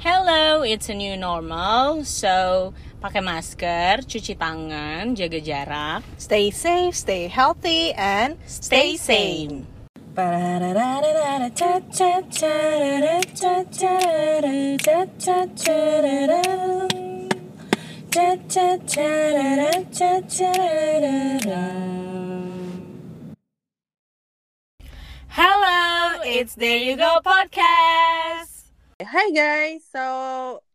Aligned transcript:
Hello, 0.00 0.62
it's 0.62 0.88
a 0.88 0.96
new 0.96 1.12
normal. 1.12 2.08
So, 2.08 2.72
pakai 3.04 3.20
masker, 3.20 4.00
cuci 4.08 4.32
tangan, 4.32 5.12
jaga 5.12 5.36
jarak, 5.36 6.00
Stay 6.16 6.48
safe, 6.48 6.96
stay 6.96 7.28
healthy, 7.28 7.92
and 7.92 8.40
stay 8.48 8.96
sane. 8.96 9.68
Hello, 25.28 26.24
it's 26.24 26.56
There 26.56 26.80
You 26.80 26.96
Go 26.96 27.20
podcast. 27.20 28.49
Hi 29.00 29.32
guys, 29.32 29.80
so 29.88 30.04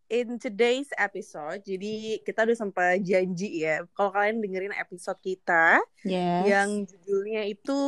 in 0.09 0.41
today's 0.41 0.89
episode, 0.97 1.61
jadi 1.61 2.17
kita 2.25 2.41
udah 2.41 2.57
sempat 2.57 2.97
janji 3.05 3.61
ya, 3.61 3.85
kalau 3.93 4.09
kalian 4.09 4.41
dengerin 4.41 4.73
episode 4.73 5.21
kita 5.21 5.77
Yes. 6.01 6.49
yang 6.49 6.69
judulnya 6.89 7.45
itu 7.45 7.81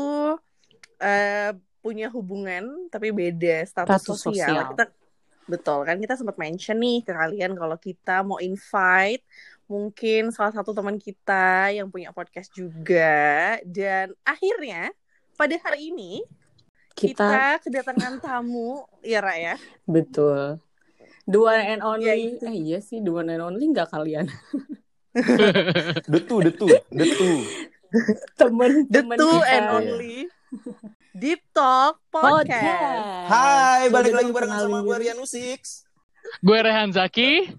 eh, 1.01 1.57
punya 1.81 2.13
hubungan 2.13 2.85
tapi 2.93 3.09
beda 3.09 3.65
status, 3.65 3.97
Status 4.05 4.17
sosial. 4.21 4.45
sosial. 4.45 4.65
Kita 4.77 4.85
betul 5.47 5.79
kan 5.87 5.97
kita 5.97 6.13
sempat 6.13 6.35
mention 6.37 6.77
nih 6.77 7.01
ke 7.01 7.17
kalian 7.17 7.55
kalau 7.55 7.77
kita 7.79 8.19
mau 8.21 8.37
invite 8.37 9.23
mungkin 9.65 10.29
salah 10.29 10.51
satu 10.51 10.75
teman 10.75 10.99
kita 10.99 11.71
yang 11.71 11.87
punya 11.89 12.11
podcast 12.11 12.51
juga 12.51 13.55
dan 13.63 14.11
akhirnya 14.21 14.91
pada 15.33 15.55
hari 15.63 15.89
ini 15.89 16.21
kita, 16.97 17.61
kita, 17.61 17.61
kedatangan 17.61 18.13
tamu 18.17 18.81
ya 18.99 19.21
Ra 19.21 19.37
ya. 19.37 19.55
betul. 19.85 20.57
The 21.23 21.37
one 21.37 21.61
and 21.61 21.81
only. 21.81 22.07
Ya, 22.07 22.15
itu. 22.15 22.41
eh, 22.41 22.55
iya 22.55 22.79
sih, 22.79 22.97
the 22.97 23.11
one 23.11 23.27
and 23.27 23.39
only 23.39 23.67
nggak 23.67 23.87
kalian? 23.87 24.25
The 26.07 26.19
two, 26.21 26.39
the 26.39 26.51
two, 26.51 26.69
the 26.89 27.05
two. 27.07 27.41
Temen, 28.35 28.85
The 28.85 29.01
temen 29.01 29.17
two 29.17 29.33
kita. 29.33 29.49
and 29.49 29.65
only 29.71 30.17
Deep 31.11 31.41
Talk 31.49 31.97
Podcast. 32.07 32.45
Podcast. 32.45 33.25
Hai, 33.25 33.89
balik 33.89 34.13
lagi 34.13 34.29
bareng 34.29 34.51
sama 34.51 34.79
gue. 34.79 34.95
Rian 34.95 35.17
Usix 35.17 35.89
Gue 36.39 36.59
Rehan 36.59 36.91
Zaki. 36.91 37.49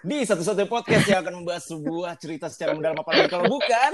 Di 0.00 0.18
satu-satunya 0.22 0.66
podcast 0.66 1.04
yang 1.04 1.20
akan 1.20 1.34
membahas 1.36 1.62
sebuah 1.64 2.14
cerita 2.16 2.46
secara 2.46 2.72
mendalam 2.72 2.96
apalagi 2.96 3.26
kalau 3.28 3.46
bukan 3.46 3.90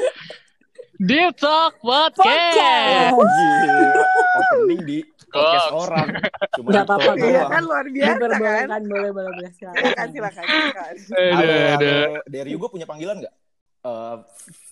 Deep 1.02 1.34
Talk 1.34 1.82
Podcast. 1.82 3.10
Podcast. 3.10 3.10
Gila, 3.10 4.04
opening 4.38 4.82
di 4.86 4.98
podcast 5.02 5.66
Goks. 5.66 5.74
orang 5.74 6.08
Cuma 6.54 6.68
di 6.70 6.78
apa-apa, 6.78 7.10
Iya 7.18 7.42
kan 7.50 7.62
luar 7.66 7.86
biasa 7.90 8.06
kan. 8.06 8.30
Diperbolehkan, 8.30 8.80
boleh, 8.86 9.10
boleh, 9.10 9.30
boleh. 9.34 9.50
Silakan, 9.50 9.82
Silakan. 9.82 10.06
silakan, 10.14 10.44
silakan. 10.46 10.94
Halo, 11.34 11.54
aduh. 11.74 12.02
Dari 12.30 12.50
Hugo 12.54 12.66
punya 12.70 12.86
panggilan 12.86 13.18
nggak? 13.18 13.34
Eh, 13.82 14.16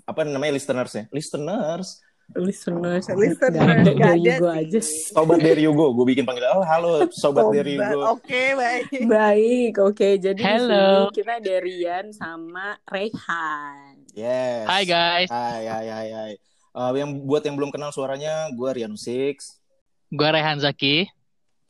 apa 0.06 0.20
namanya 0.22 0.54
listeners-nya? 0.54 1.10
Listeners 1.10 1.98
Listeners. 2.38 3.10
Listeners, 3.10 3.82
ada, 3.82 3.90
dari 3.90 4.22
ada 4.22 4.34
sih. 4.38 4.58
aja. 4.62 4.80
Sobat 5.10 5.42
dari 5.42 5.66
Hugo, 5.66 5.98
gue 5.98 6.14
bikin 6.14 6.22
panggilan 6.22 6.62
Oh 6.62 6.62
halo, 6.62 7.10
sobat 7.10 7.50
dari 7.50 7.74
Sobat. 7.74 7.90
Hugo 7.90 8.06
Oke, 8.14 8.42
baik. 8.54 8.86
Baik, 9.02 9.72
oke. 9.82 10.08
Jadi 10.22 10.38
di 10.38 10.46
Hello. 10.46 11.10
sini 11.10 11.18
kita 11.18 11.32
ada 11.42 11.54
Rian 11.58 12.06
sama 12.14 12.78
Rehan. 12.86 13.89
Yes 14.12 14.66
Hai 14.66 14.82
guys. 14.84 15.28
Hai, 15.28 15.62
hai, 15.66 15.86
hai, 15.86 16.08
hai 16.10 16.32
Eh, 16.70 16.90
yang 16.96 17.26
buat 17.26 17.42
yang 17.42 17.58
belum 17.58 17.74
kenal 17.74 17.90
suaranya, 17.90 18.46
gue 18.54 18.70
Rian 18.72 18.94
Usix 18.94 19.58
Gue 20.06 20.26
Rehan 20.26 20.58
Zaki. 20.58 21.06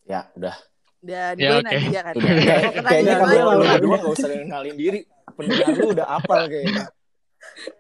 Ya, 0.05 0.29
udah 0.33 0.57
Dan 1.01 1.37
Ya, 1.37 1.57
gue 1.57 1.61
oke. 1.61 1.69
Nadia 1.73 2.01
kan. 2.03 2.15
Ya. 2.17 2.57
kayaknya 2.85 3.15
Nadia 3.17 3.43
lu 3.49 3.65
berdua 3.65 3.97
gak 4.01 4.13
usah 4.13 4.29
kenalin 4.29 4.77
diri. 4.77 5.01
Pendengar 5.33 5.73
lu 5.73 5.87
udah 5.93 6.07
apal 6.11 6.45
kayaknya. 6.47 6.89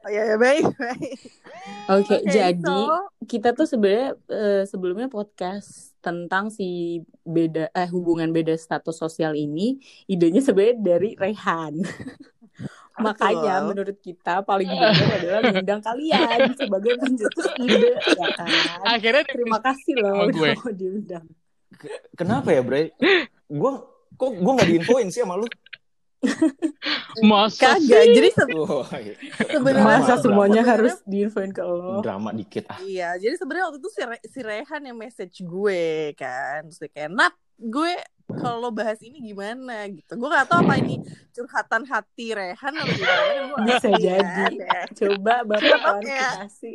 Oh, 0.00 0.08
Ya, 0.08 0.24
ya, 0.24 0.36
baik, 0.40 0.72
baik. 0.72 1.20
Oke, 1.92 2.16
Oke, 2.16 2.32
jadi 2.32 2.56
so- 2.56 3.12
kita 3.28 3.52
tuh 3.52 3.68
sebenarnya 3.68 4.16
eh, 4.26 4.64
sebelumnya 4.64 5.12
podcast 5.12 5.92
tentang 6.00 6.48
si 6.48 7.00
beda 7.22 7.68
eh 7.70 7.88
hubungan 7.92 8.32
beda 8.32 8.56
status 8.56 8.96
sosial 8.96 9.36
ini 9.36 9.76
idenya 10.08 10.40
sebenarnya 10.40 10.76
dari 10.80 11.10
Rehan. 11.12 11.76
Makanya 13.02 13.54
Betul. 13.56 13.66
menurut 13.66 13.98
kita 13.98 14.34
paling 14.40 14.68
benar 14.68 14.92
adalah 15.10 15.40
mengundang 15.42 15.80
kalian 15.80 16.38
sebagai 16.54 16.92
pencetus 16.96 17.46
ide, 17.58 17.90
ya 18.10 18.28
kan? 18.34 18.50
Akhirnya 18.86 19.24
Terima 19.24 19.58
kasih 19.58 19.94
loh 19.96 20.26
udah 20.26 20.34
gue. 20.34 20.50
mau 20.54 20.70
diundang. 20.70 21.26
Kenapa 22.12 22.48
ya, 22.50 22.60
Bre? 22.60 22.92
Gue 23.46 23.72
kok 24.12 24.30
gue 24.30 24.52
gak 24.54 24.68
diinfoin 24.68 25.08
sih 25.08 25.20
sama 25.20 25.34
lu? 25.34 25.48
masa 27.22 27.74
Kagak. 27.74 27.80
sih? 28.02 28.12
Jadi 28.12 28.28
se- 28.30 28.48
Oh, 28.52 28.84
sebenarnya 29.42 29.84
Masa 29.98 30.14
Drama, 30.14 30.22
semuanya 30.22 30.62
drama. 30.62 30.72
harus 30.76 30.94
diinfoin 31.02 31.50
ke 31.50 31.62
lo? 31.62 32.00
drama 32.00 32.30
dikit 32.30 32.68
ah. 32.68 32.78
Iya, 32.78 33.16
jadi 33.16 33.34
sebenarnya 33.34 33.64
waktu 33.66 33.78
itu 33.78 33.90
si, 33.90 34.00
Re- 34.02 34.24
si 34.24 34.38
Rehan 34.38 34.82
yang 34.84 34.96
message 34.96 35.36
gue 35.40 35.82
kan, 36.14 36.60
terus 36.62 36.78
dia 36.78 36.90
kayak 36.90 37.10
Nat, 37.10 37.32
gue 37.56 37.92
kalau 38.32 38.70
bahas 38.70 39.00
ini 39.00 39.18
gimana 39.24 39.84
gitu. 39.86 40.14
Gue 40.14 40.28
gak 40.28 40.46
tahu 40.46 40.62
apa 40.62 40.74
ini 40.76 41.00
curhatan 41.30 41.82
hati 41.84 42.26
Rehan 42.30 42.72
atau 42.72 42.92
gimana. 42.92 43.64
Bisa 43.64 43.86
ngerti 43.86 44.02
jadi. 44.02 44.44
ya. 44.56 44.80
Coba 44.92 45.34
bapak 45.42 45.60
Iya. 45.60 45.76
klarifikasi. 45.78 46.72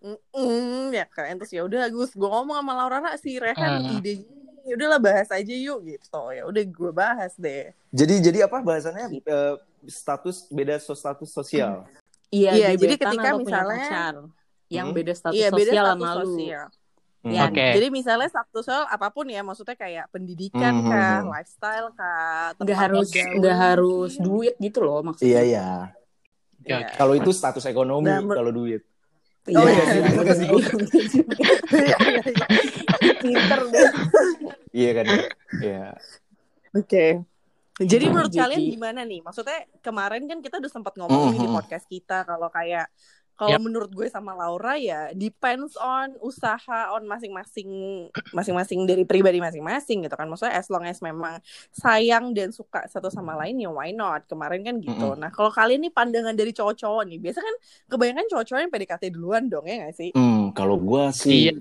Mm-mm, 0.00 0.92
ya 0.92 1.06
kan 1.06 1.32
terus 1.34 1.48
ya 1.48 1.62
udah 1.62 1.88
Gus 1.88 2.12
gue 2.12 2.24
ngomong 2.24 2.60
sama 2.60 2.72
Laura 2.74 3.00
Ra, 3.00 3.12
si 3.16 3.36
Rehan 3.36 3.80
Hmm. 3.80 3.96
ide 3.96 4.20
ya 4.62 4.76
udahlah 4.76 4.96
bahas 4.98 5.28
aja 5.28 5.48
yuk 5.50 5.80
gitu 5.82 6.20
ya 6.30 6.44
udah 6.44 6.60
gue 6.62 6.90
bahas 6.90 7.32
deh 7.34 7.72
Jadi 7.88 8.20
jadi 8.22 8.38
apa 8.44 8.60
bahasannya 8.60 9.08
Eh, 9.18 9.54
status 9.86 10.48
beda 10.48 10.76
so- 10.76 10.92
status 10.92 11.28
sosial. 11.28 11.88
Iya, 12.28 12.52
Iya, 12.52 12.68
jadi 12.74 12.96
gebetan 12.96 13.12
ketika 13.12 13.28
misalnya- 13.34 13.80
pacar 13.80 14.14
yang 14.66 14.86
Hmm. 14.88 14.96
beda 14.96 15.12
status 15.14 15.34
iya 15.34 15.48
beda 15.48 15.70
sosial 15.70 15.84
status 15.86 15.96
sama 15.96 16.08
lu. 16.10 16.20
sosial 16.26 16.66
Hmm. 16.66 16.83
Ya, 17.24 17.48
Oke. 17.48 17.72
jadi 17.72 17.88
misalnya 17.88 18.28
status 18.28 18.52
sosial 18.62 18.84
apa 18.84 19.08
pun 19.08 19.24
ya 19.24 19.40
maksudnya 19.40 19.72
kayak 19.72 20.12
pendidikan 20.12 20.76
Hmm, 20.76 20.86
kah 20.86 21.00
hmm, 21.00 21.22
hmm. 21.24 21.32
lifestyle 21.32 21.88
kah 21.92 22.52
Nggak 22.60 22.78
harus 22.78 23.08
nggak 23.10 23.56
harus 23.56 24.12
duit 24.18 24.54
gitu 24.58 24.78
loh 24.80 25.00
maksudnya. 25.00 25.28
Iya 25.30 25.40
iya. 25.42 25.68
Iya. 26.60 26.92
Kalau 26.92 27.12
itu 27.12 27.28
status 27.28 27.64
ekonomi, 27.64 28.08
Nah, 28.08 28.20
kalau 28.20 28.48
duit. 28.48 28.84
Iya, 29.44 29.56
Oh, 29.56 29.64
iya, 29.64 29.84
iya, 29.84 29.94
iya, 29.94 30.04
bener 30.16 30.34
sih. 30.34 30.48
juga. 30.48 30.68
Iya, 31.74 31.96
iya, 31.98 32.22
iya. 32.24 32.46
Pinter 33.18 33.60
deh. 33.68 33.90
Iya 34.70 34.90
kan? 34.92 35.04
Iya. 35.60 35.84
Oke. 36.72 37.04
Jadi 37.76 38.04
menurut 38.06 38.30
Jadi- 38.30 38.40
kalian 38.40 38.62
gimana 38.70 39.00
nih? 39.02 39.20
Maksudnya 39.20 39.58
kemarin 39.80 40.24
kan 40.24 40.38
kita 40.38 40.56
udah 40.56 40.70
sempat 40.70 40.94
ngomong 40.94 41.32
nih 41.32 41.40
di 41.40 41.48
Mhm. 41.48 41.54
podcast 41.54 41.86
kita 41.86 42.22
kalau 42.22 42.48
kayak 42.48 42.86
kalau 43.34 43.58
Yap. 43.58 43.66
menurut 43.66 43.90
gue 43.90 44.06
sama 44.06 44.30
Laura 44.38 44.78
ya 44.78 45.10
depends 45.10 45.74
on 45.74 46.14
usaha 46.22 46.94
on 46.94 47.02
masing-masing 47.10 47.68
masing-masing 48.30 48.86
dari 48.86 49.02
pribadi 49.02 49.42
masing-masing 49.42 50.06
gitu 50.06 50.14
kan. 50.14 50.30
Maksudnya 50.30 50.54
as 50.54 50.70
long 50.70 50.86
as 50.86 51.02
memang 51.02 51.42
sayang 51.74 52.30
dan 52.30 52.54
suka 52.54 52.86
satu 52.86 53.10
sama 53.10 53.34
lain 53.34 53.58
ya 53.58 53.70
why 53.74 53.90
not? 53.90 54.22
Kemarin 54.30 54.62
kan 54.62 54.78
gitu. 54.78 55.14
Mhm. 55.14 55.18
Nah, 55.18 55.30
kalau 55.34 55.50
kalian 55.50 55.82
nih 55.82 55.92
pandangan 55.92 56.34
dari 56.38 56.54
cowok-cowok 56.54 57.02
nih, 57.10 57.18
biasa 57.18 57.38
kan 57.42 57.54
kebanyakan 57.90 58.26
cowok-cowok 58.30 58.60
yang 58.62 58.72
PDKT 58.72 59.04
duluan 59.10 59.44
dong 59.50 59.66
ya 59.66 59.90
gak 59.90 59.94
sih? 59.98 60.10
Hmm, 60.14 60.54
kalau 60.54 60.78
gua 60.78 61.10
sih 61.10 61.50
Iya, 61.50 61.52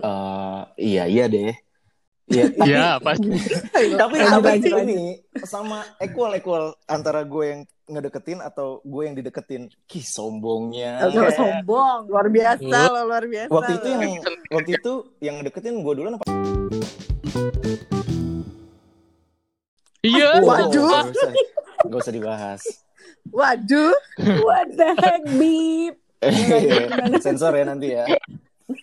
eh, 0.00 0.62
iya 0.80 1.04
iya 1.04 1.24
deh. 1.28 1.52
Iya, 2.28 2.44
tapi 2.60 2.68
Iya, 2.68 2.88
pasti. 3.00 3.28
tapi 3.72 3.86
tapi 3.98 4.16
lanjut, 4.20 4.72
ini 4.84 5.00
sama 5.44 5.80
equal 5.98 6.36
equal 6.36 6.64
antara 6.84 7.24
gue 7.24 7.44
yang 7.44 7.60
ngedeketin 7.88 8.44
atau 8.44 8.84
gue 8.84 9.02
yang 9.08 9.16
dideketin. 9.16 9.72
Ki 9.88 10.04
sombongnya. 10.04 11.08
Oke. 11.08 11.16
Gak 11.24 11.32
sombong. 11.34 12.00
Luar 12.12 12.28
biasa 12.28 12.78
loh, 12.92 13.04
luar 13.08 13.24
biasa. 13.24 13.48
Waktu 13.48 13.72
itu 13.80 13.86
yang 13.88 14.02
waktu 14.52 14.70
itu 14.76 14.92
yang 15.24 15.34
ngedeketin 15.40 15.80
gue 15.80 15.92
duluan 15.96 16.14
apa? 16.20 16.24
Iya. 20.04 20.30
Waduh. 20.44 20.84
Oh, 20.84 21.02
Gak 21.02 21.16
usah, 21.16 21.32
gak 21.88 22.00
usah 22.04 22.12
dibahas. 22.14 22.62
Waduh. 23.32 23.96
What 24.44 24.68
the 24.76 24.88
heck, 25.00 25.22
Bip? 25.36 25.94
Sensor 27.24 27.54
ya 27.54 27.64
nanti 27.64 27.94
ya. 27.94 28.04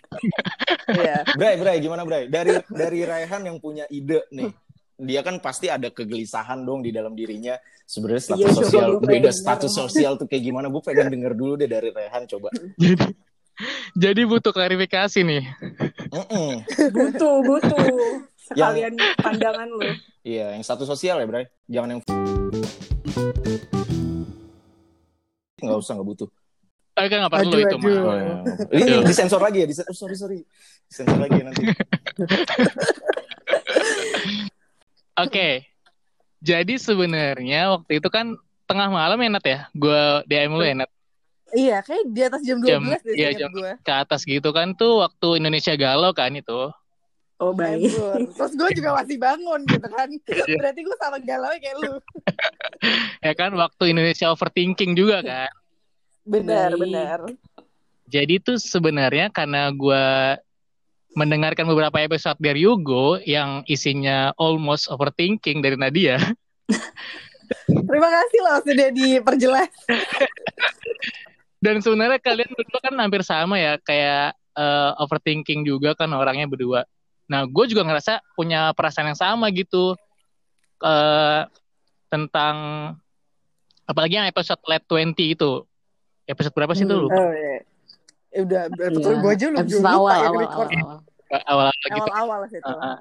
Iya. 0.86 1.26
Bray, 1.38 1.56
Bray, 1.58 1.78
gimana 1.82 2.06
Bray? 2.06 2.30
Dari 2.30 2.62
dari 2.70 3.00
Raihan 3.06 3.42
yang 3.42 3.58
punya 3.58 3.86
ide 3.90 4.26
nih. 4.30 4.50
Dia 4.96 5.22
kan 5.26 5.42
pasti 5.44 5.68
ada 5.68 5.92
kegelisahan 5.92 6.64
dong 6.64 6.80
di 6.86 6.94
dalam 6.94 7.12
dirinya. 7.14 7.58
Sebenarnya 7.86 8.34
status 8.34 8.42
Iya, 8.42 8.50
coba 8.50 8.62
sosial, 8.66 8.86
gue 8.88 9.02
pengen 9.02 9.10
beda 9.14 9.30
denger. 9.30 9.42
status 9.44 9.72
sosial 9.74 10.12
tuh 10.18 10.26
kayak 10.26 10.44
gimana? 10.46 10.66
Gue 10.72 10.82
pengen 10.82 11.08
denger 11.12 11.34
dulu 11.36 11.54
deh 11.60 11.70
dari 11.70 11.90
Raihan 11.94 12.24
coba. 12.26 12.50
Jadi, 12.82 13.08
jadi 13.96 14.22
butuh 14.28 14.52
klarifikasi 14.52 15.20
nih. 15.24 15.44
Mm-mm. 16.12 16.68
Butuh, 16.92 17.36
butuh. 17.40 17.88
Sekalian 18.36 19.00
pandangan 19.16 19.70
lu. 19.72 19.96
Iya, 20.28 20.60
yang 20.60 20.64
status 20.66 20.92
sosial 20.92 21.24
ya, 21.24 21.28
Bray. 21.30 21.48
Jangan 21.72 21.90
yang 21.96 22.02
nggak 25.62 25.80
usah 25.80 25.94
nggak 25.96 26.08
butuh. 26.08 26.30
Eh, 26.96 27.08
kan 27.08 27.18
nggak 27.20 27.34
perlu 27.34 27.52
Aduh, 27.52 27.60
itu 27.60 27.76
aduh. 27.76 27.82
mah. 27.84 27.92
Oh, 28.00 28.16
iya. 28.16 28.36
Ini 28.72 28.84
Betul. 28.88 29.04
disensor 29.06 29.42
lagi 29.44 29.58
ya? 29.60 29.68
Disen- 29.68 29.84
oh, 29.84 29.92
sorry 29.94 30.16
sorry. 30.16 30.40
Disensor 30.88 31.18
lagi 31.20 31.36
ya 31.36 31.44
nanti. 31.44 31.64
Oke. 35.18 35.68
Jadi 36.40 36.74
sebenarnya 36.78 37.74
waktu 37.74 37.98
itu 37.98 38.08
kan 38.08 38.38
tengah 38.64 38.88
malam 38.88 39.18
ya 39.18 39.30
Nat 39.30 39.46
ya. 39.46 39.60
Gue 39.72 40.02
DM 40.26 40.52
lu 40.52 40.64
ya 40.64 40.76
Nat. 40.76 40.92
Iya, 41.52 41.78
kayak 41.82 42.04
di 42.10 42.22
atas 42.22 42.42
jam 42.44 42.58
12 42.60 42.68
Jam- 42.68 42.84
deh 42.84 43.14
iya, 43.16 43.30
jam- 43.32 43.52
gue. 43.52 43.72
Ke 43.82 43.94
atas 43.96 44.24
gitu 44.24 44.50
kan 44.52 44.72
tuh 44.72 45.00
waktu 45.02 45.40
Indonesia 45.40 45.72
galau 45.76 46.12
kan 46.12 46.32
itu. 46.32 46.72
Oh 47.36 47.52
baik. 47.52 47.92
Terus 48.32 48.54
gue 48.56 48.70
juga 48.74 48.90
masih 49.00 49.20
bangun 49.20 49.62
gitu 49.68 49.88
kan. 49.88 50.08
Iya. 50.12 50.56
Berarti 50.60 50.80
gue 50.80 50.96
sama 50.96 51.18
galau 51.20 51.52
kayak 51.60 51.76
lu. 51.80 51.94
Ya 53.20 53.34
kan 53.34 53.52
waktu 53.58 53.92
Indonesia 53.92 54.30
overthinking 54.30 54.94
juga 54.94 55.20
kan. 55.20 55.50
Benar, 56.26 56.74
Baik. 56.74 56.82
benar. 56.82 57.20
Jadi 58.10 58.36
tuh 58.42 58.58
sebenarnya 58.58 59.30
karena 59.30 59.70
gue 59.70 60.06
mendengarkan 61.16 61.64
beberapa 61.70 62.02
episode 62.02 62.36
dari 62.42 62.68
Yugo 62.68 63.22
yang 63.24 63.64
isinya 63.70 64.36
almost 64.36 64.92
overthinking 64.92 65.64
dari 65.64 65.80
Nadia. 65.80 66.20
Terima 67.70 68.10
kasih 68.10 68.40
loh 68.42 68.58
sudah 68.66 68.90
diperjelas. 68.92 69.72
Dan 71.64 71.80
sebenarnya 71.82 72.20
kalian 72.20 72.52
berdua 72.52 72.80
kan 72.84 72.96
hampir 73.00 73.22
sama 73.26 73.58
ya, 73.58 73.80
kayak 73.82 74.36
eh, 74.58 74.92
overthinking 75.02 75.66
juga 75.66 75.94
kan 75.98 76.12
orangnya 76.14 76.46
berdua. 76.46 76.84
Nah, 77.26 77.48
gue 77.50 77.66
juga 77.70 77.82
ngerasa 77.86 78.22
punya 78.38 78.70
perasaan 78.74 79.14
yang 79.14 79.18
sama 79.18 79.50
gitu 79.50 79.98
eh 80.84 81.42
tentang 82.12 82.56
apalagi 83.88 84.20
yang 84.20 84.30
episode 84.30 84.62
Late 84.68 84.86
20 84.86 85.16
itu. 85.34 85.66
Episode 86.26 86.54
berapa 86.54 86.74
sih 86.74 86.84
itu 86.84 86.94
Hmm. 86.94 87.02
lu? 87.02 87.08
Oh 87.08 87.32
iya. 87.32 87.58
Ya 88.30 88.40
udah, 88.44 88.64
betul 88.68 89.00
Iya. 89.08 89.22
gue 89.22 89.32
aja 89.32 89.46
belum 89.48 89.68
lupa 89.70 89.90
awal, 89.90 90.12
ya 90.12 90.28
awal, 90.28 90.42
record. 90.42 90.68
awal, 90.68 90.76
awal. 90.76 91.00
Awal-awal 91.26 91.72
gitu. 91.88 92.10
Awal-awal 92.12 92.48
situ. 92.48 92.68
Uh-uh. 92.68 92.98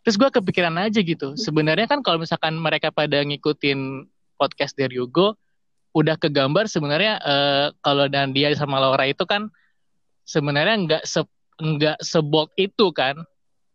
Terus 0.00 0.16
gue 0.16 0.30
kepikiran 0.30 0.74
aja 0.78 1.00
gitu. 1.00 1.28
Sebenarnya 1.34 1.84
kan 1.84 2.00
kalau 2.00 2.16
misalkan 2.16 2.54
mereka 2.56 2.88
pada 2.88 3.20
ngikutin 3.20 4.08
podcast 4.36 4.72
dari 4.72 4.96
Yugo, 4.96 5.36
udah 5.90 6.14
kegambar 6.14 6.64
sebenarnya 6.66 7.18
eh, 7.18 7.66
kalau 7.80 8.06
dan 8.06 8.30
dia 8.30 8.48
sama 8.54 8.78
Laura 8.78 9.04
itu 9.04 9.26
kan 9.26 9.50
sebenarnya 10.22 10.76
nggak 10.78 11.02
se 11.02 11.20
nggak 11.58 11.98
sebold 12.00 12.48
itu 12.54 12.88
kan 12.90 13.18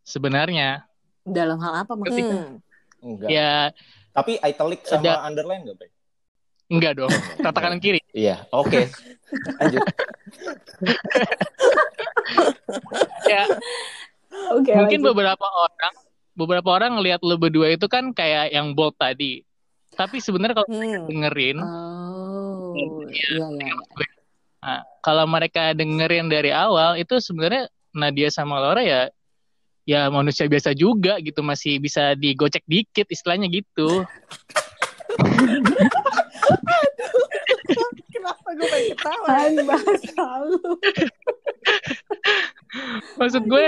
sebenarnya. 0.02 0.88
Dalam 1.22 1.60
hal 1.60 1.84
apa 1.84 1.94
maksudnya? 1.94 2.26
Hmm. 2.31 2.58
Enggak. 3.04 3.28
Ya 3.30 3.70
Tapi 4.10 4.40
italic 4.40 4.81
sama 4.88 5.04
Ada- 5.04 5.22
underline 5.28 5.62
enggak, 5.62 5.76
Bre? 5.78 5.90
Enggak 6.68 6.94
dong. 6.96 7.12
Tata 7.38 7.60
kanan 7.60 7.80
kiri. 7.80 8.02
Iya, 8.12 8.46
oke. 8.50 8.90
Lanjut. 9.60 9.82
Ya 13.26 13.46
Oke. 14.52 14.72
mungkin 14.74 15.00
lanjut. 15.02 15.10
beberapa 15.14 15.48
orang 15.48 15.94
beberapa 16.36 16.70
orang 16.72 16.92
ngelihat 16.98 17.22
lo 17.22 17.38
berdua 17.38 17.72
itu 17.72 17.86
kan 17.86 18.12
kayak 18.12 18.52
yang 18.52 18.74
bold 18.74 18.94
tadi. 18.96 19.42
Tapi 19.94 20.20
sebenarnya 20.20 20.60
kalau 20.60 20.70
Hmm. 20.70 21.08
dengerin 21.08 21.58
Oh, 21.62 22.76
iya 23.08 23.48
iya. 23.48 23.74
Nah, 24.60 24.82
kalau 25.00 25.24
mereka 25.26 25.72
dengerin 25.72 26.28
dari 26.28 26.50
awal 26.50 26.98
itu 26.98 27.16
sebenarnya 27.18 27.70
Nadia 27.92 28.28
sama 28.28 28.60
Laura 28.60 28.82
ya 28.82 29.08
ya 29.86 30.10
manusia 30.10 30.44
biasa 30.46 30.74
juga 30.74 31.22
gitu 31.22 31.40
masih 31.40 31.78
bisa 31.78 32.12
digocek 32.14 32.66
dikit 32.66 33.06
istilahnya 33.08 33.48
gitu. 33.48 34.04
Kenapa 38.13 38.47
gue 38.57 38.68
pengen 38.68 38.88
ketawa? 38.95 39.27
Kan 39.27 39.53
bahasa 39.68 40.24
lu. 40.50 40.59
Maksud 43.19 43.44
gue 43.45 43.65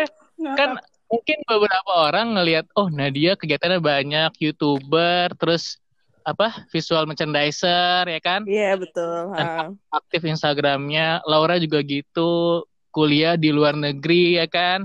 kan 0.58 0.78
mungkin 1.08 1.38
beberapa 1.48 1.92
orang 2.10 2.36
ngelihat 2.36 2.66
oh 2.76 2.92
Nadia 2.92 3.40
kegiatannya 3.40 3.80
banyak 3.80 4.32
youtuber 4.44 5.32
terus 5.40 5.80
apa 6.28 6.68
visual 6.76 7.08
merchandiser 7.08 8.04
ya 8.04 8.20
kan 8.20 8.44
Iya 8.44 8.76
betul. 8.76 9.32
ha. 9.32 9.72
aktif 9.96 10.28
Instagramnya 10.28 11.24
Laura 11.24 11.56
juga 11.56 11.80
gitu 11.80 12.64
kuliah 12.92 13.40
di 13.40 13.56
luar 13.56 13.80
negeri 13.80 14.36
ya 14.36 14.48
kan 14.52 14.84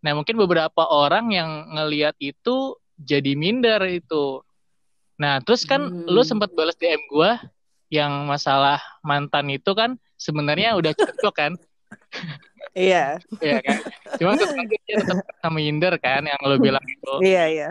nah 0.00 0.16
mungkin 0.16 0.40
beberapa 0.40 0.88
orang 0.88 1.28
yang 1.36 1.50
ngelihat 1.76 2.16
itu 2.16 2.80
jadi 2.96 3.36
minder 3.36 3.84
itu 3.84 4.40
nah 5.20 5.36
terus 5.44 5.68
kan 5.68 5.84
Hmm. 5.84 6.08
lu 6.08 6.24
sempat 6.24 6.48
balas 6.56 6.72
DM 6.74 6.96
gua 7.12 7.36
yang 7.92 8.24
masalah 8.24 8.80
mantan 9.04 9.52
itu 9.52 9.68
kan 9.76 10.00
sebenarnya 10.16 10.72
udah 10.74 10.96
cocok 10.96 11.34
kan 11.36 11.52
Iya, 12.70 13.18
ya 13.42 13.58
kan 13.66 13.76
cuma 14.14 14.38
tetap 14.38 14.54
dia 14.54 15.02
tetap 15.02 15.26
sama 15.42 15.58
minder 15.58 15.90
kan 15.98 16.22
yang 16.22 16.38
lo 16.40 16.54
bilang 16.56 16.84
itu 16.86 17.14
iya, 17.26 17.44
iya. 17.50 17.68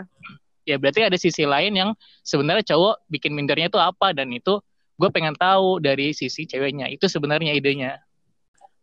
ya 0.62 0.76
berarti 0.76 1.00
ada 1.08 1.16
sisi 1.16 1.48
lain 1.48 1.72
yang 1.72 1.90
sebenarnya 2.20 2.68
cowok 2.68 3.08
bikin 3.08 3.32
mindernya 3.32 3.72
itu 3.72 3.80
apa 3.80 4.12
dan 4.12 4.28
itu 4.28 4.60
gue 5.00 5.08
pengen 5.08 5.32
tahu 5.32 5.80
dari 5.80 6.12
sisi 6.12 6.44
ceweknya 6.44 6.86
itu 6.86 7.08
sebenarnya 7.08 7.56
idenya 7.56 7.96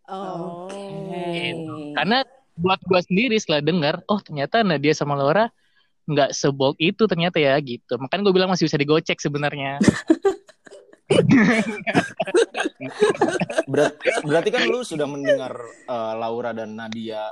Oh. 0.07 0.71
Oke. 0.71 1.51
karena 1.93 2.23
buat 2.55 2.79
gue 2.81 3.01
sendiri 3.03 3.35
setelah 3.37 3.59
dengar 3.59 3.95
oh 4.07 4.17
ternyata 4.17 4.63
Nadia 4.63 4.95
sama 4.95 5.13
Laura 5.13 5.51
nggak 6.07 6.31
sebold 6.31 6.79
itu 6.79 7.03
ternyata 7.03 7.37
ya 7.37 7.59
gitu 7.59 7.99
makanya 7.99 8.21
gue 8.23 8.33
bilang 8.33 8.49
masih 8.49 8.65
bisa 8.65 8.79
digocek 8.79 9.19
sebenarnya 9.19 9.77
Berat- 13.71 13.99
berarti 14.27 14.49
kan 14.51 14.67
lu 14.67 14.83
sudah 14.83 15.07
mendengar 15.07 15.55
eh, 15.87 16.13
Laura 16.19 16.51
dan 16.51 16.75
Nadia 16.75 17.31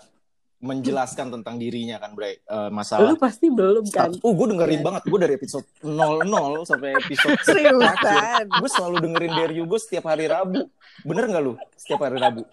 menjelaskan 0.66 1.30
tentang 1.30 1.62
dirinya 1.62 2.00
kan, 2.02 2.16
Bre? 2.18 2.42
Eh, 2.42 2.70
masalah 2.72 3.14
Lu 3.14 3.20
pasti 3.20 3.52
belum 3.52 3.86
kan? 3.92 4.16
Oh, 4.24 4.34
gue 4.34 4.56
dengerin 4.56 4.82
banget. 4.82 5.04
Gue 5.06 5.20
dari 5.22 5.36
episode 5.38 5.68
00 5.84 6.26
sampai 6.66 6.96
episode 6.98 7.38
Seriusan. 7.48 8.46
Gue 8.50 8.70
selalu 8.72 8.96
dengerin 9.04 9.34
dari 9.36 9.54
Yugo 9.62 9.78
setiap 9.78 10.10
hari 10.10 10.26
Rabu. 10.26 10.66
Bener 11.06 11.28
nggak 11.30 11.44
lu? 11.44 11.54
Setiap 11.78 12.08
hari 12.08 12.18
Rabu. 12.18 12.48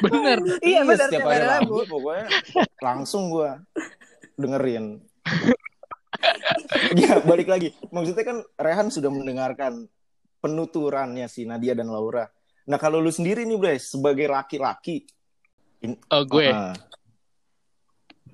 bener 0.00 0.38
Iya 0.64 0.80
benar 0.88 1.12
setiap 1.12 1.22
tiap 1.22 1.28
hari 1.28 1.44
hari 1.44 1.52
Rabu. 1.60 1.74
Rabu. 1.84 1.90
Pokoknya 1.92 2.26
langsung 2.80 3.22
gue 3.28 3.50
dengerin. 4.34 5.00
ya, 7.02 7.20
balik 7.22 7.48
lagi. 7.48 7.72
Maksudnya 7.88 8.24
kan 8.24 8.38
Rehan 8.56 8.88
sudah 8.88 9.08
mendengarkan 9.08 9.86
penuturannya 10.38 11.26
si 11.26 11.46
Nadia 11.46 11.72
dan 11.72 11.88
Laura. 11.88 12.26
Nah, 12.66 12.78
kalau 12.78 12.98
lu 12.98 13.10
sendiri 13.10 13.42
nih, 13.42 13.58
Bre, 13.58 13.76
sebagai 13.78 14.26
laki-laki. 14.30 15.02
oh 16.14 16.22
gue 16.22 16.46
Ah. 16.46 16.74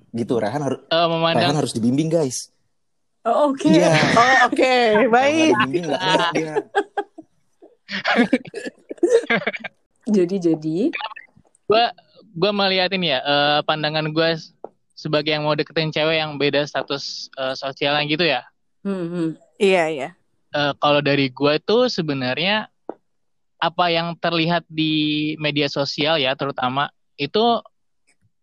gitu, 0.09 0.37
Rehan 0.37 0.61
harus 0.61 0.79
eh, 0.85 1.07
memandang 1.09 1.49
Rehan 1.49 1.57
harus 1.57 1.73
dibimbing, 1.73 2.09
guys. 2.09 2.49
Oh, 3.25 3.51
Oke. 3.53 3.67
Iya. 3.69 3.93
Oh 4.15 4.35
oke, 4.47 4.57
Kalau 4.95 5.11
baik. 5.11 5.53
dibimbing 5.53 5.85
dia. 6.33 6.53
Jadi 10.09 10.35
jadi. 10.41 10.77
gue 11.69 11.85
gue 12.29 12.51
melihat 12.53 12.89
ini 12.97 13.13
ya 13.13 13.19
eh, 13.21 13.59
pandangan 13.61 14.09
gue 14.09 14.29
sebagai 14.99 15.31
yang 15.31 15.47
mau 15.47 15.55
deketin 15.55 15.95
cewek 15.95 16.19
yang 16.19 16.35
beda 16.35 16.67
status 16.67 17.31
eh, 17.33 17.55
sosialnya 17.55 18.03
gitu 18.03 18.27
ya 18.27 18.43
Hmm, 18.79 19.07
hmm. 19.11 19.29
Iya 19.59 19.83
iya. 19.91 20.09
Eh, 20.49 20.73
kalau 20.79 21.03
dari 21.03 21.27
gue 21.27 21.53
tuh 21.59 21.91
sebenarnya 21.91 22.71
apa 23.59 23.91
yang 23.91 24.15
terlihat 24.15 24.63
di 24.71 25.35
media 25.35 25.67
sosial 25.67 26.15
ya 26.15 26.31
terutama 26.31 26.87
itu 27.19 27.59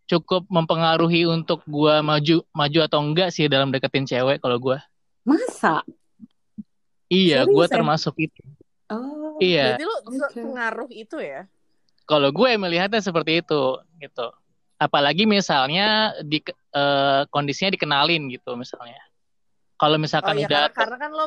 cukup 0.07 0.45
mempengaruhi 0.47 1.25
untuk 1.25 1.65
gue 1.65 1.95
maju 2.05 2.45
maju 2.53 2.79
atau 2.85 3.01
enggak 3.01 3.33
sih 3.33 3.49
dalam 3.49 3.73
deketin 3.73 4.05
cewek 4.05 4.45
kalau 4.45 4.61
gue 4.61 4.77
Masa? 5.25 5.81
iya 7.09 7.43
gue 7.49 7.65
ya? 7.65 7.73
termasuk 7.73 8.15
itu 8.21 8.41
Oh. 8.87 9.35
iya 9.43 9.75
Berarti 9.75 9.83
lu 9.83 9.97
Oke. 9.99 10.39
pengaruh 10.39 10.89
itu 10.95 11.17
ya? 11.19 11.49
kalau 12.07 12.31
gue 12.31 12.51
melihatnya 12.55 13.03
seperti 13.03 13.43
itu 13.43 13.63
gitu 13.99 14.27
apalagi 14.77 15.25
misalnya 15.25 16.13
di 16.21 16.41
eh, 16.73 17.23
kondisinya 17.33 17.73
dikenalin 17.73 18.29
gitu 18.29 18.55
misalnya 18.55 19.01
kalau 19.77 19.97
Oh 19.97 20.03
misalkan 20.03 20.37
iya 20.37 20.47
udah 20.49 20.63
karena, 20.69 20.77
karena 20.77 20.97
kan 20.97 21.11
lo 21.13 21.27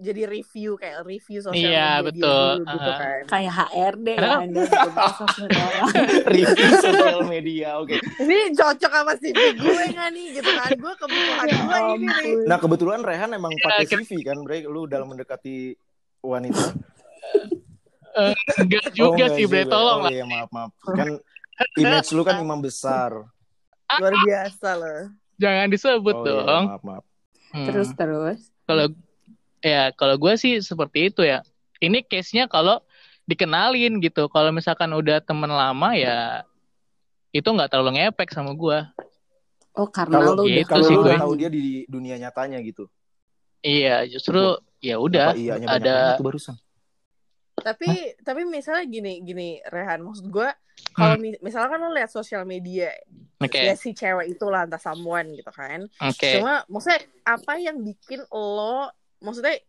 jadi 0.00 0.22
review 0.24 0.80
kayak 0.80 1.04
review 1.04 1.44
sosial 1.44 1.60
Iya, 1.60 2.00
media 2.00 2.08
betul. 2.08 2.46
dulu 2.56 2.72
gitu 2.72 2.90
kan. 2.96 3.20
Kayak 3.28 3.52
HRD 3.52 4.08
kan 4.16 4.48
sosmed 5.12 5.52
orang. 5.52 5.92
Review 6.40 6.70
sosial 6.80 7.20
media, 7.28 7.68
oke. 7.76 8.00
Ini 8.00 8.38
cocok 8.56 8.92
sama 8.96 9.12
CV 9.20 9.36
gue 9.60 9.82
nggak 9.92 10.08
nih 10.16 10.26
gitu 10.40 10.50
kan? 10.56 10.70
Gue 10.80 10.92
kebutuhan 10.96 11.44
Ya 11.44 11.54
gue 11.60 11.78
ini 12.00 12.08
nih. 12.16 12.32
Nah 12.48 12.56
kebetulan 12.56 13.00
Rehan 13.04 13.30
emang 13.36 13.52
Iya, 13.52 13.64
pakai 13.68 13.84
CV 13.92 14.10
kan, 14.24 14.40
Bre? 14.40 14.64
Lu 14.64 14.88
dalam 14.88 15.04
mendekati 15.12 15.76
wanita? 16.24 16.64
eh, 18.16 18.34
enggak 18.56 18.86
juga 18.96 19.08
enggak 19.14 19.28
sih 19.36 19.44
bre 19.46 19.62
tolong 19.68 20.00
Oh 20.00 20.04
lah 20.08 20.10
iya 20.10 20.24
maaf 20.24 20.48
maaf. 20.48 20.72
Kan 20.96 21.20
image 21.80 22.10
lu 22.12 22.22
kan 22.22 22.40
imam 22.40 22.60
besar. 22.60 23.26
Luar 23.98 24.14
biasa 24.22 24.68
loh. 24.78 25.00
jangan 25.40 25.66
disebut 25.72 26.14
Oh 26.14 26.24
iya, 26.24 26.32
dong 26.44 26.64
maaf 26.68 26.82
maaf. 26.84 27.04
Hmm. 27.50 27.66
Terus 27.66 27.88
terus. 27.96 28.40
kalau 28.68 28.86
ya 29.64 29.90
kalau 29.96 30.14
gue 30.20 30.34
sih 30.36 30.60
seperti 30.60 31.10
itu 31.10 31.24
ya 31.24 31.40
ini 31.80 32.04
case 32.04 32.36
nya 32.36 32.46
kalau 32.46 32.78
dikenalin 33.24 33.98
gitu 34.04 34.28
kalau 34.28 34.52
misalkan 34.52 34.92
udah 34.92 35.18
temen 35.24 35.48
lama 35.48 35.96
ya 35.96 36.44
itu 37.32 37.46
nggak 37.46 37.70
terlalu 37.70 37.98
ngepek 37.98 38.30
sama 38.30 38.54
gue 38.54 38.78
Oh 39.78 39.86
karena 39.86 40.18
Kalau 40.18 40.34
lu 40.34 40.50
gitu 40.50 40.66
kalau 40.66 40.86
sih 40.86 40.96
lu 40.98 41.02
gue. 41.06 41.14
tahu 41.14 41.32
dia 41.38 41.46
di 41.46 41.86
dunia 41.86 42.18
nyatanya 42.18 42.58
gitu. 42.58 42.90
Iya, 43.62 44.02
justru 44.10 44.58
ya 44.82 44.98
udah 44.98 45.30
banyak 45.36 45.68
ada 45.68 46.18
tuh 46.18 46.26
barusan. 46.26 46.56
Tapi 47.60 48.16
tapi 48.24 48.42
misalnya 48.48 48.84
gini 48.88 49.20
gini 49.20 49.48
Rehan 49.68 50.00
maksud 50.02 50.26
gue 50.32 50.48
kalau 50.96 51.16
mi- 51.20 51.40
misalnya 51.44 51.68
kan 51.76 51.80
lo 51.80 51.92
lihat 51.92 52.10
sosial 52.10 52.48
media 52.48 52.90
oke. 53.40 53.56
ya 53.56 53.74
si 53.76 53.92
cewek 53.92 54.32
itu 54.36 54.46
lah 54.48 54.64
entah 54.64 54.80
someone 54.80 55.36
gitu 55.36 55.52
kan. 55.52 55.84
Oke. 56.00 56.40
Cuma 56.40 56.64
maksudnya 56.66 57.04
apa 57.24 57.60
yang 57.60 57.80
bikin 57.84 58.24
lo 58.32 58.88
maksudnya 59.20 59.60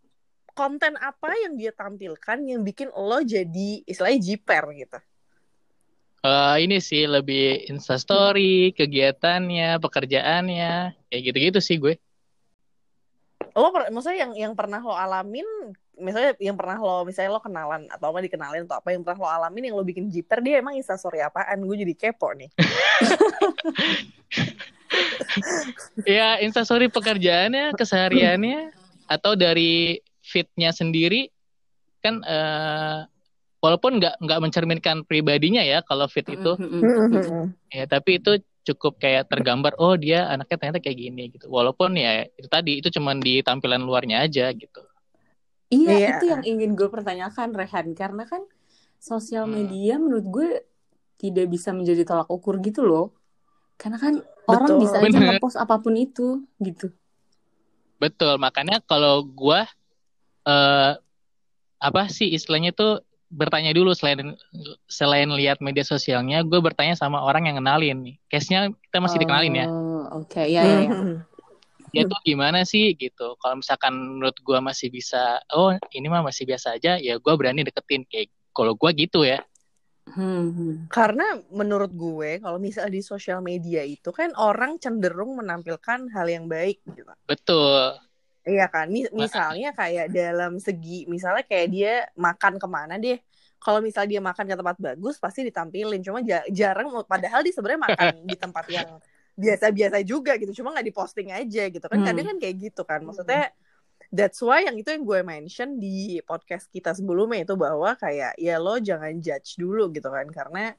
konten 0.52 1.00
apa 1.00 1.32
yang 1.40 1.56
dia 1.56 1.72
tampilkan 1.72 2.44
yang 2.44 2.64
bikin 2.64 2.92
lo 2.92 3.20
jadi 3.24 3.84
istilahnya 3.88 4.20
jiper 4.20 4.64
gitu. 4.76 5.00
Eh, 6.22 6.56
ini 6.62 6.78
sih 6.78 7.10
lebih 7.10 7.66
instastory, 7.66 8.78
kegiatannya, 8.78 9.82
pekerjaannya, 9.82 10.94
kayak 11.10 11.22
gitu-gitu 11.26 11.60
sih 11.60 11.82
gue. 11.82 11.98
Lo 13.58 13.74
per- 13.74 13.90
maksudnya 13.90 14.30
yang 14.30 14.34
yang 14.38 14.54
pernah 14.54 14.78
lo 14.86 14.94
alamin 14.94 15.74
misalnya 16.00 16.32
yang 16.40 16.56
pernah 16.56 16.80
lo 16.80 17.04
misalnya 17.04 17.36
lo 17.36 17.42
kenalan 17.44 17.88
atau 17.92 18.10
apa 18.12 18.24
dikenalin 18.24 18.64
atau 18.66 18.80
apa 18.80 18.90
yang 18.96 19.04
pernah 19.04 19.20
lo 19.20 19.28
alamin 19.28 19.72
yang 19.72 19.76
lo 19.76 19.84
bikin 19.84 20.08
jiper 20.08 20.40
dia 20.40 20.64
emang 20.64 20.80
instastory 20.80 21.20
apaan 21.20 21.62
gue 21.62 21.78
jadi 21.84 21.94
kepo 21.98 22.32
nih 22.36 22.50
Ya, 26.04 26.40
instastory 26.44 26.92
pekerjaannya, 26.92 27.76
kesehariannya, 27.76 28.76
atau 29.08 29.36
dari 29.36 30.00
fitnya 30.20 30.72
sendiri 30.72 31.32
kan 32.02 32.20
eh, 32.26 33.00
walaupun 33.62 34.02
nggak 34.02 34.20
nggak 34.20 34.40
mencerminkan 34.42 34.98
pribadinya 35.06 35.62
ya 35.62 35.86
kalau 35.86 36.10
fit 36.10 36.26
itu, 36.28 36.58
ya 37.70 37.86
tapi 37.86 38.18
itu 38.18 38.42
cukup 38.62 39.02
kayak 39.02 39.30
tergambar 39.30 39.74
oh 39.82 39.98
dia 39.98 40.30
anaknya 40.30 40.58
ternyata 40.58 40.80
kayak 40.82 40.98
gini 40.98 41.24
gitu. 41.34 41.48
Walaupun 41.50 41.98
ya 41.98 42.26
itu 42.26 42.48
tadi 42.50 42.82
itu 42.82 42.90
cuman 42.94 43.22
di 43.22 43.42
tampilan 43.46 43.82
luarnya 43.82 44.26
aja 44.26 44.50
gitu. 44.54 44.82
Iya, 45.72 45.92
Iya. 45.96 46.10
itu 46.20 46.26
yang 46.28 46.44
ingin 46.44 46.76
gue 46.76 46.92
pertanyakan 46.92 47.56
Rehan 47.56 47.96
karena 47.96 48.28
kan 48.28 48.44
sosial 49.00 49.48
Hmm. 49.48 49.56
media 49.56 49.96
menurut 49.98 50.28
gue 50.28 50.50
tidak 51.16 51.48
bisa 51.48 51.72
menjadi 51.72 52.04
tolak 52.04 52.28
ukur 52.28 52.60
gitu 52.60 52.84
loh. 52.84 53.16
Karena 53.80 53.98
kan 53.98 54.20
orang 54.46 54.78
Betul. 54.78 54.82
bisa 54.84 54.96
aja 55.00 55.18
ngepost 55.18 55.58
apa 55.58 55.80
pun 55.80 55.96
itu 55.96 56.44
gitu. 56.60 56.92
Betul, 57.98 58.42
makanya 58.42 58.82
kalau 58.82 59.22
gua 59.22 59.70
eh 60.42 60.94
apa 61.78 62.02
sih 62.10 62.34
istilahnya 62.34 62.74
tuh 62.74 63.02
bertanya 63.32 63.72
dulu 63.72 63.94
selain 63.96 64.34
selain 64.90 65.30
lihat 65.32 65.62
media 65.64 65.86
sosialnya, 65.88 66.44
gue 66.44 66.60
bertanya 66.60 67.00
sama 67.00 67.24
orang 67.24 67.48
yang 67.48 67.58
kenalin 67.64 67.98
nih. 68.04 68.16
Case-nya 68.28 68.70
kita 68.70 68.98
masih 69.00 69.22
dikenalin 69.24 69.54
ya. 69.56 69.66
Oh, 69.70 70.22
Oke, 70.22 70.46
ya 70.52 70.62
ya 70.62 70.78
ya. 70.84 70.92
Dia 71.92 72.08
tuh 72.08 72.20
gimana 72.24 72.64
sih 72.64 72.96
gitu. 72.96 73.36
Kalau 73.36 73.60
misalkan 73.60 73.94
menurut 73.96 74.38
gua 74.44 74.64
masih 74.64 74.88
bisa, 74.88 75.40
oh 75.52 75.76
ini 75.92 76.08
mah 76.08 76.24
masih 76.24 76.48
biasa 76.48 76.80
aja, 76.80 76.96
ya 76.96 77.20
gua 77.20 77.36
berani 77.36 77.68
deketin 77.68 78.08
kayak 78.08 78.32
kalau 78.56 78.76
gua 78.76 78.96
gitu 78.96 79.28
ya. 79.28 79.44
Hmm, 80.12 80.52
hmm. 80.52 80.74
Karena 80.92 81.40
menurut 81.54 81.94
gue 81.94 82.42
kalau 82.42 82.58
misalnya 82.60 83.00
di 83.00 83.04
sosial 83.06 83.40
media 83.40 83.86
itu 83.86 84.10
kan 84.12 84.34
orang 84.36 84.76
cenderung 84.82 85.40
menampilkan 85.40 86.10
hal 86.12 86.28
yang 86.28 86.50
baik 86.50 86.84
gitu. 86.84 87.06
Betul. 87.24 87.96
Iya 88.42 88.66
kan? 88.68 88.90
Mi- 88.90 89.12
misalnya 89.14 89.72
kayak 89.72 90.10
dalam 90.10 90.58
segi 90.58 91.06
misalnya 91.06 91.46
kayak 91.46 91.68
dia 91.70 91.94
makan 92.18 92.58
ke 92.58 92.68
mana 92.68 92.98
deh. 92.98 93.22
Kalau 93.62 93.78
misalnya 93.78 94.18
dia 94.18 94.22
makan 94.26 94.46
ke 94.50 94.56
tempat 94.58 94.78
bagus 94.82 95.16
pasti 95.22 95.46
ditampilin. 95.46 96.02
Cuma 96.02 96.26
ja- 96.26 96.48
jarang 96.50 96.90
padahal 97.06 97.46
dia 97.46 97.54
sebenarnya 97.54 97.82
makan 97.94 98.08
di 98.34 98.36
tempat 98.36 98.66
yang 98.68 98.90
biasa-biasa 99.34 100.02
juga 100.02 100.36
gitu. 100.36 100.52
Cuma 100.54 100.72
nggak 100.72 100.88
diposting 100.88 101.30
aja 101.30 101.64
gitu 101.68 101.82
kan. 101.82 101.98
Hmm. 101.98 102.08
Kadang 102.08 102.26
kan 102.32 102.38
kayak 102.38 102.56
gitu 102.62 102.82
kan. 102.82 103.00
Maksudnya 103.02 103.52
that's 104.10 104.40
why 104.40 104.62
yang 104.62 104.76
itu 104.76 104.88
yang 104.88 105.02
gue 105.02 105.20
mention 105.22 105.76
di 105.76 106.20
podcast 106.22 106.68
kita 106.68 106.92
sebelumnya 106.92 107.42
itu 107.42 107.56
bahwa 107.56 107.96
kayak 107.96 108.36
ya 108.36 108.58
lo 108.58 108.76
jangan 108.78 109.16
judge 109.18 109.56
dulu 109.56 109.88
gitu 109.90 110.08
kan 110.08 110.28
karena 110.28 110.76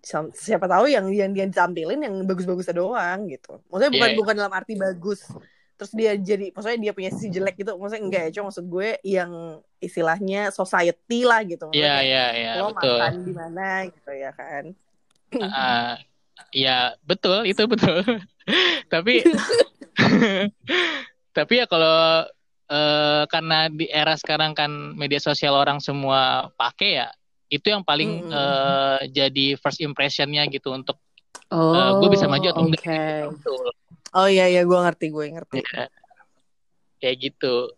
si- 0.00 0.34
siapa 0.34 0.64
tahu 0.64 0.88
yang 0.88 1.06
yang 1.10 1.30
dia 1.30 1.46
ditampilin 1.46 2.00
yang 2.00 2.14
bagus-bagusnya 2.24 2.74
doang 2.74 3.28
gitu. 3.28 3.60
Maksudnya 3.68 3.92
bukan 3.92 4.08
Iya. 4.10 4.18
bukan 4.18 4.34
dalam 4.36 4.52
arti 4.52 4.74
bagus 4.74 5.22
terus 5.76 5.96
dia 5.96 6.12
jadi 6.12 6.52
maksudnya 6.52 6.76
dia 6.76 6.92
punya 6.92 7.08
sisi 7.08 7.32
jelek 7.32 7.56
gitu 7.56 7.72
maksudnya 7.72 8.04
enggak 8.04 8.22
ya 8.28 8.30
cuma 8.36 8.52
maksud 8.52 8.68
gue 8.68 8.88
yang 9.00 9.32
istilahnya 9.80 10.52
society 10.52 11.24
lah 11.24 11.40
gitu 11.40 11.72
Maksudnya 11.72 11.88
Iya, 11.88 11.96
kayak 11.96 12.04
iya, 12.04 12.24
iya, 12.36 12.50
lo 12.60 12.68
betul. 12.68 12.98
makan 13.00 13.14
di 13.24 13.32
mana 13.32 13.68
gitu 13.88 14.10
ya 14.12 14.30
kan 14.36 14.64
Ah, 15.40 15.96
ya 16.50 16.94
betul 17.02 17.44
itu 17.44 17.62
betul. 17.64 18.02
tapi 18.92 19.24
tapi 21.36 21.52
ya 21.56 21.64
kalau 21.66 22.26
eh, 22.66 23.22
karena 23.26 23.66
di 23.68 23.86
era 23.86 24.14
sekarang 24.14 24.52
kan 24.52 24.70
media 24.94 25.18
sosial 25.18 25.54
orang 25.54 25.78
semua 25.78 26.50
pakai 26.54 26.90
ya 26.98 27.08
itu 27.50 27.66
yang 27.66 27.82
paling 27.82 28.24
Mm. 28.24 28.30
eh, 28.30 28.98
jadi 29.10 29.46
first 29.58 29.80
impressionnya 29.80 30.44
gitu 30.48 30.70
untuk 30.70 30.96
Oh, 31.50 31.74
Eh, 31.74 31.90
gue 31.98 32.08
bisa 32.14 32.30
maju 32.30 32.46
atau 32.46 32.62
enggak? 32.62 32.82
oke. 32.82 33.02
betul 33.34 33.66
oh 34.14 34.26
iya 34.26 34.46
iya 34.46 34.62
gue 34.62 34.78
ngerti 34.78 35.06
gue 35.10 35.24
ngerti 35.34 35.58
ya. 35.62 35.86
kayak 37.00 37.16
gitu. 37.18 37.70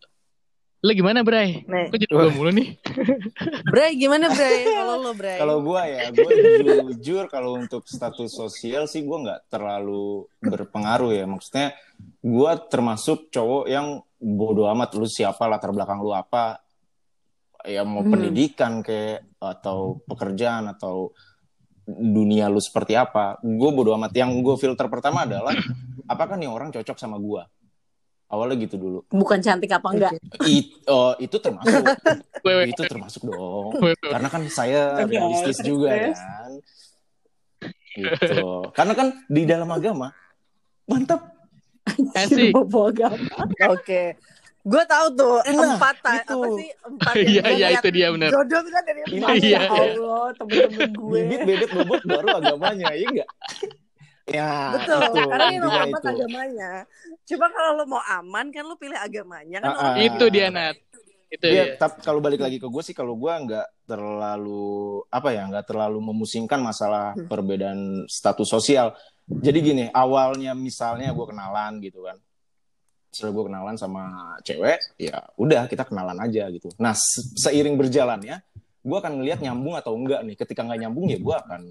Lu 0.82 0.90
gimana 0.98 1.22
Bray? 1.22 1.62
Gue 1.62 1.94
jadi 1.94 2.10
gue 2.10 2.30
mulu 2.34 2.50
nih. 2.50 2.74
Bray 3.72 3.94
gimana 3.94 4.34
Bray 4.34 4.66
kalau 4.66 4.94
lo 4.98 5.12
Bray 5.14 5.38
Kalau 5.38 5.56
gua 5.62 5.86
ya, 5.86 6.10
gua 6.10 6.30
jujur 6.90 7.24
kalau 7.30 7.54
untuk 7.54 7.86
status 7.86 8.34
sosial 8.34 8.90
sih 8.90 9.06
gua 9.06 9.22
nggak 9.22 9.40
terlalu 9.46 10.26
berpengaruh 10.42 11.14
ya. 11.14 11.22
Maksudnya 11.22 11.78
gua 12.18 12.58
termasuk 12.58 13.30
cowok 13.30 13.70
yang 13.70 14.02
bodoh 14.18 14.66
amat 14.74 14.98
lu 14.98 15.06
siapa 15.06 15.46
latar 15.46 15.70
belakang 15.70 16.02
lu 16.02 16.10
apa 16.10 16.58
ya 17.62 17.86
mau 17.86 18.02
Hmm. 18.02 18.18
pendidikan 18.18 18.82
kayak 18.82 19.38
atau 19.38 20.02
pekerjaan 20.02 20.66
atau 20.66 21.14
dunia 21.86 22.50
lu 22.50 22.58
seperti 22.58 22.98
apa. 22.98 23.38
Gue 23.38 23.70
bodoh 23.70 23.94
amat. 23.94 24.10
Yang 24.14 24.30
gue 24.42 24.54
filter 24.58 24.86
pertama 24.90 25.26
adalah 25.30 25.54
apakah 26.10 26.34
nih 26.34 26.50
orang 26.50 26.74
cocok 26.74 26.98
sama 26.98 27.22
gua. 27.22 27.46
Awalnya 28.32 28.56
gitu 28.64 28.80
dulu. 28.80 28.98
Bukan 29.12 29.44
cantik 29.44 29.68
apa 29.68 29.88
enggak? 29.92 30.12
It, 30.48 30.80
oh, 30.88 31.12
itu 31.20 31.36
termasuk. 31.36 31.84
Itu 32.64 32.82
termasuk 32.88 33.22
dong. 33.28 33.76
Karena 34.00 34.28
kan 34.32 34.42
saya 34.48 35.04
realistis 35.04 35.60
juga 35.60 35.92
kan. 35.92 36.12
Gitu. 37.92 38.72
Karena 38.72 38.92
kan 38.96 39.08
di 39.28 39.42
dalam 39.44 39.68
agama 39.68 40.08
mantap. 40.88 41.28
Asik. 42.16 42.56
Bobo 42.56 42.88
agama. 42.88 43.20
oke 43.68 44.16
gue 44.62 44.84
tahu 44.86 45.06
tuh 45.18 45.36
Nah, 45.42 45.74
empat 45.74 45.96
gitu. 46.22 46.38
apa 46.38 46.46
sih 46.54 46.68
empat 46.86 47.14
Iya, 47.18 47.44
iya, 47.50 47.66
itu 47.74 47.88
dia, 47.90 48.06
benar. 48.14 48.30
jodoh 48.30 48.62
kan 48.62 48.82
dari 48.86 49.00
empat 49.02 49.34
Iya, 49.42 49.42
Ya 49.42 49.42
iya. 49.42 49.60
Allah, 49.66 50.26
temen-temen 50.38 50.90
gue. 50.94 51.18
Bibit 51.26 51.40
bebet 51.42 51.70
bobot 51.74 52.02
baru 52.06 52.26
agamanya, 52.38 52.88
iya 52.94 53.06
enggak? 53.10 53.28
Ya, 54.32 54.72
Betul, 54.72 55.00
itu, 55.04 55.20
karena 55.28 55.44
ini 55.44 55.56
intinya 55.60 55.80
amat 55.84 56.00
itu. 56.00 56.08
agamanya. 56.08 56.70
Cuma 57.22 57.46
kalau 57.48 57.70
lo 57.76 57.84
mau 57.84 58.02
aman 58.02 58.46
kan 58.48 58.64
lo 58.64 58.74
pilih 58.74 58.96
agamanya 58.96 59.58
kan. 59.60 59.70
Orang- 59.76 59.92
ah. 59.92 60.00
Itu 60.00 60.24
dia 60.26 60.48
Nat. 60.48 60.76
Itu 61.28 61.44
Iya, 61.48 61.64
dia. 61.64 61.74
tapi 61.76 62.00
kalau 62.00 62.20
balik 62.20 62.40
lagi 62.40 62.56
ke 62.56 62.64
gue 62.64 62.82
sih, 62.82 62.92
kalau 62.92 63.16
gue 63.16 63.28
nggak 63.28 63.66
terlalu 63.84 64.64
apa 65.08 65.28
ya, 65.32 65.48
nggak 65.48 65.64
terlalu 65.64 65.98
memusingkan 66.02 66.60
masalah 66.60 67.12
Hmm. 67.12 67.28
perbedaan 67.28 67.80
status 68.04 68.48
sosial. 68.48 68.92
Jadi 69.24 69.58
gini, 69.60 69.84
awalnya 69.88 70.52
misalnya 70.52 71.08
gue 71.08 71.24
kenalan 71.24 71.80
gitu 71.80 72.04
kan, 72.04 72.16
setelah 73.08 73.32
gue 73.32 73.44
kenalan 73.48 73.76
sama 73.76 74.02
cewek, 74.40 74.76
ya 74.96 75.24
udah 75.36 75.68
kita 75.68 75.84
kenalan 75.84 76.16
aja 76.20 76.48
gitu. 76.48 76.68
Nah, 76.76 76.92
se- 76.92 77.32
seiring 77.38 77.76
berjalannya, 77.76 78.44
gue 78.80 78.96
akan 78.98 79.12
ngelihat 79.16 79.40
nyambung 79.40 79.72
atau 79.72 79.92
enggak 79.92 80.20
nih. 80.24 80.36
Ketika 80.36 80.64
nggak 80.64 80.80
nyambung 80.84 81.08
ya 81.08 81.16
gue 81.16 81.36
akan 81.38 81.62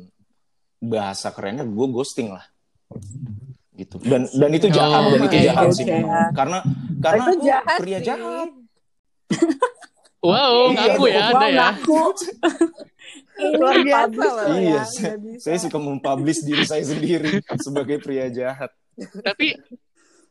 bahasa 0.82 1.30
kerennya 1.30 1.62
gue 1.62 1.88
ghosting 1.88 2.34
lah, 2.34 2.42
gitu. 3.72 4.02
Dan 4.02 4.26
dan 4.28 4.50
itu 4.50 4.66
jahat, 4.68 5.00
Oh, 5.00 5.14
dan 5.14 5.22
itu 5.24 5.38
jahat 5.40 5.66
sih 5.72 5.86
memang. 5.86 6.34
Karena 6.34 6.58
karena 6.98 7.24
itu 7.24 7.32
aku 7.32 7.46
jahat 7.46 7.78
pria 7.78 7.98
sih. 7.98 8.08
jahat. 8.10 8.50
Wow, 10.22 10.70
Iya, 10.70 10.94
ngaku 10.94 11.04
ya 11.08 11.22
Anda 11.30 11.48
ya. 11.50 11.68
Luar 13.58 13.76
biasa 13.82 14.22
loh. 14.22 14.34
loh 14.38 14.54
Iya, 14.54 14.70
ya, 14.70 14.84
saya-. 14.86 15.18
Saya 15.42 15.58
suka 15.60 15.78
mempublish 15.78 16.42
diri 16.42 16.62
saya 16.62 16.86
sendiri 16.86 17.42
sebagai 17.58 17.98
pria 17.98 18.30
jahat. 18.30 18.70
Tapi 19.24 19.58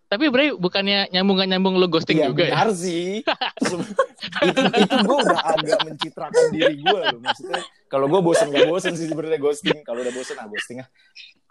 tapi 0.07 0.27
Bray 0.27 0.51
bukannya 0.51 1.11
nyambung 1.11 1.39
gak 1.39 1.49
nyambung 1.49 1.75
lu 1.79 1.87
ghosting 1.87 2.19
Iya 2.19 2.31
juga 2.31 2.43
ya? 2.43 2.55
benar 2.55 2.71
sih. 2.75 3.23
itu 4.47 4.61
itu 4.79 4.95
gue 5.01 5.17
udah 5.23 5.43
agak 5.55 5.79
mencitrakan 5.83 6.45
diri 6.51 6.75
gue 6.79 6.99
loh. 7.01 7.19
Maksudnya 7.19 7.63
kalau 7.91 8.07
gue 8.07 8.21
bosen 8.23 8.55
gak 8.55 8.71
bosen 8.71 8.95
sih 8.95 9.11
sebenarnya 9.11 9.43
ghosting. 9.43 9.83
Kalau 9.83 9.99
udah 10.01 10.15
bosen 10.15 10.39
ah 10.39 10.47
ghosting 10.47 10.79
ah. 10.81 10.89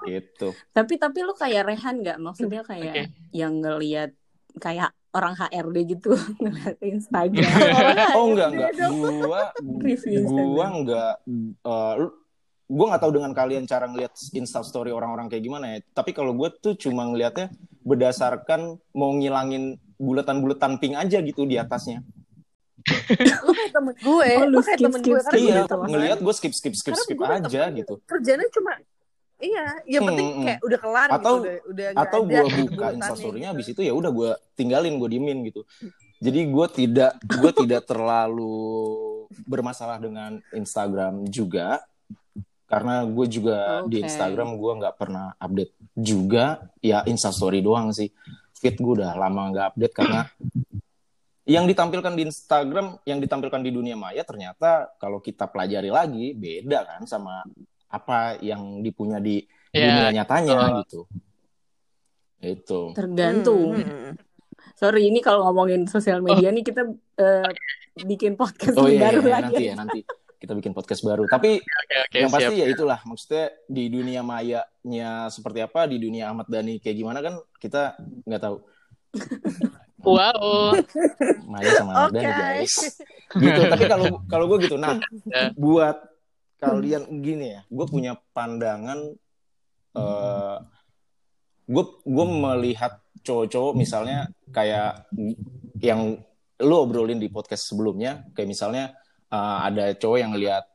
Gitu. 0.07 0.55
Tapi 0.71 0.95
tapi 0.95 1.19
lu 1.21 1.35
kayak 1.35 1.67
Rehan 1.67 1.99
nggak? 1.99 2.17
Maksudnya 2.17 2.63
kayak 2.63 2.93
Oke. 2.95 3.03
yang 3.35 3.59
ngelihat 3.59 4.15
kayak 4.55 4.95
orang 5.11 5.35
HRD 5.35 5.77
gitu 5.99 6.15
ngeliat 6.41 6.79
Instagram. 6.79 7.51
Oh 8.17 8.31
enggak 8.31 8.47
enggak. 8.55 8.69
Gua 8.87 9.41
Review 9.85 10.23
gua 10.23 10.31
Instagram. 10.31 10.71
enggak 10.79 11.13
eh, 11.67 11.93
lu- 11.99 12.15
gua 12.69 12.85
nggak 12.93 13.01
tahu 13.03 13.11
dengan 13.17 13.31
kalian 13.35 13.63
cara 13.65 13.85
ngelihat 13.89 14.13
insta 14.31 14.63
story 14.63 14.95
orang-orang 14.95 15.27
kayak 15.27 15.43
gimana 15.43 15.65
ya. 15.75 15.77
Tapi 15.91 16.15
kalau 16.15 16.31
gue 16.31 16.47
tuh 16.55 16.79
cuma 16.79 17.03
ngelihatnya 17.03 17.51
berdasarkan 17.83 18.77
mau 18.93 19.11
ngilangin 19.11 19.75
bulatan-bulatan 19.99 20.79
pink 20.79 20.95
aja 20.95 21.19
gitu 21.19 21.43
di 21.43 21.59
atasnya. 21.59 21.99
Lu 23.45 23.51
kayak 23.51 23.71
temen 23.71 23.93
gue, 23.95 24.27
Oh, 24.31 24.43
lu 24.43 24.49
lu 24.49 24.59
kayak 24.59 24.77
skip, 24.77 24.87
temen 24.87 24.99
skip, 24.99 25.09
gue. 25.09 25.19
Karena 25.19 25.29
skip 25.29 25.39
gue 25.39 25.49
iya, 25.49 25.61
gitu. 25.61 25.75
ngelihat 25.85 26.19
gue 26.19 26.33
skip 26.33 26.53
skip 26.53 26.73
skip 26.73 26.95
skip 26.95 27.17
aja 27.19 27.47
temen. 27.65 27.77
gitu. 27.77 27.93
Kerjanya 28.03 28.47
cuma 28.49 28.71
Iya, 29.39 29.65
yang 29.87 30.03
penting 30.03 30.27
Hmm, 30.27 30.35
hmm. 30.35 30.45
kayak 30.45 30.59
udah 30.61 30.79
kelar 30.79 31.09
Atau- 31.09 31.39
gitu, 31.39 31.47
udah, 31.47 31.57
udah 31.63 31.87
Atau 31.95 32.19
gue 32.27 32.41
gitu 32.43 32.59
buka 32.75 32.87
instastorynya 32.91 33.47
gitu. 33.47 33.53
habis 33.55 33.67
itu 33.71 33.81
ya 33.81 33.93
udah 33.95 34.11
gue 34.11 34.31
tinggalin, 34.53 34.93
gue 34.99 35.09
diemin 35.09 35.39
gitu. 35.47 35.61
Jadi 36.19 36.39
gue 36.43 36.65
tidak 36.69 37.11
gue 37.23 37.51
tidak 37.55 37.81
terlalu 37.87 38.59
bermasalah 39.47 39.95
dengan 39.95 40.43
Instagram 40.51 41.23
juga 41.31 41.79
karena 42.67 43.01
gue 43.01 43.25
juga 43.25 43.57
di 43.87 43.97
Oke. 43.97 44.05
Instagram 44.05 44.59
gue 44.59 44.71
nggak 44.77 44.95
pernah 44.95 45.31
update 45.37 45.73
juga 45.95 46.45
ya 46.77 47.01
instastory 47.03 47.63
doang 47.63 47.89
sih 47.89 48.11
feed 48.53 48.75
gue 48.75 48.93
udah 48.99 49.15
lama 49.15 49.41
nggak 49.49 49.65
update 49.73 49.93
karena 49.95 50.21
yang 51.49 51.65
ditampilkan 51.65 52.13
di 52.13 52.29
Instagram 52.29 53.01
yang 53.09 53.17
ditampilkan 53.17 53.61
di 53.65 53.73
dunia 53.73 53.97
maya 53.97 54.21
ternyata 54.21 54.93
kalau 55.01 55.17
kita 55.17 55.49
pelajari 55.49 55.89
lagi 55.89 56.37
beda 56.37 56.85
kan 56.85 57.01
sama 57.09 57.41
apa 57.89 58.37
yang 58.45 58.85
dipunya 58.85 59.17
di 59.17 59.41
dunia 59.73 60.13
Ya, 60.13 60.21
nyatanya 60.21 60.57
betul. 60.57 60.77
gitu 60.85 61.01
itu 62.39 62.81
Tergantung. 62.95 63.75
Hmm, 63.75 63.83
hmm, 63.83 64.01
hmm. 64.09 64.13
Sorry, 64.79 65.11
ini 65.11 65.19
kalau 65.19 65.43
ngomongin 65.43 65.91
sosial 65.91 66.23
media 66.23 66.55
nih 66.55 66.63
kita 66.63 66.87
eh, 67.19 67.51
bikin 68.07 68.39
podcast 68.39 68.79
oh 68.79 68.87
iya, 68.87 69.11
baru 69.11 69.27
iya, 69.27 69.33
lagi. 69.35 69.43
nanti 69.43 69.63
ya 69.67 69.73
nanti 69.75 69.99
kita 70.39 70.55
bikin 70.55 70.71
podcast 70.71 71.03
baru 71.03 71.27
tapi 71.27 71.59
Oke, 71.83 71.95
oke, 71.99 72.15
yang 72.15 72.31
siap. 72.31 72.39
pasti 72.39 72.55
ya 72.63 72.67
itulah 72.71 72.99
maksudnya 73.03 73.45
di 73.67 73.83
dunia 73.91 74.21
mayanya 74.23 75.27
seperti 75.27 75.59
apa 75.59 75.83
di 75.91 75.99
dunia 75.99 76.31
Ahmad 76.31 76.47
Dhani 76.47 76.79
kayak 76.79 76.95
gimana 76.95 77.19
kan 77.19 77.35
kita 77.59 77.99
nggak 78.23 78.39
tahu 78.39 78.57
Wow. 80.09 80.73
Maya 81.45 81.69
sama 81.77 81.91
Oke. 82.07 82.17
Dhani 82.17 82.33
guys 82.33 82.75
gitu 83.29 83.61
tapi 83.69 83.85
kalau 83.85 84.05
kalau 84.25 84.45
gue 84.49 84.57
gitu 84.65 84.75
nah 84.75 84.97
Ya. 85.29 85.53
buat 85.53 85.97
kalian 86.57 87.21
gini 87.21 87.53
ya 87.53 87.61
gue 87.65 87.85
punya 87.85 88.17
pandangan 88.33 88.99
eh 89.93 90.57
gue 91.65 91.83
gue 92.01 92.25
melihat 92.25 92.97
cowok-cowok 93.21 93.73
misalnya 93.77 94.25
kayak 94.49 95.05
yang 95.77 96.17
lu 96.59 96.75
obrolin 96.75 97.21
di 97.21 97.29
podcast 97.29 97.69
sebelumnya 97.69 98.25
kayak 98.33 98.49
misalnya 98.49 98.97
eh, 99.29 99.57
ada 99.63 99.93
cowok 99.93 100.17
yang 100.17 100.31
ngelihat 100.33 100.65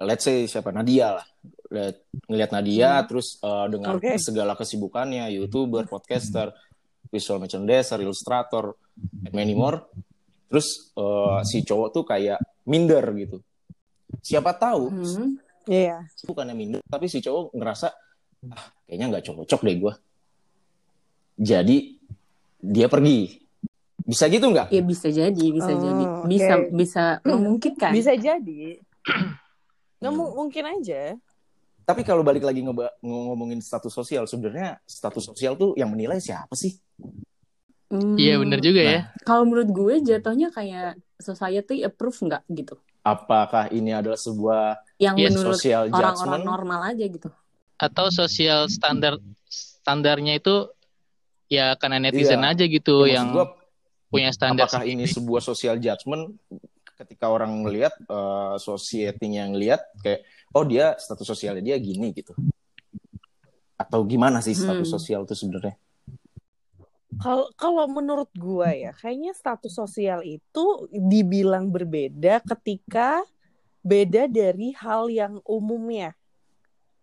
let's 0.00 0.22
say 0.22 0.46
siapa 0.46 0.70
Nadia 0.70 1.18
lah 1.18 1.26
Lihat- 1.72 2.04
ngelihat 2.28 2.50
Nadia 2.52 2.90
terus 3.04 3.42
eh, 3.42 3.66
dengan 3.68 3.98
Oke. 3.98 4.14
segala 4.16 4.54
kesibukannya 4.54 5.34
youtuber 5.34 5.90
podcaster 5.90 6.54
visual 7.12 7.36
merchandiser 7.38 8.00
illustrator 8.00 8.72
and 9.22 9.30
many 9.30 9.52
more 9.52 9.84
terus 10.48 10.90
eh, 10.92 11.40
si 11.44 11.60
cowok 11.60 11.88
tuh 11.92 12.04
kayak 12.04 12.40
minder 12.64 13.04
gitu 13.14 13.36
siapa 14.18 14.52
tahu 14.52 14.88
Hmm. 14.88 15.36
Iya. 15.62 16.02
bukannya 16.24 16.52
minder 16.52 16.80
tapi 16.84 17.06
si 17.06 17.20
cowok 17.20 17.52
ngerasa 17.52 17.88
ah 18.48 18.64
kayaknya 18.82 19.06
nggak 19.12 19.24
cocok 19.24 19.60
deh 19.62 19.76
gue 19.78 19.92
jadi 21.34 21.76
dia 22.58 22.86
pergi 22.86 23.38
bisa 24.02 24.26
gitu 24.26 24.50
nggak 24.50 24.68
Ya 24.68 24.82
bisa 24.82 25.08
jadi, 25.08 25.44
bisa 25.48 25.70
Oh, 25.70 25.78
jadi. 25.78 26.04
Bisa 26.26 26.54
bisa 26.68 27.04
memungkinkan. 27.22 27.94
Bisa 27.94 28.12
jadi. 28.12 28.82
Nggak 30.02 30.10
mu- 30.12 30.34
mungkin 30.34 30.64
aja. 30.68 31.14
Tapi 31.82 32.02
kalau 32.02 32.22
balik 32.22 32.42
lagi 32.42 32.62
ngomongin 33.02 33.58
status 33.58 33.90
sosial 33.90 34.24
sebenarnya 34.24 34.78
status 34.86 35.28
sosial 35.28 35.58
tuh 35.58 35.74
yang 35.74 35.90
menilai 35.90 36.18
siapa 36.18 36.54
sih 36.54 36.78
Hmm, 37.92 38.16
Iya 38.16 38.40
bener 38.40 38.64
juga 38.64 38.80
ya. 38.80 39.00
Kalau 39.20 39.44
menurut 39.44 39.68
gue 39.68 39.94
jatuhnya 40.00 40.48
kayak 40.48 40.96
society 41.20 41.84
approve 41.84 42.16
nggak 42.24 42.42
gitu. 42.48 42.80
apakah 43.04 43.66
ini 43.68 43.92
adalah 43.92 44.16
sebuah 44.16 44.78
Yang 44.96 45.16
Yes, 45.20 45.30
menurut 45.34 45.58
social 45.60 45.82
orang-orang 45.90 46.16
judgment 46.16 46.44
normal 46.46 46.80
aja 46.94 47.04
gitu. 47.04 47.28
Atau 47.76 48.06
sosial 48.08 48.70
standar 48.70 49.18
standarnya 49.50 50.38
itu 50.40 50.70
ya 51.50 51.74
karena 51.76 51.98
netizen 52.00 52.40
Iya. 52.40 52.50
aja 52.56 52.64
gitu 52.64 53.04
Ya, 53.04 53.20
yang 53.20 53.28
gua, 53.34 53.44
punya 54.08 54.30
standar 54.32 54.70
apakah 54.70 54.88
ini 54.88 55.04
sendiri. 55.04 55.16
sebuah 55.18 55.42
social 55.44 55.76
judgment 55.76 56.32
ketika 57.02 57.26
orang 57.28 57.66
ngelihat 57.66 57.92
uh, 58.06 58.54
society-nya 58.56 59.50
ngelihat 59.50 59.82
kayak 60.00 60.22
oh 60.54 60.62
dia 60.62 60.94
status 60.96 61.26
sosialnya 61.26 61.74
dia 61.74 61.76
gini 61.82 62.14
gitu 62.14 62.32
atau 63.74 64.06
gimana 64.06 64.38
sih 64.38 64.54
status 64.54 64.86
Hmm. 64.86 64.96
sosial 64.96 65.20
itu 65.26 65.34
sebenarnya 65.34 65.74
Kalau 67.20 67.52
kalau 67.54 67.84
menurut 67.86 68.32
gua 68.34 68.72
ya, 68.72 68.90
kayaknya 68.96 69.36
status 69.36 69.76
sosial 69.76 70.24
itu 70.24 70.88
dibilang 70.90 71.68
berbeda 71.68 72.40
ketika 72.40 73.20
beda 73.84 74.26
dari 74.26 74.72
hal 74.74 75.06
yang 75.12 75.38
umumnya. 75.44 76.16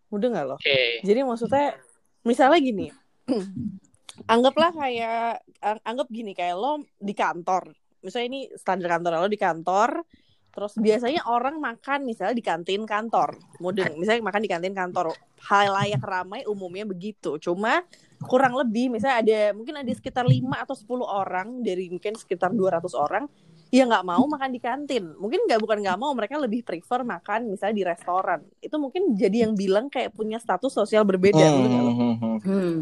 Udah 0.09 0.27
nggak 0.33 0.47
loh? 0.49 0.57
Oke. 0.59 1.05
Jadi 1.05 1.19
maksudnya 1.23 1.77
misalnya 2.25 2.59
gini, 2.59 2.87
anggaplah 4.33 4.73
kayak 4.75 5.45
ang- 5.61 5.83
anggap 5.85 6.07
gini 6.09 6.33
kayak 6.33 6.57
lo 6.57 6.83
di 6.97 7.13
kantor. 7.13 7.71
Misalnya 8.01 8.27
ini 8.31 8.41
standar 8.55 8.99
kantor 8.99 9.23
lo 9.23 9.29
di 9.29 9.39
kantor. 9.39 9.89
Terus 10.49 10.73
biasanya 10.81 11.29
orang 11.29 11.61
makan 11.61 12.09
misalnya 12.09 12.33
di 12.33 12.41
kantin 12.41 12.83
kantor. 12.83 13.37
Mudeng, 13.61 13.95
misalnya 14.01 14.25
makan 14.25 14.41
di 14.41 14.49
kantin 14.49 14.73
kantor. 14.73 15.13
Hal 15.45 15.71
layak 15.71 16.01
ramai 16.01 16.41
umumnya 16.49 16.89
begitu. 16.89 17.37
Cuma 17.37 17.85
kurang 18.25 18.57
lebih 18.57 18.91
misalnya 18.91 19.23
ada 19.23 19.39
mungkin 19.55 19.79
ada 19.79 19.91
sekitar 19.95 20.27
5 20.27 20.43
atau 20.51 20.75
10 20.75 21.07
orang 21.07 21.47
dari 21.63 21.87
mungkin 21.87 22.19
sekitar 22.19 22.51
200 22.51 22.91
orang 22.97 23.31
yang 23.69 23.93
nggak 23.93 24.05
mau 24.05 24.25
makan 24.25 24.49
di 24.49 24.61
kantin. 24.61 25.13
Mungkin 25.17 25.45
nggak 25.45 25.61
bukan 25.61 25.77
nggak 25.85 25.99
mau, 26.01 26.09
mereka 26.17 26.41
lebih 26.41 26.65
prefer 26.65 27.05
makan 27.05 27.53
misalnya 27.53 27.75
di 27.77 27.85
restoran. 27.85 28.39
Itu 28.57 28.81
mungkin 28.81 29.13
jadi 29.13 29.45
yang 29.45 29.53
bilang 29.53 29.93
kayak 29.93 30.17
punya 30.17 30.41
status 30.41 30.73
sosial 30.73 31.05
berbeda. 31.05 31.37
nggak 31.37 31.81
lo? 31.85 31.91
Hmm, 31.93 31.97
hmm, 31.97 32.15
hmm. 32.17 32.37
Hmm. 32.39 32.75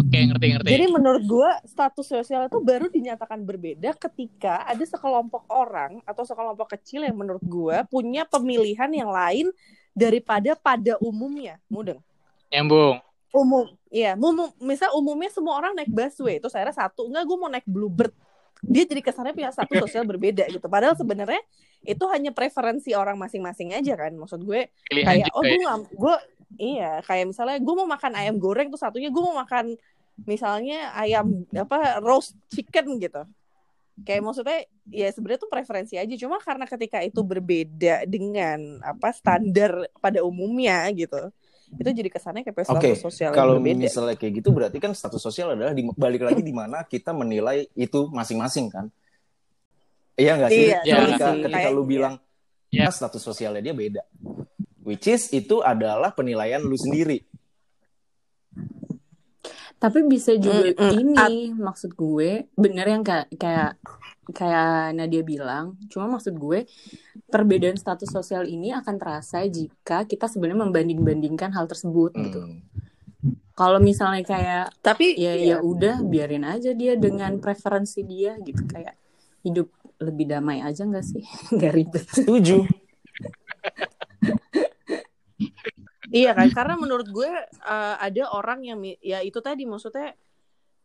Oke, 0.00 0.18
ngerti-ngerti. 0.30 0.68
Jadi 0.72 0.86
menurut 0.88 1.22
gua 1.28 1.50
status 1.68 2.06
sosial 2.06 2.48
itu 2.48 2.58
baru 2.64 2.88
dinyatakan 2.88 3.44
berbeda 3.44 3.92
ketika 3.98 4.64
ada 4.64 4.84
sekelompok 4.86 5.44
orang 5.52 6.00
atau 6.08 6.24
sekelompok 6.24 6.80
kecil 6.80 7.04
yang 7.04 7.16
menurut 7.18 7.44
gua 7.44 7.84
punya 7.84 8.24
pemilihan 8.24 8.88
yang 8.88 9.12
lain 9.12 9.52
daripada 9.92 10.56
pada 10.56 10.96
umumnya. 11.04 11.60
Mudeng. 11.68 12.00
Nyambung. 12.48 13.04
Umum, 13.36 13.68
iya, 13.92 14.16
umum, 14.16 14.48
misal 14.64 14.96
umumnya 14.96 15.28
semua 15.28 15.60
orang 15.60 15.76
naik 15.76 15.92
busway, 15.92 16.40
terus 16.40 16.56
akhirnya 16.56 16.88
satu, 16.88 17.04
enggak 17.04 17.28
gue 17.28 17.36
mau 17.36 17.52
naik 17.52 17.68
bluebird. 17.68 18.14
Dia 18.64 18.84
jadi 18.88 19.02
kesannya 19.04 19.36
punya 19.36 19.52
status 19.52 19.84
sosial 19.88 20.04
berbeda 20.08 20.48
gitu. 20.48 20.66
Padahal 20.70 20.96
sebenarnya 20.96 21.42
itu 21.84 22.04
hanya 22.08 22.32
preferensi 22.32 22.96
orang 22.96 23.20
masing-masing 23.20 23.76
aja 23.76 23.94
kan. 23.96 24.12
Maksud 24.16 24.40
gue 24.44 24.72
Pilihan 24.88 25.06
kayak 25.06 25.28
oh 25.36 25.42
gue 25.44 25.60
ya. 25.60 25.74
gue 25.82 26.16
iya 26.56 26.92
kayak 27.04 27.34
misalnya 27.34 27.58
gue 27.58 27.74
mau 27.74 27.88
makan 27.88 28.12
ayam 28.16 28.36
goreng 28.38 28.70
tuh 28.70 28.80
satunya 28.80 29.10
gue 29.10 29.22
mau 29.22 29.36
makan 29.36 29.76
misalnya 30.24 30.96
ayam 30.96 31.44
apa 31.52 32.00
roast 32.00 32.32
chicken 32.48 32.96
gitu 32.96 33.26
kayak 34.04 34.22
maksudnya 34.24 34.64
ya 34.92 35.08
sebenarnya 35.12 35.40
tuh 35.40 35.52
preferensi 35.52 35.96
aja 35.96 36.14
cuma 36.20 36.36
karena 36.40 36.64
ketika 36.68 37.00
itu 37.00 37.20
berbeda 37.24 38.04
dengan 38.04 38.80
apa 38.84 39.12
standar 39.12 39.88
pada 40.00 40.20
umumnya 40.20 40.88
gitu 40.92 41.32
itu 41.66 41.90
jadi 41.90 42.08
kesannya 42.08 42.42
kayak 42.46 42.62
status 42.62 42.78
Oke, 42.78 42.90
sosial 42.94 43.30
yang 43.30 43.36
Kalau 43.36 43.54
berbeda 43.58 43.82
misalnya 43.82 44.14
kayak 44.14 44.32
gitu 44.38 44.48
berarti 44.54 44.78
kan 44.78 44.92
status 44.94 45.18
sosial 45.18 45.52
adalah 45.52 45.74
di, 45.74 45.82
balik 45.92 46.22
lagi 46.22 46.40
di 46.40 46.54
mana 46.54 46.86
kita 46.86 47.10
menilai 47.10 47.66
itu 47.74 48.06
masing-masing 48.08 48.70
kan? 48.70 48.86
Iya 50.14 50.38
nggak 50.38 50.50
sih? 50.50 50.66
Iya, 50.70 50.78
iya 50.82 50.94
ketika 51.02 51.26
sih. 51.28 51.42
ketika 51.42 51.58
Kayak- 51.60 51.74
lu 51.74 51.82
bilang 51.84 52.14
Iya. 52.66 52.88
"Ah, 52.88 52.94
status 52.94 53.22
sosialnya 53.22 53.62
dia 53.62 53.74
beda. 53.74 54.02
Which 54.82 55.06
is 55.06 55.30
itu 55.30 55.58
adalah 55.60 56.10
penilaian 56.10 56.62
lu 56.62 56.74
sendiri. 56.74 57.22
Tapi 59.76 60.08
bisa 60.08 60.32
juga 60.36 60.72
Mm, 60.72 60.72
mm. 60.72 60.92
ini 60.96 61.36
maksud 61.52 61.92
gue 61.92 62.48
bener 62.56 62.86
yang 62.88 63.04
kayak 63.04 63.28
kayak 63.36 63.72
kayak 64.32 64.96
Nadia 64.96 65.22
bilang. 65.22 65.76
Cuma 65.92 66.08
maksud 66.08 66.34
gue 66.34 66.64
perbedaan 67.28 67.76
status 67.76 68.08
sosial 68.08 68.48
ini 68.48 68.72
akan 68.72 68.96
terasa 68.96 69.44
jika 69.46 70.08
kita 70.08 70.26
sebenarnya 70.26 70.64
membanding-bandingkan 70.66 71.52
hal 71.52 71.68
tersebut 71.68 72.16
gitu. 72.16 72.40
Hmm. 72.40 72.60
Kalau 73.56 73.80
misalnya 73.80 74.24
kayak 74.24 74.66
tapi 74.84 75.16
ya 75.16 75.32
ya 75.36 75.56
udah 75.64 76.04
biarin 76.04 76.44
aja 76.44 76.76
dia 76.76 76.96
dengan 76.96 77.40
preferensi 77.40 78.04
dia 78.04 78.36
gitu 78.44 78.64
kayak 78.68 78.96
hidup 79.44 79.68
lebih 79.96 80.28
damai 80.28 80.60
aja 80.60 80.84
nggak 80.84 81.06
sih 81.06 81.24
nggak 81.56 81.72
ribet 81.72 82.04
Setuju. 82.10 82.66
Iya 86.16 86.30
kan, 86.32 86.48
karena 86.58 86.74
menurut 86.80 87.08
gue 87.12 87.28
uh, 87.64 87.94
ada 88.00 88.22
orang 88.32 88.64
yang 88.64 88.80
ya 89.04 89.20
itu 89.20 89.36
tadi 89.44 89.68
maksudnya 89.68 90.16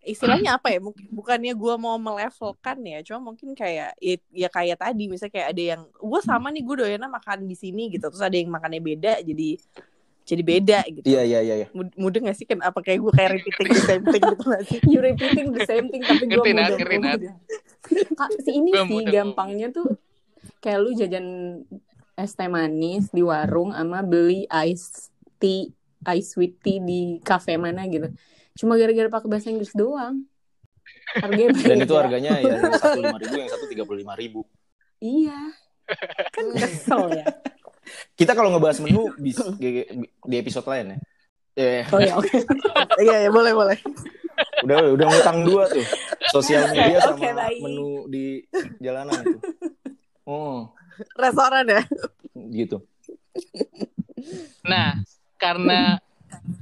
istilahnya 0.03 0.51
apa 0.59 0.75
ya? 0.75 0.79
Mungkin 0.83 1.07
bukannya 1.07 1.53
gue 1.55 1.73
mau 1.79 1.95
melevelkan 1.95 2.77
ya, 2.83 2.99
cuma 3.07 3.31
mungkin 3.31 3.55
kayak 3.55 3.95
ya, 4.01 4.15
ya 4.35 4.49
kayak 4.51 4.77
tadi 4.81 5.07
misalnya 5.07 5.33
kayak 5.33 5.47
ada 5.55 5.63
yang 5.77 5.81
gue 5.87 6.21
sama 6.21 6.51
nih 6.51 6.63
gue 6.67 6.75
doyannya 6.83 7.09
makan 7.09 7.47
di 7.47 7.55
sini 7.55 7.87
gitu, 7.87 8.11
terus 8.11 8.23
ada 8.23 8.35
yang 8.35 8.51
makannya 8.51 8.83
beda, 8.83 9.23
jadi 9.23 9.55
jadi 10.21 10.43
beda 10.45 10.79
gitu. 10.85 11.05
Iya 11.11 11.21
iya 11.25 11.39
iya. 11.41 11.55
iya. 11.65 11.67
Mud- 11.73 11.97
Mudah 11.97 12.19
gak 12.29 12.37
sih 12.37 12.45
kan 12.45 12.61
apa 12.61 12.79
kayak 12.79 12.99
gue 13.01 13.11
kayak 13.13 13.29
repeating 13.41 13.67
the 13.73 13.83
same 13.83 14.03
thing 14.05 14.21
gitu 14.21 14.43
gak 14.47 14.63
sih? 14.69 14.79
you 14.93 14.99
repeating 15.01 15.47
the 15.51 15.63
same 15.65 15.85
thing 15.89 16.01
tapi 16.05 16.23
gue 16.29 16.39
mudah 16.39 16.77
ngerti, 16.77 17.27
si 18.45 18.51
ini 18.55 18.71
Gua 18.71 18.85
sih 18.87 18.95
mudah, 19.01 19.11
gampangnya 19.11 19.67
tuh 19.73 19.97
kayak 20.61 20.79
lu 20.79 20.93
jajan 20.93 21.25
es 22.15 22.31
teh 22.37 22.47
manis 22.47 23.09
di 23.09 23.25
warung 23.25 23.73
sama 23.73 24.05
beli 24.05 24.45
ice 24.69 25.10
tea 25.41 25.73
ice 26.07 26.31
sweet 26.31 26.61
tea 26.61 26.77
di 26.77 26.99
cafe 27.19 27.57
mana 27.57 27.83
gitu 27.85 28.07
cuma 28.53 28.77
gara-gara 28.77 29.09
pakai 29.09 29.27
bahasa 29.27 29.49
Inggris 29.49 29.73
doang 29.73 30.21
harganya 31.17 31.49
Dan 31.57 31.77
itu 31.79 31.93
harganya 31.93 32.31
ya 32.37 32.61
yang 32.61 32.73
satu 32.73 32.99
lima 32.99 33.17
ribu, 33.17 33.35
yang 33.35 33.49
satu 33.49 33.65
tiga 33.65 33.83
puluh 33.83 33.99
lima 33.99 34.13
ribu. 34.13 34.45
iya 34.99 35.51
kan 36.29 36.45
kesel 36.53 37.03
ya 37.11 37.25
Kita 38.13 38.31
kalau 38.31 38.47
ngebahas 38.49 38.79
menu 38.79 39.11
di, 39.17 39.35
di 40.23 40.35
episode 40.37 40.63
lain 40.63 40.95
ya. 40.95 40.97
Eh, 41.51 41.81
oh 41.91 41.99
ya 41.99 42.13
oke 42.15 42.31
Iya 43.03 43.27
ya 43.27 43.29
boleh 43.29 43.51
boleh. 43.51 43.77
udah 44.63 44.95
udah 44.95 45.05
ngutang 45.09 45.43
dua 45.43 45.67
tuh 45.67 45.83
sosial 46.31 46.71
media 46.71 47.03
sama 47.03 47.19
baik. 47.19 47.59
menu 47.59 48.07
di 48.07 48.25
jalanan 48.79 49.19
itu. 49.19 49.39
Oh, 50.23 50.71
Restoran 51.17 51.67
ya. 51.67 51.81
gitu. 52.53 52.79
Nah, 54.63 55.01
karena 55.41 55.97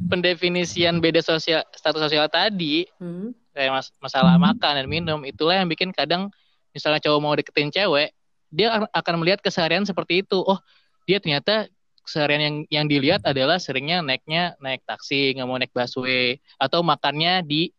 pendefinisian 0.07 0.97
beda 0.97 1.19
sosial 1.19 1.61
status 1.75 1.99
sosial 2.01 2.25
tadi 2.25 2.87
Hmm. 2.97 3.35
kayak 3.51 3.71
mas- 3.75 3.95
masalah 3.99 4.39
makan 4.39 4.79
dan 4.79 4.87
minum 4.87 5.19
itulah 5.21 5.59
yang 5.59 5.67
bikin 5.67 5.91
kadang 5.91 6.31
misalnya 6.71 7.03
cowok 7.03 7.19
mau 7.19 7.35
deketin 7.35 7.69
cewek 7.69 8.15
dia 8.49 8.71
ak- 8.71 8.91
akan 8.95 9.15
melihat 9.19 9.43
keseharian 9.43 9.83
seperti 9.83 10.23
itu 10.23 10.39
oh 10.39 10.57
dia 11.03 11.19
ternyata 11.19 11.67
keseharian 12.01 12.41
yang 12.41 12.55
yang 12.71 12.85
dilihat 12.87 13.21
adalah 13.21 13.61
seringnya 13.61 14.01
naiknya 14.01 14.57
naik 14.57 14.81
taksi 14.81 15.37
nggak 15.37 15.45
mau 15.45 15.59
naik 15.59 15.69
busway 15.69 16.39
atau 16.57 16.81
makannya 16.81 17.45
di 17.45 17.69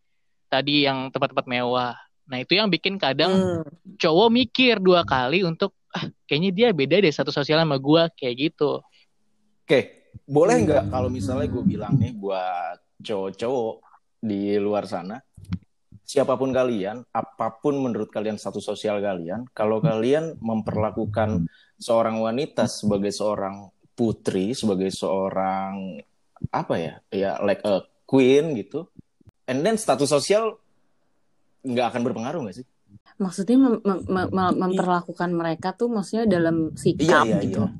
tadi 0.46 0.86
yang 0.86 1.10
tempat-tempat 1.10 1.46
mewah 1.46 1.98
nah 2.30 2.38
itu 2.38 2.54
yang 2.54 2.70
bikin 2.70 2.94
kadang 2.94 3.32
Hmm. 3.34 3.66
cowok 3.98 4.28
mikir 4.30 4.78
dua 4.78 5.02
kali 5.02 5.42
untuk 5.42 5.74
ah 5.90 6.06
kayaknya 6.24 6.50
dia 6.54 6.68
beda 6.70 7.02
deh 7.02 7.10
satu 7.10 7.34
sosial 7.34 7.58
sama 7.58 7.74
gua 7.74 8.06
kayak 8.14 8.50
gitu 8.50 8.78
Oke, 9.66 9.99
boleh 10.24 10.56
nggak 10.66 10.84
kalau 10.92 11.08
misalnya 11.10 11.46
gue 11.50 11.64
bilang 11.66 11.98
nih 11.98 12.14
buat 12.14 12.78
cowok-cowok 13.02 13.74
di 14.20 14.54
luar 14.60 14.84
sana, 14.84 15.16
siapa 16.04 16.36
pun 16.36 16.52
kalian, 16.52 17.02
apa 17.10 17.46
pun 17.58 17.80
menurut 17.80 18.12
kalian 18.12 18.36
status 18.36 18.62
sosial 18.62 19.00
kalian, 19.00 19.48
kalau 19.56 19.80
kalian 19.80 20.36
memperlakukan 20.38 21.48
seorang 21.80 22.20
wanita 22.20 22.68
sebagai 22.68 23.10
seorang 23.10 23.72
putri, 23.96 24.52
sebagai 24.52 24.92
seorang 24.92 25.98
apa 26.52 26.74
ya, 26.76 26.94
ya 27.08 27.30
like 27.40 27.64
a 27.64 27.84
queen 28.04 28.52
gitu, 28.58 28.84
and 29.48 29.64
then 29.64 29.80
status 29.80 30.12
sosial 30.12 30.60
nggak 31.64 31.96
akan 31.96 32.02
berpengaruh 32.04 32.40
nggak 32.44 32.58
sih? 32.60 32.66
maksudnya 33.20 33.56
mem- 33.60 33.84
mem- 33.84 34.06
mem- 34.08 34.32
mem- 34.32 34.58
memperlakukan 34.64 35.30
mereka 35.36 35.76
tuh 35.76 35.92
maksudnya 35.92 36.24
dalam 36.24 36.72
sikap 36.72 37.28
Iya, 37.28 37.36
iya, 37.36 37.38
gitu 37.44 37.62
iya. 37.68 37.76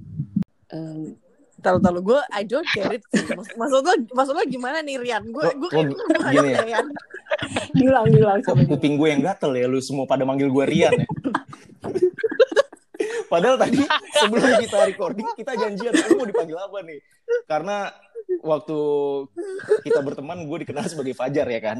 Em, 0.70 1.16
Tahu 1.60 1.76
tahu 1.78 1.98
gue 2.02 2.20
I 2.30 2.42
don't 2.42 2.66
get 2.70 2.90
it. 2.90 3.02
Maksud, 3.06 3.54
maksud 3.54 3.74
lo 3.78 3.92
maksud 4.10 4.32
lo 4.32 4.42
gimana 4.44 4.80
nih 4.80 4.96
Rian? 4.96 5.22
Gue 5.26 5.46
gue 5.46 5.68
gini 6.26 6.48
ya? 6.50 6.58
Rian. 6.62 6.86
diulang 7.70 8.06
diulang 8.06 8.38
Kok 8.40 8.46
coba 8.50 8.62
kuping 8.66 8.94
gue 8.94 9.08
yang 9.08 9.20
gatel 9.22 9.50
ya, 9.54 9.64
lu 9.64 9.78
semua 9.78 10.04
pada 10.04 10.24
manggil 10.24 10.48
gue 10.48 10.64
Rian 10.66 10.92
ya. 10.94 11.06
Padahal 13.30 13.56
tadi 13.56 13.78
sebelum 14.16 14.50
kita 14.58 14.76
recording 14.84 15.26
kita 15.32 15.52
janjian 15.54 15.92
lu 15.94 16.08
mau 16.16 16.26
dipanggil 16.26 16.56
apa 16.58 16.78
nih? 16.82 16.98
Karena 17.46 17.76
waktu 18.40 18.78
kita 19.82 20.00
berteman 20.00 20.44
gue 20.44 20.56
dikenal 20.60 20.84
sebagai 20.84 21.14
Fajar 21.14 21.46
ya 21.46 21.60
kan. 21.60 21.78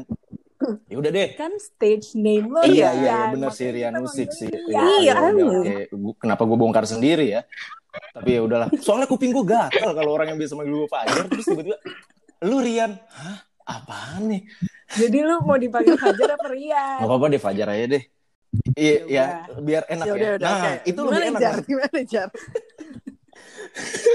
Ya 0.87 0.95
udah 0.95 1.09
deh. 1.09 1.33
kan 1.33 1.49
stage 1.57 2.13
name 2.13 2.45
lo 2.45 2.61
iya 2.63 2.63
ya, 2.63 2.89
iya 2.93 2.95
Rian. 3.17 3.27
benar 3.33 3.51
sih 3.51 3.67
Rian 3.67 3.93
Musik 3.97 4.29
sih. 4.29 4.47
Iya, 4.47 4.79
Iya, 5.01 5.13
ya. 5.35 5.89
Gua- 5.89 6.15
Kenapa 6.15 6.45
gue 6.45 6.55
bongkar 6.55 6.85
sendiri 6.85 7.25
ya? 7.27 7.41
Tapi 7.91 8.29
ya 8.31 8.41
udahlah. 8.41 8.67
Soalnya 8.79 9.05
kuping 9.05 9.31
gue 9.31 9.43
gatel 9.43 9.91
kalau 9.91 10.11
orang 10.11 10.31
yang 10.31 10.39
biasa 10.39 10.53
manggil 10.55 10.75
gue 10.77 10.89
Fajar 10.89 11.23
terus 11.27 11.45
tiba-tiba 11.45 11.77
lu 12.41 12.57
Rian. 12.59 12.91
Hah? 13.07 13.37
Apaan 13.61 14.27
nih? 14.27 14.41
jadi 14.91 15.17
lu 15.23 15.39
mau 15.41 15.55
dipanggil 15.55 15.95
Fajar 15.95 16.35
apa 16.35 16.47
Rian 16.49 16.99
Gak 16.99 17.07
apa-apa 17.07 17.25
deh 17.29 17.39
Fajar 17.39 17.67
aja 17.69 17.85
deh. 17.89 18.03
Iya, 18.73 18.95
Ya 19.07 19.25
ya, 19.47 19.55
biar 19.57 19.83
enak 19.87 20.03
Ya 20.03 20.09
ya. 20.09 20.13
udah 20.13 20.29
udah 20.33 20.43
Nah, 20.43 20.55
oke. 20.57 20.71
itu 20.83 20.99
gimana, 20.99 21.13
lebih 21.13 21.29
enak. 21.29 21.39
Jar? 21.39 21.55
Gimana 21.63 21.99
Jar? 22.03 22.29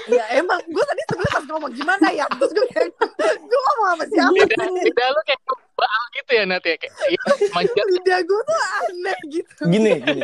ya 0.07 0.25
emang 0.37 0.61
gue 0.63 0.85
tadi 0.85 1.03
sebenarnya 1.09 1.33
pas 1.33 1.45
ngomong 1.49 1.73
gimana 1.73 2.07
ya 2.13 2.27
terus 2.29 2.53
gue 2.53 2.67
kayak 2.69 2.93
gue 3.41 3.61
ngomong 3.65 3.89
sama 3.89 4.05
siapa 4.07 4.37
lidah, 4.37 4.69
lidah 4.71 5.09
lu 5.09 5.21
kayak 5.25 5.41
baal 5.73 6.05
gitu 6.13 6.31
ya 6.31 6.45
Nat 6.45 6.61
ya 6.63 6.77
kayak 6.77 6.95
iya, 7.09 7.23
manja 7.51 7.83
lidah 7.89 8.19
gue 8.21 8.41
tuh 8.43 8.59
aneh 8.61 9.19
gitu 9.33 9.63
Gini, 9.67 9.93
gini. 9.99 10.23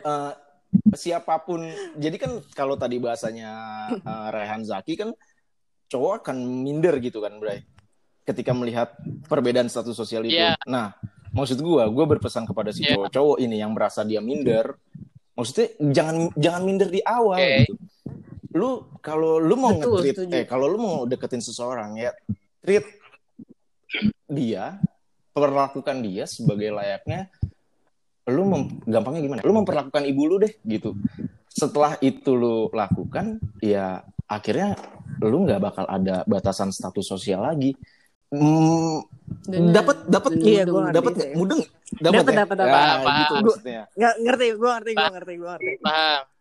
Eh, 0.00 0.32
siapa 0.92 1.40
pun, 1.40 1.64
jadi 1.96 2.16
kan 2.16 2.42
kalau 2.52 2.74
tadi 2.74 2.96
bahasanya 2.96 3.50
eh, 3.94 4.28
Rehan 4.32 4.62
Zaki 4.62 4.94
kan 4.96 5.10
cowok 5.88 6.22
akan 6.24 6.36
minder 6.64 6.96
gitu 7.00 7.20
kan, 7.20 7.36
Bray. 7.38 7.64
Ketika 8.22 8.52
melihat 8.52 8.92
perbedaan 9.24 9.72
status 9.72 9.96
sosial 9.96 10.28
itu. 10.28 10.36
Iya. 10.36 10.60
Nah, 10.68 10.92
maksud 11.32 11.60
gua, 11.64 11.88
gua 11.88 12.04
berpesan 12.04 12.44
kepada 12.44 12.68
si 12.70 12.84
Iya. 12.84 12.92
cowok-cowok 12.96 13.36
ini 13.40 13.56
yang 13.56 13.72
merasa 13.72 14.04
dia 14.04 14.20
minder. 14.20 14.76
Maksudnya 15.32 15.72
jangan 15.94 16.28
jangan 16.36 16.62
minder 16.66 16.88
di 16.92 17.00
awal 17.00 17.38
Oke. 17.40 17.56
gitu. 17.64 17.74
Lu 18.52 18.70
kalau 19.00 19.38
lu 19.40 19.54
mau 19.54 19.70
Betul, 19.76 20.02
nge-treat 20.02 20.16
setuju. 20.18 20.34
eh 20.34 20.44
kalau 20.44 20.66
lu 20.66 20.76
mau 20.76 20.96
deketin 21.06 21.38
seseorang 21.40 21.94
ya 21.96 22.10
treat 22.58 22.84
dia 24.28 24.76
perlakukan 25.32 26.02
dia 26.02 26.24
sebagai 26.26 26.74
layaknya 26.74 27.30
lu 28.28 28.42
mem- 28.44 28.70
gampangnya 28.84 29.20
gimana? 29.24 29.40
Lu 29.42 29.52
memperlakukan 29.56 30.04
ibu 30.04 30.22
lu 30.28 30.36
deh 30.38 30.52
gitu. 30.68 30.92
Setelah 31.48 31.96
itu 32.04 32.36
lu 32.36 32.68
lakukan, 32.70 33.40
ya 33.58 34.04
akhirnya 34.28 34.76
lu 35.24 35.48
nggak 35.48 35.60
bakal 35.60 35.84
ada 35.88 36.22
batasan 36.28 36.70
status 36.70 37.08
sosial 37.08 37.42
lagi. 37.42 37.74
Hmm, 38.28 39.00
dapat 39.48 40.04
dapat 40.06 40.30
Iya, 40.36 40.68
gua 40.68 40.92
ngerti 40.92 40.96
dapat 41.00 41.12
mudeng 41.32 41.62
Dapat, 41.98 42.24
dapat, 42.36 42.56
dapat. 42.60 42.68
Ya, 42.68 42.84
Paham. 43.00 43.16
gitu 43.16 43.32
maksudnya. 43.40 43.82
nggak 43.96 44.14
ngerti 44.20 44.46
gue 44.52 44.70
ngerti 44.70 44.90
gue 44.92 45.08
ngerti 45.08 45.32
gue 45.34 45.48
ngerti 45.48 45.72
gue 45.72 45.88
ngerti 45.88 46.36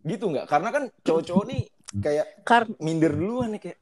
Gitu 0.00 0.24
nggak? 0.28 0.46
Karena 0.48 0.68
kan 0.72 0.82
cowok-cowok 1.04 1.44
nih 1.48 1.60
kayak 2.04 2.26
Kar 2.44 2.62
minder 2.84 3.12
duluan 3.16 3.56
nih 3.56 3.60
kayak 3.64 3.78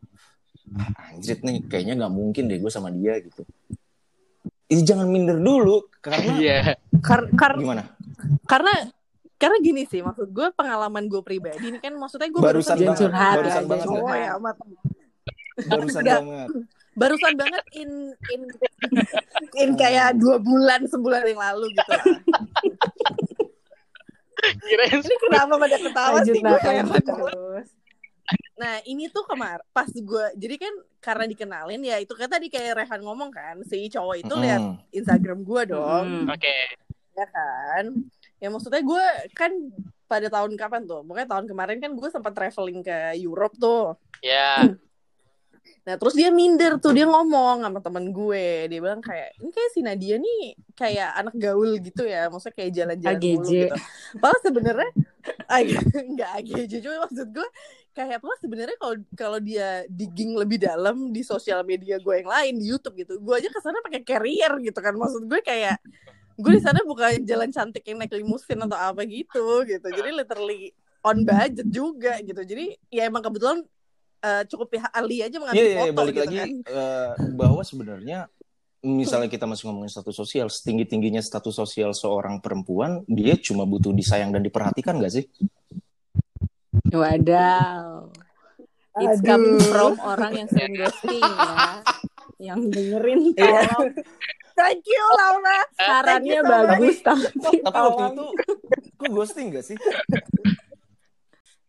"Ah, 0.78 1.10
anjir 1.10 1.36
nih 1.42 1.64
kayaknya 1.66 1.94
nggak 1.98 2.12
mungkin 2.14 2.44
deh 2.46 2.58
gue 2.62 2.70
sama 2.72 2.88
dia 2.94 3.18
gitu. 3.18 3.42
Ih, 4.68 4.84
jangan 4.84 5.08
minder 5.08 5.36
dulu 5.36 5.88
karena 5.98 6.20
iya 6.36 6.58
kar 7.00 7.24
kar 7.32 7.56
gimana? 7.56 7.88
karena 8.44 8.92
karena 9.34 9.56
gini 9.58 9.82
sih 9.82 10.00
maksud 10.00 10.28
gue 10.28 10.52
pengalaman 10.52 11.08
gue 11.08 11.22
pribadi 11.22 11.68
ini 11.68 11.78
kan 11.78 11.94
maksudnya 11.94 12.28
gue 12.28 12.36
Barusan 12.36 12.76
Jangan 12.76 12.84
banget, 12.90 13.00
curhat, 13.00 13.34
barusan 13.34 13.62
ya, 13.62 13.66
banget. 13.66 13.86
nggak? 13.88 14.18
ya 14.18 14.30
amat 14.36 14.56
Barusan 15.58 16.02
banget. 16.04 16.48
barusan 16.92 17.32
banget 17.34 17.64
in 17.72 17.90
in 18.28 18.40
in 19.56 19.70
kayak 19.72 20.18
dua 20.18 20.36
bulan 20.36 20.82
sebulan 20.84 21.22
yang 21.24 21.38
lalu 21.40 21.66
gitu 21.70 21.88
lah. 21.88 22.06
kirain 24.60 24.98
Ini 24.98 25.16
kenapa 25.18 25.54
pada 25.56 25.76
ketawa 25.78 26.10
lanjut 26.18 26.34
sih 26.34 26.42
gue 26.42 26.58
kayak 26.60 26.84
terus 27.00 27.68
Nah 28.58 28.74
ini 28.84 29.08
tuh 29.08 29.24
kemar 29.24 29.62
pas 29.70 29.88
gue 29.88 30.24
jadi 30.36 30.56
kan 30.58 30.74
karena 30.98 31.24
dikenalin 31.30 31.82
ya 31.82 31.96
itu 32.02 32.10
kan 32.18 32.26
tadi 32.26 32.50
kayak 32.50 32.82
Rehan 32.82 33.00
ngomong 33.06 33.30
kan 33.30 33.62
si 33.62 33.86
cowok 33.86 34.16
itu 34.18 34.34
lihat 34.34 34.60
Mm. 34.60 34.74
Instagram 34.90 35.38
gue 35.46 35.62
dong. 35.70 36.26
Hmm. 36.26 36.34
oke. 36.34 36.56
Ya 37.14 37.26
kan? 37.30 37.84
Ya 38.38 38.48
maksudnya 38.50 38.82
gue 38.82 39.04
kan 39.34 39.50
pada 40.06 40.26
tahun 40.26 40.54
kapan 40.58 40.86
tuh? 40.86 41.02
Pokoknya 41.06 41.28
tahun 41.30 41.46
kemarin 41.46 41.78
kan 41.78 41.90
gue 41.94 42.08
sempat 42.10 42.32
traveling 42.34 42.82
ke 42.82 43.14
Europe 43.18 43.54
tuh. 43.58 43.94
Ya 44.22 44.62
nah 45.88 45.96
terus 45.96 46.12
dia 46.12 46.28
minder 46.28 46.76
tuh 46.76 46.92
dia 46.92 47.08
ngomong 47.08 47.64
sama 47.64 47.80
temen 47.80 48.12
gue. 48.12 48.68
Dia 48.68 48.78
bilang 48.80 49.00
kayak 49.00 49.40
ini 49.40 49.50
kayak 49.50 49.70
si 49.72 49.80
Nadia 49.80 50.16
nih 50.20 50.42
kayak 50.76 51.10
anak 51.16 51.34
gaul 51.40 51.70
gitu 51.80 52.04
ya 52.04 52.28
maksudnya 52.28 52.54
kayak 52.60 52.72
jalan-jalan 52.76 53.20
mulu 53.24 53.48
gitu. 53.48 53.76
Padahal 54.20 54.40
sebenarnya 54.44 54.90
nggak 56.12 56.30
AGJ 56.44 56.72
cuma 56.84 57.08
maksud 57.08 57.28
gue 57.32 57.48
kayak 57.96 58.20
apa 58.20 58.36
sebenarnya 58.38 58.76
kalau 58.76 58.96
kalau 59.16 59.38
dia 59.40 59.82
digging 59.88 60.36
lebih 60.36 60.60
dalam 60.60 61.10
di 61.10 61.24
sosial 61.24 61.64
media 61.64 61.96
gue 61.96 62.14
yang 62.20 62.30
lain 62.30 62.54
di 62.60 62.66
YouTube 62.68 62.94
gitu 63.00 63.16
gue 63.18 63.34
aja 63.34 63.48
ke 63.48 63.58
sana 63.64 63.80
pakai 63.80 64.04
carrier 64.04 64.52
gitu 64.60 64.78
kan. 64.78 64.92
Maksud 64.92 65.24
gue 65.24 65.40
kayak 65.40 65.80
gue 66.38 66.52
di 66.54 66.62
sana 66.62 66.78
bukan 66.86 67.26
jalan 67.26 67.50
cantik 67.50 67.82
yang 67.82 67.98
naik 67.98 68.14
limusin 68.14 68.60
atau 68.62 68.76
apa 68.78 69.02
gitu 69.08 69.64
gitu. 69.66 69.88
Jadi 69.88 70.10
literally 70.14 70.70
on 71.02 71.24
budget 71.24 71.66
juga 71.72 72.20
gitu. 72.22 72.44
Jadi 72.44 72.76
ya 72.92 73.08
emang 73.08 73.24
kebetulan 73.24 73.64
eh, 74.18 74.42
cukup 74.46 74.66
pihak 74.70 74.90
Ali 74.90 75.22
aja 75.22 75.36
mengambil 75.38 75.58
Iya, 75.58 75.68
iya, 75.68 75.78
foto 75.78 75.96
balik 75.96 76.14
gitu 76.14 76.22
lagi 76.26 76.36
kan 76.38 76.48
eh, 76.66 77.10
bahwa 77.32 77.62
sebenarnya 77.62 78.18
misalnya 78.78 79.26
kita 79.26 79.42
masih 79.42 79.66
ngomongin 79.66 79.90
status 79.90 80.14
sosial, 80.14 80.46
setinggi 80.46 80.86
tingginya 80.86 81.18
status 81.18 81.50
sosial 81.50 81.90
seorang 81.90 82.38
perempuan, 82.38 83.02
dia 83.10 83.34
cuma 83.34 83.66
butuh 83.66 83.90
disayang 83.90 84.30
dan 84.30 84.42
diperhatikan 84.46 85.02
gak 85.02 85.18
sih? 85.18 85.24
wadaw 86.88 88.06
It's 88.98 89.22
Aduh. 89.22 89.30
coming 89.30 89.58
from 89.62 89.94
orang 90.02 90.32
yang 90.34 90.48
sering 90.50 90.74
ghosting 90.74 91.22
ya. 91.22 91.82
Yang 92.50 92.60
dengerin 92.74 93.20
Iya. 93.34 93.62
tolong 93.70 93.94
Thank 94.58 94.82
you 94.90 95.04
Laura. 95.14 95.58
sarannya 95.78 96.40
bagus 96.42 96.98
tapi 96.98 97.30
Tapi 97.62 97.78
waktu 97.78 98.02
itu 98.10 98.26
gue 98.98 99.08
ghosting 99.14 99.46
gak 99.54 99.64
sih? 99.70 99.76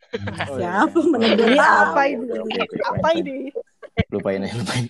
Oh, 0.10 0.58
iya. 0.58 0.84
siapa 0.84 1.00
menegur 1.00 1.48
Ini 1.48 1.60
apa? 1.60 2.02
ini? 2.06 2.26
Apa 2.82 3.08
ini? 3.14 3.36
Lupain 4.10 4.42
ya, 4.42 4.52
lupain. 4.52 4.86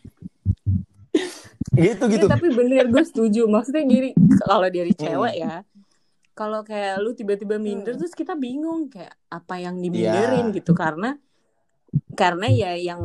gitu 1.76 2.04
gitu. 2.08 2.26
Ya, 2.26 2.32
tapi 2.32 2.48
bener 2.50 2.86
gue 2.88 3.04
setuju. 3.04 3.46
Maksudnya 3.46 3.84
gini, 3.84 4.10
kalau 4.42 4.68
dari 4.68 4.92
Hmm. 4.92 5.02
cewek 5.02 5.36
ya, 5.38 5.56
kalau 6.34 6.64
kayak 6.64 7.00
lu 7.00 7.12
tiba-tiba 7.12 7.60
minder 7.60 7.94
terus 7.94 8.14
kita 8.14 8.32
bingung 8.34 8.88
kayak 8.88 9.12
apa 9.28 9.60
yang 9.60 9.76
diminderin 9.78 10.50
Iya. 10.50 10.56
gitu 10.56 10.72
karena 10.72 11.20
karena 12.16 12.48
ya 12.48 12.72
yang 12.76 13.02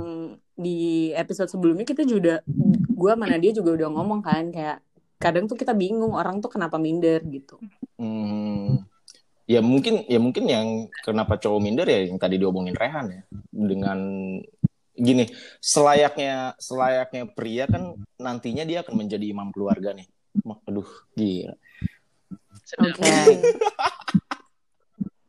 di 0.55 1.11
episode 1.13 1.51
sebelumnya 1.51 1.83
kita 1.83 2.07
juga 2.07 2.47
gue 2.95 3.13
mana 3.17 3.35
dia 3.37 3.51
juga 3.51 3.75
udah 3.75 3.89
ngomong 3.91 4.23
kan 4.23 4.55
kayak 4.55 4.79
kadang 5.19 5.49
tuh 5.49 5.57
kita 5.57 5.73
bingung 5.73 6.13
orang 6.13 6.39
tuh 6.39 6.47
kenapa 6.47 6.77
minder 6.77 7.19
gitu. 7.27 7.59
Hmm, 7.97 8.44
ya 9.45 9.61
mungkin 9.61 10.09
ya 10.09 10.17
mungkin 10.17 10.49
yang 10.49 10.67
kenapa 11.05 11.37
cowok 11.37 11.61
minder 11.61 11.85
ya 11.85 12.09
yang 12.09 12.17
tadi 12.17 12.41
diomongin 12.41 12.73
Rehan 12.73 13.07
ya 13.13 13.23
dengan 13.53 13.99
gini 14.95 15.27
selayaknya 15.59 16.55
selayaknya 16.57 17.29
pria 17.29 17.67
kan 17.67 17.99
nantinya 18.17 18.65
dia 18.65 18.81
akan 18.81 18.95
menjadi 19.05 19.27
imam 19.29 19.51
keluarga 19.51 19.93
nih. 19.93 20.07
Mak- 20.43 20.65
Aduh, 20.67 20.87
gila. 21.15 21.55
Oke. 22.79 23.05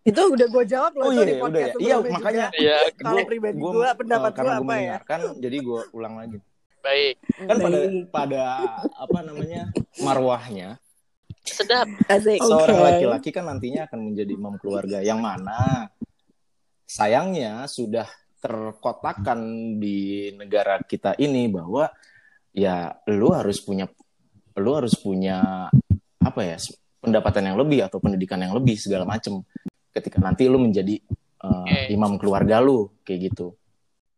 Itu 0.05 0.21
udah 0.21 0.45
gue 0.45 0.63
jawab 0.69 0.93
loh 1.01 1.09
Oh 1.09 1.11
iya, 1.11 1.25
di 1.25 1.33
udah 1.33 1.41
podcast 1.41 1.73
ya. 1.73 1.81
Iya, 1.81 1.95
makanya. 2.05 2.47
Iya, 2.53 2.77
Kalau 2.93 3.25
pribadi 3.25 3.57
gua- 3.57 3.73
gua, 3.73 3.89
pendapat 3.97 4.31
eh, 4.31 4.35
karena 4.37 4.53
gua 4.53 4.61
gua 4.61 4.61
apa 4.61 4.69
ya? 4.69 4.77
mendengarkan, 5.01 5.19
jadi 5.41 5.57
gue 5.65 5.81
ulang 5.97 6.15
lagi. 6.21 6.37
baik. 6.85 7.15
Kan 7.49 7.55
pada 7.57 7.77
Baik. 7.81 8.05
pada 8.13 8.41
apa 8.93 9.19
namanya 9.25 9.63
marwahnya 9.97 10.77
Sedap. 11.45 11.87
Asik. 12.09 12.41
Seorang 12.41 12.79
laki-laki 12.81 13.29
kan 13.29 13.45
nantinya 13.45 13.85
akan 13.85 13.99
menjadi 14.11 14.31
imam 14.33 14.55
keluarga 14.57 14.99
yang 14.99 15.21
mana 15.21 15.87
sayangnya 16.85 17.65
sudah 17.65 18.05
terkotakan 18.41 19.39
di 19.81 20.29
negara 20.37 20.77
kita 20.85 21.17
ini 21.17 21.49
bahwa 21.49 21.89
ya 22.53 22.93
lu 23.09 23.33
harus 23.33 23.57
punya 23.61 23.89
lu 24.55 24.71
harus 24.77 24.93
punya 24.95 25.67
apa 26.21 26.41
ya 26.45 26.57
pendapatan 27.01 27.53
yang 27.53 27.57
lebih 27.57 27.85
atau 27.89 27.97
pendidikan 27.97 28.37
yang 28.37 28.53
lebih 28.53 28.77
segala 28.77 29.05
macem 29.05 29.41
ketika 29.89 30.21
nanti 30.21 30.45
lu 30.45 30.61
menjadi 30.61 31.01
uh, 31.41 31.65
Oke. 31.65 31.89
imam 31.89 32.21
keluarga 32.21 32.61
lu 32.61 32.93
kayak 33.01 33.33
gitu 33.33 33.57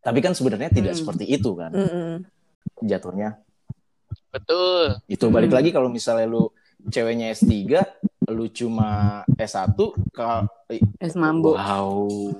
tapi 0.03 0.19
kan 0.19 0.35
sebenarnya 0.35 0.71
tidak 0.71 0.93
Hmm. 0.95 1.01
seperti 1.03 1.25
itu 1.27 1.51
kan 1.55 1.71
Mm-mm. 1.71 2.13
jatuhnya 2.83 3.39
Betul. 4.31 4.99
itu 5.07 5.25
balik 5.31 5.51
Hmm. 5.51 5.57
lagi 5.63 5.69
kalau 5.71 5.87
misalnya 5.87 6.27
lu 6.27 6.51
ceweknya 6.87 7.31
S3 7.31 7.53
lu 8.27 8.47
cuma 8.49 9.21
S1 9.33 9.71
ke 10.11 10.29
Es 10.99 11.15
mambo. 11.15 11.55
wow 11.55 12.03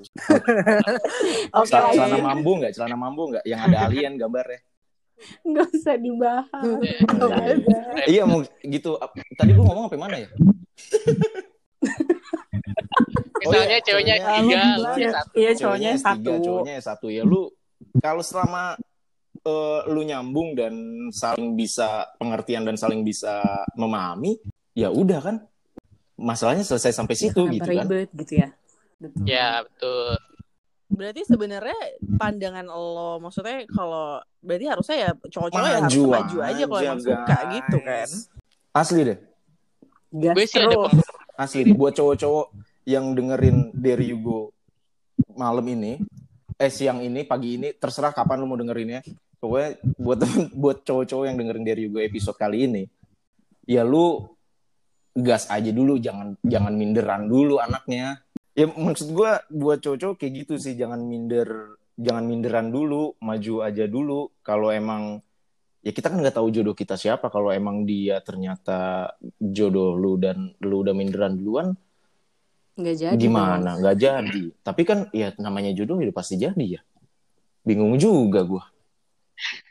Oke. 1.56 1.72
Oke. 1.72 1.96
celana 1.96 2.18
mambu 2.20 2.52
nggak 2.60 2.74
celana 2.76 2.96
mambu 2.96 3.32
nggak 3.32 3.44
yang 3.44 3.62
ada 3.62 3.88
alien 3.88 4.16
gambarnya 4.16 4.60
Nggak 5.42 5.74
usah 5.74 5.98
dibahas. 5.98 6.46
Oh, 6.62 6.78
Iya, 6.78 7.02
ada. 7.58 7.78
iya 8.06 8.22
mau 8.22 8.46
gitu 8.62 9.02
tadi 9.34 9.50
gua 9.52 9.66
ngomong 9.66 9.90
sampai 9.90 9.98
mana 10.00 10.16
ya 10.22 10.30
Misalnya 13.38 13.68
iya, 13.70 13.80
ceweknya 13.82 14.16
tiga, 14.18 14.62
iya. 14.94 15.10
satu. 15.14 15.38
Cowoknya 15.58 15.90
S3, 15.94 16.04
satu. 16.04 16.32
cowoknya 16.44 16.74
S1 16.78 17.02
ya 17.08 17.24
lu 17.24 17.42
kalau 17.98 18.22
selama 18.22 18.78
eh, 19.48 19.80
lu 19.88 20.04
nyambung 20.04 20.54
dan 20.54 20.74
saling 21.16 21.56
bisa 21.56 22.12
pengertian 22.20 22.68
dan 22.68 22.76
saling 22.76 23.02
bisa 23.02 23.40
memahami 23.80 24.36
ya 24.76 24.92
udah 24.92 25.20
kan 25.24 25.36
masalahnya 26.20 26.68
selesai 26.68 26.92
sampai 26.92 27.16
Ya, 27.16 27.22
situ 27.30 27.42
kenapa 27.46 27.56
gitu 27.56 27.70
kan 27.72 27.86
ribet 27.88 28.10
gitu 28.14 28.34
ya. 28.44 28.50
Betul. 28.98 29.24
Ya, 29.30 29.50
betul. 29.62 30.12
Berarti 30.88 31.22
sebenarnya 31.28 31.80
pandangan 32.18 32.66
lo 32.66 33.20
maksudnya 33.20 33.68
kalau 33.70 34.18
berarti 34.40 34.66
harusnya 34.66 34.98
ya 34.98 35.10
cowok-cowok 35.14 35.68
ya 35.68 35.78
harus 35.78 35.94
Maju 35.94 36.02
maju 36.08 36.38
aja 36.42 36.64
kalau 36.66 36.82
emang 36.82 37.02
suka 37.04 37.38
gitu 37.54 37.78
kan. 37.84 38.10
asli 38.74 39.02
deh 39.04 39.18
Gas 40.08 40.36
Gue 40.40 40.46
sih 40.48 40.60
ada 40.64 40.78
asli 41.44 41.60
deh 41.68 41.76
buat 41.76 41.94
cowok-cowok 41.94 42.46
yang 42.88 43.12
dengerin 43.12 43.76
dari 43.76 44.16
Hugo 44.16 44.56
malam 45.36 45.66
ini 45.68 46.00
eh 46.56 46.72
siang 46.72 47.04
ini 47.04 47.28
pagi 47.28 47.60
ini 47.60 47.76
terserah 47.76 48.16
kapan 48.16 48.40
lu 48.42 48.48
mau 48.48 48.56
dengerinnya 48.58 49.04
pokoknya 49.38 49.70
buat 49.98 50.18
temen, 50.22 50.44
buat 50.62 50.78
cowok-cowok 50.84 51.26
yang 51.30 51.38
dengerin 51.38 51.66
dari 51.66 51.82
Hugo 51.88 52.00
episode 52.02 52.38
kali 52.38 52.68
ini 52.70 52.84
ya 53.68 53.84
lu 53.84 54.24
gas 55.12 55.52
aja 55.52 55.70
dulu 55.76 56.00
jangan 56.00 56.40
jangan 56.42 56.74
minderan 56.74 57.28
dulu 57.28 57.60
anaknya. 57.60 58.24
Ya 58.58 58.66
maksud 58.66 59.14
gua 59.14 59.44
buat 59.54 59.84
cowok-cowok 59.84 60.18
kayak 60.18 60.34
gitu 60.46 60.54
sih 60.58 60.74
jangan 60.74 60.98
minder 61.04 61.78
jangan 61.94 62.26
minderan 62.26 62.70
dulu 62.74 63.14
maju 63.22 63.54
aja 63.62 63.86
dulu. 63.86 64.34
Kalau 64.42 64.74
emang 64.74 65.22
ya 65.82 65.92
kita 65.94 66.10
kan 66.10 66.22
nggak 66.22 66.38
tahu 66.38 66.50
jodoh 66.50 66.74
kita 66.74 66.98
siapa. 66.98 67.30
Kalau 67.30 67.54
emang 67.54 67.86
dia 67.86 68.22
ternyata 68.22 69.14
jodoh 69.38 69.94
lu 69.94 70.18
dan 70.18 70.54
lu 70.64 70.82
udah 70.82 70.94
minderan 70.94 71.38
duluan 71.38 71.74
Nggak 72.78 72.96
jadi. 72.98 73.18
gimana? 73.18 73.78
Nggak 73.78 73.98
jadi. 73.98 74.44
Tapi 74.62 74.82
kan 74.86 75.10
ya 75.14 75.34
namanya 75.42 75.74
jodoh 75.74 76.02
ya 76.02 76.14
pasti 76.14 76.38
jadi 76.38 76.66
ya. 76.78 76.82
Bingung 77.62 77.98
juga 77.98 78.42
gua 78.42 78.66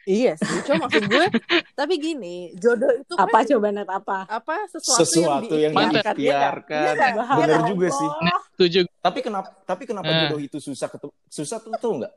Iya 0.04 0.32
sih, 0.36 0.58
cuma 0.62 0.86
maksud 0.86 1.04
gue 1.04 1.26
tapi 1.72 1.94
gini, 1.96 2.54
jodoh 2.54 2.86
itu 2.92 3.12
kan 3.12 3.26
Apa 3.26 3.42
coba 3.44 3.66
net 3.68 3.86
apa? 3.86 4.22
apa 4.24 4.54
sesuatu, 4.68 5.02
sesuatu 5.02 5.54
yang 5.54 5.74
diikhtiarkan, 5.74 6.14
diikhtiarkan. 6.14 6.78
Iya 6.78 6.92
nggak? 6.92 7.12
Bahaya 7.16 7.38
bener 7.40 7.56
Allah. 7.56 7.68
juga 7.68 7.88
sih 7.90 8.08
Setuju. 8.52 8.80
tapi 8.98 9.18
kenapa 9.20 9.48
tapi 9.62 9.82
kenapa 9.84 10.06
Eh. 10.06 10.18
jodoh 10.22 10.40
itu 10.40 10.58
susah 10.58 10.86
ketemu 10.86 11.12
susah 11.26 11.56
tuh 11.58 11.70
tau 11.74 11.92
nggak 11.96 12.12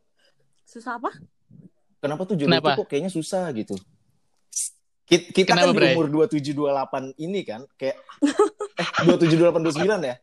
Susah 0.63 0.93
apa? 0.95 1.09
kenapa 1.97 2.21
tuh 2.23 2.35
jodoh 2.35 2.53
Kenapa? 2.53 2.69
itu 2.69 2.77
kok 2.77 2.87
kayaknya 2.87 3.11
susah 3.11 3.43
gitu 3.51 3.75
kita, 5.03 5.25
kita 5.33 5.49
Kenapa, 5.51 5.73
kan 5.73 5.81
di 5.81 5.87
umur 5.91 6.07
27 6.07 6.53
28 6.53 7.17
ini 7.17 7.41
kan 7.41 7.61
kayak 7.73 7.97
eh 8.77 9.03
27 9.09 9.41
28 9.41 9.89
29 9.89 10.05
ya 10.05 10.15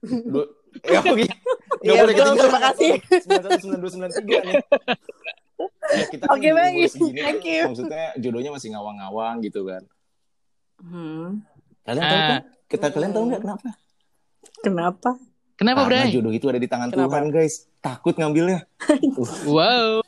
Du, 0.00 0.40
ya 0.80 0.98
oke 0.98 1.24
Iya, 1.80 2.04
boleh 2.04 2.12
betul, 2.12 2.36
terima 2.36 2.60
kasih. 2.62 2.92
91 3.24 3.80
92 3.80 4.20
93 4.20 4.20
nih 4.44 4.54
ya, 5.62 6.04
kita 6.08 6.24
kan 6.24 6.32
Oke, 6.32 6.48
segini 6.86 7.20
Thank 7.20 7.44
you. 7.44 7.62
maksudnya 7.68 8.06
jodohnya 8.16 8.50
masih 8.50 8.68
ngawang-ngawang 8.70 9.36
gitu 9.42 9.60
kan 9.64 9.82
Hmm. 10.80 11.44
kalian 11.82 12.00
tahu 12.02 12.16
Ah. 12.16 12.28
kan 12.30 12.42
kita 12.66 12.86
kalian 12.88 13.10
tahu 13.10 13.24
nggak 13.28 13.42
kenapa 13.42 13.68
Kenapa? 14.60 15.10
Kenapa, 15.54 15.84
Karena 15.84 16.04
Bray? 16.04 16.08
jodoh 16.10 16.32
itu 16.32 16.46
ada 16.46 16.56
di 16.56 16.64
tangan 16.64 16.88
Kenapa? 16.88 17.12
Tuhan 17.12 17.26
guys 17.28 17.54
takut 17.78 18.14
ngambilnya 18.14 18.64
Wow. 19.46 20.00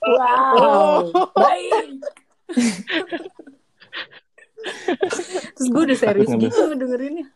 Wow. 0.00 1.02
Baik. 1.36 1.98
Terus 5.52 5.68
gue 5.68 5.82
udah 5.84 5.98
serius 5.98 6.28
gitu 6.28 6.60
ngedengerinnya. 6.64 7.26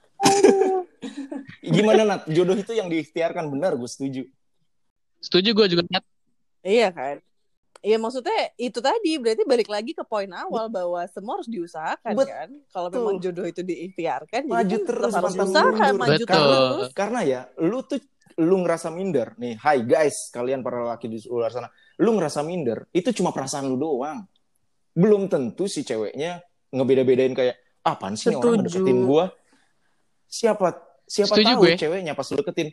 gimana 1.65 2.03
Nat 2.05 2.23
jodoh 2.27 2.53
itu 2.53 2.71
yang 2.71 2.87
diikhtiarkan 2.87 3.49
benar 3.49 3.75
gue 3.75 3.89
setuju 3.89 4.23
Setuju 5.19 5.51
gue 5.53 5.67
juga, 5.69 5.83
Nat. 5.91 6.05
Iya 6.61 6.89
kan? 6.91 7.17
Iya 7.81 7.97
maksudnya 7.97 8.53
itu 8.55 8.77
tadi 8.77 9.17
berarti 9.17 9.43
balik 9.49 9.69
lagi 9.73 9.97
ke 9.97 10.05
poin 10.05 10.29
awal 10.29 10.69
bahwa 10.69 11.01
semua 11.09 11.41
harus 11.41 11.49
diusahakan 11.49 12.13
Bet- 12.13 12.29
kan. 12.29 12.49
Kalau 12.69 12.89
Betul. 12.89 12.99
memang 13.01 13.17
jodoh 13.19 13.47
itu 13.49 13.63
diikhtiarkan, 13.65 14.43
Maju 14.45 14.61
jadi 14.61 14.77
kan 14.77 14.85
terus, 14.85 15.13
harus 15.17 15.35
usaha, 15.35 15.87
maju 15.91 16.21
Betul. 16.21 16.29
terus. 16.29 16.89
karena 16.93 17.21
ya 17.25 17.41
lu 17.57 17.81
tuh 17.81 17.97
lu 18.37 18.61
ngerasa 18.61 18.89
minder 18.89 19.33
nih 19.37 19.57
hai 19.59 19.85
guys 19.85 20.29
kalian 20.29 20.61
para 20.61 20.85
laki 20.87 21.09
di 21.09 21.19
luar 21.29 21.51
sana 21.51 21.69
lu 21.99 22.17
ngerasa 22.17 22.41
minder 22.41 22.89
itu 22.91 23.13
cuma 23.13 23.33
perasaan 23.33 23.69
lu 23.69 23.77
doang 23.77 24.25
belum 24.93 25.29
tentu 25.29 25.65
si 25.65 25.85
ceweknya 25.85 26.41
ngebeda-bedain 26.73 27.33
kayak 27.33 27.57
apaan 27.81 28.17
sih 28.17 28.33
nih 28.33 28.37
orang 28.37 28.65
Setuju. 28.65 28.81
ngedeketin 28.81 28.99
gua 29.05 29.25
siapa 30.25 30.69
siapa 31.05 31.35
Setuju 31.37 31.53
tahu 31.53 31.61
gue. 31.65 31.73
ceweknya 31.77 32.13
pas 32.15 32.27
lu 32.29 32.37
deketin 32.39 32.69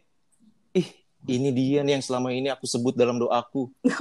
ih 0.73 0.87
ini 1.27 1.49
dia 1.51 1.79
nih 1.83 1.99
yang 1.99 2.03
selama 2.03 2.31
ini 2.31 2.47
aku 2.49 2.65
sebut 2.65 2.95
dalam 2.95 3.19
doaku 3.19 3.69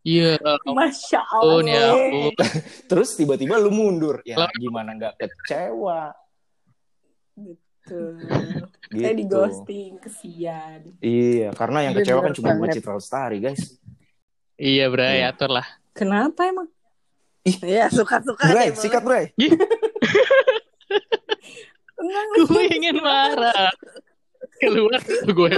Iya. 0.00 0.40
Masya 0.64 1.20
ya 1.20 1.28
Allah. 1.28 1.92
ampun. 1.92 2.32
terus 2.88 3.12
tiba-tiba 3.20 3.60
lu 3.60 3.68
mundur 3.68 4.24
ya 4.24 4.48
gimana 4.56 4.96
nggak 4.96 5.20
kecewa 5.20 6.16
Tuh. 7.36 7.52
gitu 7.84 8.00
Saya 8.96 9.12
di 9.12 9.24
ghosting, 9.28 9.92
kesian. 10.00 10.80
iya 11.04 11.52
karena 11.52 11.84
yang 11.84 11.92
kecewa 11.92 12.24
kan 12.24 12.32
cuma 12.32 12.56
buat 12.56 12.72
Citra 12.72 12.96
Lestari 12.96 13.44
guys 13.44 13.76
Iya, 14.56 14.92
Bray. 14.92 15.24
Iya. 15.24 15.32
Atur 15.32 15.56
lah. 15.56 15.64
Kenapa 15.96 16.44
emang? 16.44 16.68
Iya, 17.64 17.88
suka-suka 17.88 18.44
Bray 18.44 18.76
sikat 18.76 19.00
Bray 19.00 19.32
Enggak, 22.00 22.24
Gue 22.48 22.64
ingin 22.72 22.96
marah. 23.00 23.72
Keluar 24.60 25.00
tuh 25.00 25.24
gue. 25.26 25.50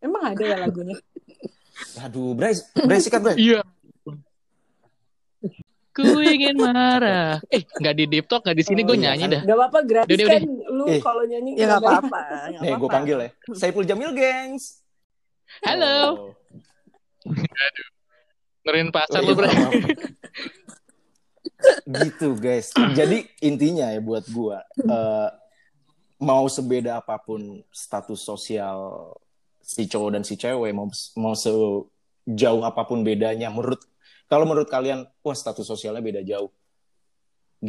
Emang 0.00 0.22
ada 0.26 0.42
ya 0.42 0.56
lagunya? 0.58 0.96
Aduh, 2.00 2.32
Bray, 2.32 2.54
Bray 2.76 3.00
sikat 3.00 3.20
Bray. 3.20 3.36
Iya. 3.36 3.60
Ku 5.94 6.02
ingin 6.18 6.58
marah. 6.58 7.38
Eh, 7.46 7.62
nggak 7.62 7.94
di 7.94 8.04
deep 8.08 8.26
talk, 8.26 8.42
nggak 8.42 8.58
di 8.58 8.64
sini 8.64 8.82
Oh, 8.82 8.86
gue 8.88 8.96
iya, 8.98 9.14
nyanyi 9.14 9.22
kan. 9.22 9.30
dah. 9.30 9.42
Gak 9.44 9.56
apa-apa 9.56 9.78
gratis 9.86 10.10
Udah, 10.10 10.26
udah, 10.26 10.34
kan 10.34 10.42
lu 10.68 10.84
Eh. 10.90 11.00
kalau 11.00 11.22
nyanyi 11.22 11.50
Ya 11.54 11.64
nggak 11.68 11.80
apa-apa. 11.80 12.20
Nih, 12.50 12.58
gue 12.58 12.66
apa-apa. 12.74 12.86
panggil 12.90 13.16
ya. 13.16 13.30
Saiful 13.54 13.84
Jamil, 13.84 14.10
gengs. 14.10 14.82
Halo. 15.62 15.94
Oh. 15.94 16.16
Ngerin 18.64 18.90
pasar 18.90 19.20
Oh, 19.20 19.24
lu, 19.24 19.32
iya, 19.32 19.38
bro. 19.38 19.50
gitu 22.04 22.28
guys. 22.36 22.74
Jadi 22.92 23.24
intinya 23.40 23.86
ya 23.86 24.00
buat 24.00 24.26
gua 24.28 24.60
eh, 24.76 25.28
mau 26.30 26.44
sebeda 26.56 26.90
apa 27.00 27.16
pun 27.26 27.40
status 27.82 28.20
sosial 28.30 28.78
si 29.60 29.82
cowok 29.90 30.10
dan 30.14 30.22
si 30.28 30.34
cewek 30.42 30.72
mau 30.76 30.88
mau 31.22 31.34
sejauh 31.36 32.62
apa 32.70 32.82
pun 32.88 33.00
bedanya 33.08 33.48
menurut 33.54 33.80
kalau 34.30 34.44
menurut 34.48 34.68
kalian 34.74 35.00
wah 35.24 35.36
status 35.36 35.66
sosialnya 35.72 36.02
beda 36.04 36.22
jauh 36.30 36.50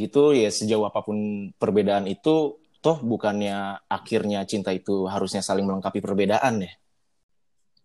gitu 0.01 0.19
ya 0.41 0.49
sejauh 0.57 0.85
apa 0.89 0.99
pun 1.07 1.17
perbedaan 1.61 2.05
itu 2.15 2.29
toh 2.83 2.97
bukannya 3.11 3.55
akhirnya 3.97 4.39
cinta 4.51 4.69
itu 4.79 4.93
harusnya 5.13 5.41
saling 5.47 5.65
melengkapi 5.67 5.99
perbedaan 6.05 6.55
ya 6.67 6.71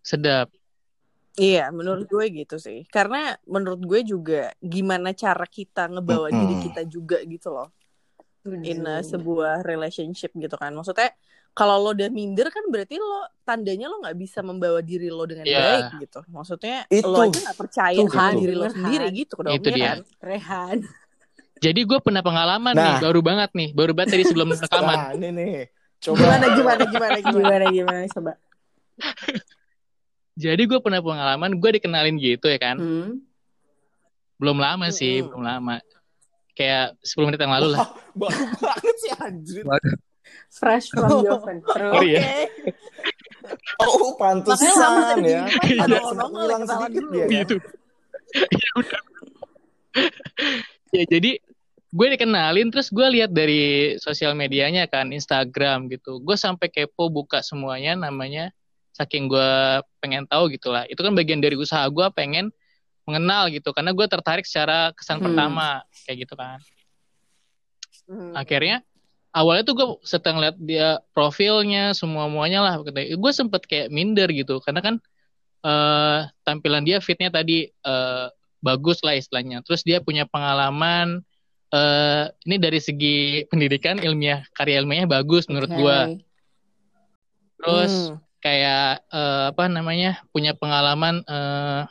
Sedap. 0.09 0.47
Iya, 1.39 1.59
menurut 1.77 2.05
gue 2.13 2.25
gitu 2.39 2.55
sih. 2.65 2.77
Karena 2.95 3.17
menurut 3.53 3.81
gue 3.91 4.01
juga 4.13 4.51
gimana 4.73 5.09
cara 5.23 5.45
kita 5.57 5.79
ngebawa 5.93 6.29
Mm-mm. 6.31 6.39
diri 6.39 6.55
kita 6.59 6.81
juga 6.95 7.17
gitu 7.33 7.47
loh. 7.55 7.67
In 8.43 8.81
a 8.83 8.99
sebuah 9.01 9.61
relationship 9.61 10.33
gitu 10.33 10.53
kan. 10.53 10.71
Maksudnya 10.71 11.13
kalau 11.51 11.77
lo 11.77 11.89
udah 11.91 12.07
minder 12.07 12.47
kan 12.47 12.63
berarti 12.65 12.95
lo 12.95 13.21
tandanya 13.41 13.85
lo 13.85 13.99
nggak 13.99 14.15
bisa 14.15 14.41
membawa 14.41 14.79
diri 14.79 15.07
lo 15.07 15.23
dengan 15.23 15.43
Iya. 15.43 15.61
baik 15.61 15.85
gitu. 16.01 16.19
Maksudnya 16.27 16.77
Itu. 16.87 17.05
lo 17.05 17.21
aja 17.21 17.37
nggak 17.39 17.59
percaya 17.59 17.97
Tuhan, 17.97 18.09
sama 18.09 18.39
diri 18.39 18.53
lo 18.53 18.61
Tuhan. 18.63 18.73
sendiri 18.73 19.05
gitu 19.13 19.33
dong. 19.37 19.53
Itu 19.53 19.67
ya 19.67 19.75
dia. 19.75 19.85
kan? 19.85 19.97
Rehan. 20.19 20.77
Jadi 21.61 21.79
gue 21.83 21.99
pernah 21.99 22.21
pengalaman 22.21 22.73
Nah. 22.73 22.81
nih, 22.81 22.95
baru 23.03 23.19
banget 23.21 23.49
nih, 23.53 23.69
baru 23.71 23.91
banget 23.91 24.09
tadi 24.11 24.23
sebelum 24.25 24.49
rekaman. 24.57 24.97
nah 24.97 25.09
ini 25.13 25.29
nih 25.29 25.53
coba 26.01 26.17
Gimana 26.17 26.45
gimana 26.49 26.83
gimana 26.83 27.17
gimana. 27.19 27.29
Gimana 27.29 27.65
gimana 27.69 28.05
coba? 28.09 28.31
Jadi 30.33 30.63
gue 30.63 30.79
pernah 30.79 30.97
pengalaman, 30.99 31.51
gue 31.53 31.69
dikenalin 31.77 32.17
gitu 32.17 32.47
ya 32.47 32.57
kan. 32.57 32.77
Hmm. 32.79 33.21
Belum 34.35 34.57
lama 34.57 34.89
sih, 34.89 35.21
Mm-mm. 35.21 35.27
belum 35.29 35.43
lama. 35.43 35.75
Kayak 36.53 36.99
10 37.01 37.27
menit 37.27 37.39
yang 37.39 37.53
lalu 37.53 37.67
lah. 37.75 37.87
Baru 38.19 38.43
banget 38.59 38.95
sih 38.99 39.11
anjir 39.17 39.63
Fresh 40.51 40.91
from 40.91 41.23
the 41.23 41.31
oven. 41.31 41.63
Terus. 41.63 41.93
Oh, 41.95 42.03
iya. 42.03 42.47
oh 43.81 44.15
pantesan 44.19 44.91
tadi 45.15 45.31
ya 45.31 45.43
ada 45.79 45.97
sempat 46.03 46.15
nongol 46.19 46.43
hilang 46.47 46.63
sedikit 46.67 47.05
dia? 47.11 47.25
Gitu. 47.27 47.55
Ya 48.35 48.69
udah. 48.79 49.01
ya 50.95 51.03
jadi 51.07 51.31
gue 51.91 52.07
dikenalin 52.15 52.71
terus 52.71 52.87
gue 52.87 53.03
lihat 53.19 53.35
dari 53.35 53.95
sosial 53.99 54.31
medianya 54.31 54.87
kan 54.87 55.11
Instagram 55.11 55.91
gitu 55.91 56.23
gue 56.23 56.37
sampai 56.39 56.71
kepo 56.71 57.11
buka 57.11 57.43
semuanya 57.43 57.99
namanya 57.99 58.55
saking 58.95 59.27
gue 59.27 59.51
pengen 59.99 60.23
tahu 60.31 60.47
gitulah 60.55 60.87
itu 60.87 60.99
kan 60.99 61.11
bagian 61.11 61.43
dari 61.43 61.59
usaha 61.59 61.83
gue 61.91 62.07
pengen 62.15 62.55
mengenal 63.07 63.49
gitu 63.49 63.73
karena 63.73 63.91
gue 63.91 64.05
tertarik 64.05 64.45
secara 64.45 64.93
kesan 64.93 65.19
Hmm. 65.19 65.25
pertama 65.31 65.81
kayak 66.05 66.17
gitu 66.27 66.33
kan 66.35 66.59
Hmm. 68.09 68.35
akhirnya 68.35 68.83
awalnya 69.31 69.63
tuh 69.63 69.75
gue 69.77 69.87
setelah 70.03 70.33
ngeliat 70.35 70.57
dia 70.59 70.89
profilnya 71.15 71.95
semua 71.95 72.27
muanya 72.27 72.59
lah 72.59 72.73
gue 72.83 73.31
sempet 73.31 73.63
kayak 73.63 73.87
minder 73.87 74.27
gitu 74.31 74.59
karena 74.59 74.83
kan 74.83 74.95
eh 75.61 76.19
tampilan 76.41 76.81
dia 76.83 76.97
fitnya 76.99 77.29
tadi 77.29 77.69
eh, 77.69 78.27
bagus 78.59 78.99
lah 79.05 79.15
istilahnya 79.15 79.61
terus 79.63 79.85
dia 79.85 80.01
punya 80.03 80.25
pengalaman 80.27 81.21
eh 81.71 82.25
ini 82.43 82.59
dari 82.59 82.83
segi 82.83 83.45
pendidikan 83.47 83.95
ilmiah 84.01 84.43
karya 84.51 84.83
ilmiahnya 84.83 85.07
bagus 85.07 85.47
menurut 85.47 85.71
Oke. 85.71 85.79
gue 85.79 85.99
terus 87.61 88.11
Hmm. 88.11 88.17
kayak 88.41 89.05
eh, 89.07 89.43
apa 89.53 89.63
namanya 89.69 90.19
punya 90.33 90.51
pengalaman 90.57 91.21
eh, 91.23 91.83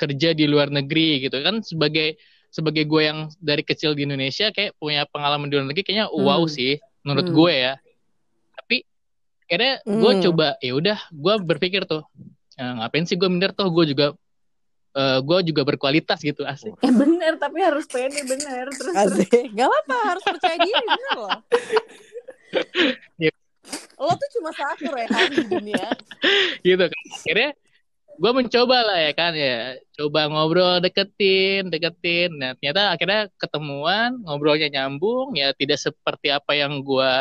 kerja 0.00 0.32
di 0.32 0.44
luar 0.44 0.68
negeri 0.68 1.20
gitu 1.20 1.36
kan 1.38 1.60
sebagai 1.60 2.16
sebagai 2.48 2.82
gue 2.82 3.02
yang 3.04 3.18
dari 3.38 3.60
kecil 3.60 3.92
di 3.92 4.02
Indonesia 4.02 4.48
kayak 4.48 4.74
punya 4.74 5.04
pengalaman 5.06 5.46
di 5.46 5.54
luar 5.54 5.68
negeri 5.68 5.84
kayaknya 5.84 6.08
wow 6.08 6.40
Hmm. 6.40 6.50
sih 6.50 6.72
menurut 7.02 7.28
Hmm. 7.28 7.36
gue 7.36 7.52
ya 7.54 7.72
tapi 8.56 8.76
akhirnya 9.44 9.74
gue 9.84 10.12
Hmm. 10.12 10.22
coba 10.24 10.46
ya 10.58 10.72
udah 10.72 10.98
gue 11.06 11.34
berpikir 11.44 11.84
tuh 11.84 12.02
"Eh, 12.54 12.72
ngapain 12.72 13.04
sih 13.04 13.14
gue 13.14 13.28
minder 13.28 13.52
toh 13.52 13.68
gue 13.68 13.84
juga 13.86 14.06
eh, 14.90 15.18
gue 15.20 15.38
juga 15.46 15.62
berkualitas 15.62 16.18
gitu 16.18 16.42
asik 16.42 16.74
Eh 16.80 16.90
bener 16.90 17.36
tapi 17.36 17.60
harus 17.60 17.86
pede 17.86 18.20
bener 18.22 18.66
terus 18.70 18.90
terus. 18.90 19.22
Asik. 19.22 19.30
Gak 19.52 19.64
apa-apa, 19.64 19.96
harus 20.08 20.24
percaya 20.24 20.56
diri 20.58 20.74
bener 20.84 21.14
loh. 21.16 21.32
Iya. 23.16 23.32
Lo 24.00 24.10
tuh 24.10 24.28
cuma 24.34 24.50
satu 24.50 24.88
Rehan 24.88 25.30
di 25.30 25.44
dunia. 25.46 25.86
gitu 26.60 26.82
kan 26.82 27.02
akhirnya 27.14 27.50
gue 28.20 28.30
mencoba 28.36 28.84
lah 28.84 28.98
ya 29.00 29.12
kan 29.16 29.32
ya. 29.32 29.80
Coba 29.96 30.28
ngobrol 30.28 30.84
deketin 30.84 31.72
deketin. 31.72 32.36
Nah 32.36 32.52
ternyata 32.60 32.92
akhirnya 32.92 33.22
ketemuan 33.40 34.20
ngobrolnya 34.20 34.68
nyambung 34.68 35.32
ya 35.32 35.56
tidak 35.56 35.80
seperti 35.80 36.28
apa 36.28 36.52
yang 36.52 36.84
gue 36.84 37.12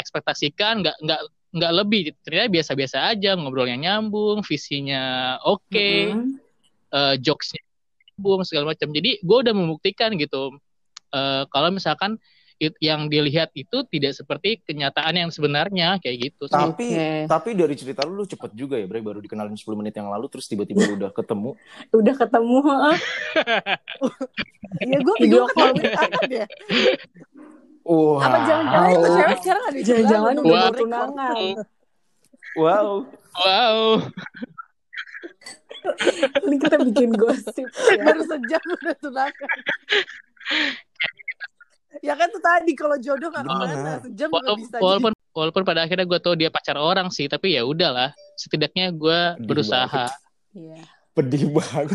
ekspektasikan 0.00 0.80
nggak 0.80 0.96
nggak 1.04 1.20
nggak 1.52 1.72
lebih. 1.84 2.02
Ternyata 2.24 2.48
biasa-biasa 2.48 2.96
aja 3.12 3.36
ngobrolnya 3.36 3.76
nyambung 3.76 4.40
visinya 4.40 5.36
oke 5.44 5.68
Mm-mm. 6.16 6.40
eh, 6.96 7.14
jokesnya 7.20 7.60
nyambung 8.16 8.40
segala 8.48 8.72
macam. 8.72 8.88
Jadi 8.88 9.20
gue 9.20 9.38
udah 9.44 9.52
membuktikan 9.52 10.16
gitu. 10.16 10.56
Eh, 11.12 11.44
kalau 11.52 11.68
misalkan 11.68 12.16
it- 12.62 12.78
yang 12.78 13.10
dilihat 13.10 13.50
itu 13.58 13.82
tidak 13.90 14.14
seperti 14.14 14.62
kenyataan 14.62 15.18
yang 15.18 15.30
sebenarnya 15.34 15.98
kayak 15.98 16.30
gitu 16.30 16.46
sih. 16.46 16.54
Tapi 16.54 16.86
Oke. 16.94 17.10
tapi 17.26 17.50
dari 17.58 17.74
cerita 17.74 18.06
lu 18.06 18.14
lu 18.14 18.24
cepet 18.24 18.54
juga 18.54 18.78
ya, 18.78 18.86
Bre, 18.86 19.02
baru 19.02 19.18
dikenalin 19.18 19.58
10 19.58 19.74
menit 19.74 19.98
yang 19.98 20.06
lalu 20.06 20.30
terus 20.30 20.46
tiba-tiba 20.46 20.86
udah 20.94 21.10
ketemu. 21.10 21.58
Udah 21.98 22.14
ketemu 22.14 22.56
heeh. 22.62 22.96
Iya 24.82 24.98
gue 25.04 25.14
Video 25.20 25.44
call. 25.52 25.76
ya. 26.32 26.46
Wah. 27.84 28.18
Apa 28.24 28.38
jangan-jangan 28.46 28.88
itu 28.88 29.08
cewek 29.10 29.38
sekarang 29.42 29.62
ada 29.66 29.74
di 29.74 29.82
Jangan-jangan 29.82 30.34
udah 30.38 30.48
Wah. 30.54 30.64
bertunangan. 30.70 31.36
Wow. 32.52 32.88
wow 33.32 33.76
Ini 36.46 36.56
kita 36.62 36.76
bikin 36.78 37.10
gosip 37.18 37.66
ya. 37.66 37.96
baru 38.06 38.22
sejam 38.22 38.62
udah 38.62 38.94
tunangan. 39.02 39.50
Tadi 42.42 42.72
kalau 42.72 42.96
jodoh 42.96 43.28
nggak 43.28 43.44
Benar. 43.44 43.56
ke 43.56 43.66
mana 43.72 43.92
sejam 44.00 44.28
Wala- 44.28 44.56
bisa 44.56 44.76
walaupun 44.76 45.12
walaupun 45.32 45.62
pada 45.62 45.80
akhirnya 45.80 46.04
gue 46.04 46.18
tahu 46.18 46.34
dia 46.34 46.48
pacar 46.48 46.74
orang 46.74 47.08
sih 47.08 47.24
tapi 47.24 47.54
ya 47.54 47.62
udahlah 47.62 48.10
setidaknya 48.34 48.90
gue 48.90 49.18
berusaha 49.40 50.10
Iya. 50.52 50.84
Pedih 51.12 51.48
banget. 51.48 51.88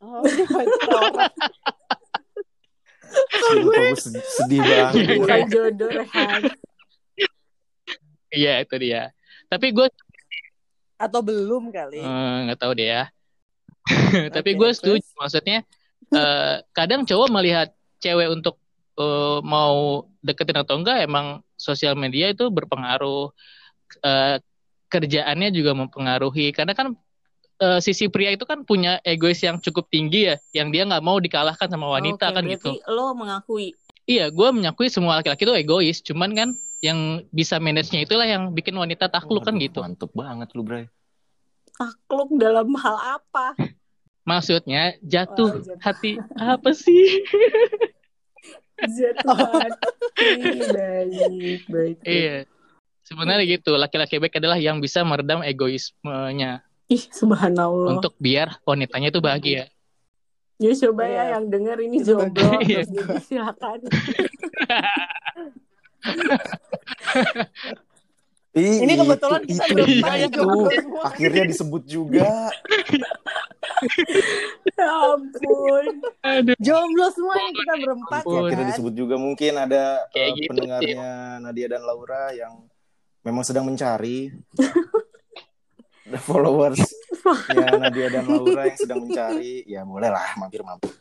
Oh. 0.00 0.22
Sumpah, 3.12 3.54
gue 3.54 3.76
sedih, 3.94 4.24
sedih 4.24 4.60
banget. 4.60 4.92
Iya, 4.96 5.14
Bukan 5.18 5.40
jodoh 5.46 5.88
Rehan. 5.92 6.40
iya 8.32 8.52
itu 8.58 8.74
dia 8.76 9.12
tapi 9.46 9.70
gue 9.70 9.84
Atau 10.96 11.20
belum 11.20 11.68
kali. 11.68 12.00
eh, 12.00 12.36
nggak 12.42 12.56
tahu 12.56 12.72
deh 12.72 12.88
ya 12.88 13.04
tapi 14.34 14.54
Oke, 14.54 14.58
gue 14.58 14.70
setuju 14.72 15.04
maksudnya 15.14 15.60
eh, 16.08 16.54
kadang 16.72 17.04
cowok 17.04 17.28
melihat 17.30 17.68
cewek 17.98 18.32
untuk 18.32 18.56
eh, 18.98 19.38
mau 19.44 20.06
deketin 20.20 20.58
atau 20.60 20.80
enggak 20.80 21.04
emang 21.06 21.40
sosial 21.56 21.94
media 21.94 22.32
itu 22.32 22.48
berpengaruh 22.50 23.32
Eh, 24.00 24.36
kerjaannya 24.92 25.48
juga 25.56 25.72
mempengaruhi 25.72 26.52
karena 26.52 26.76
kan 26.76 26.92
eh, 27.60 27.80
sisi 27.80 28.12
pria 28.12 28.32
itu 28.32 28.44
kan 28.44 28.64
punya 28.64 29.00
egois 29.04 29.40
yang 29.40 29.56
cukup 29.56 29.88
tinggi 29.88 30.28
ya 30.28 30.36
yang 30.52 30.68
dia 30.68 30.84
nggak 30.84 31.04
mau 31.04 31.16
dikalahkan 31.16 31.68
sama 31.68 31.88
wanita 31.88 32.28
Oke, 32.28 32.36
kan 32.36 32.44
gitu 32.44 32.70
lo 32.88 33.16
mengakui. 33.16 33.72
Iya, 34.04 34.34
gue 34.34 34.48
menyakui 34.50 34.90
semua 34.90 35.22
laki-laki 35.22 35.46
itu 35.46 35.54
egois. 35.54 35.98
Cuman 36.02 36.34
kan 36.34 36.48
yang 36.82 37.22
bisa 37.30 37.62
manage-nya 37.62 38.02
itulah 38.02 38.26
yang 38.26 38.50
bikin 38.50 38.74
wanita 38.74 39.06
takluk 39.06 39.46
kan 39.46 39.54
Waduh, 39.54 39.62
gitu. 39.62 39.78
Mantep 39.78 40.10
banget 40.10 40.48
lu, 40.58 40.66
Bre. 40.66 40.90
Takluk 41.78 42.34
dalam 42.34 42.66
hal 42.82 43.22
apa? 43.22 43.54
Maksudnya 44.28 44.98
jatuh 45.06 45.54
Wah, 45.54 45.62
jatuh. 45.62 45.78
hati 45.78 46.18
apa 46.34 46.70
sih? 46.74 47.22
Jatuh 48.82 49.36
hati. 49.62 49.88
Baik, 50.72 51.62
baik. 51.66 51.96
iya. 52.02 52.36
Sebenarnya 53.02 53.44
gitu, 53.44 53.74
laki-laki 53.74 54.16
baik 54.16 54.38
adalah 54.38 54.56
yang 54.56 54.78
bisa 54.78 55.02
meredam 55.02 55.42
egoismenya 55.42 56.62
Ih, 56.86 57.02
subhanallah. 57.10 57.98
untuk 57.98 58.14
biar 58.16 58.62
wanitanya 58.62 59.10
itu 59.10 59.20
bahagia. 59.20 59.66
Ya 60.56 60.72
coba 60.78 61.02
Iya. 61.04 61.14
ya 61.18 61.24
yang 61.36 61.44
denger 61.50 61.76
ini 61.82 61.98
jomblo. 62.00 62.50
terus 62.62 62.86
jadi 62.88 63.18
silakan. 63.26 63.78
Ih, 68.52 68.84
Ini 68.84 69.00
kebetulan 69.00 69.42
itu, 69.48 69.56
kita 69.56 70.12
itu, 70.12 70.28
itu. 70.28 70.36
jomblo 70.36 70.68
semua. 70.68 71.02
Akhirnya 71.08 71.44
disebut 71.48 71.82
juga. 71.88 72.52
Ya 74.76 74.88
ampun. 75.08 75.84
Aduh. 76.20 76.54
Jomblo 76.60 77.06
semua 77.16 77.34
yang 77.40 77.54
kita 77.56 77.72
berempat 77.80 78.22
ya 78.22 78.28
Ampun. 78.28 78.44
Akhirnya 78.44 78.66
kan? 78.68 78.70
disebut 78.76 78.94
juga 78.94 79.14
mungkin 79.16 79.52
ada 79.56 79.84
Kayak 80.12 80.28
eh, 80.28 80.36
gitu 80.36 80.48
pendengarnya 80.52 81.08
Nadia 81.40 81.66
dan 81.72 81.82
Laura 81.82 82.24
yang 82.36 82.52
memang 83.24 83.42
sedang 83.46 83.64
mencari 83.66 84.30
the 86.06 86.20
followers 86.28 86.82
ya 87.50 87.66
Nadia 87.78 88.06
dan 88.12 88.24
Laura 88.28 88.68
yang 88.68 88.78
sedang 88.78 89.00
mencari 89.06 89.64
ya 89.64 89.80
bolehlah 89.86 90.36
mampir-mampir 90.36 90.92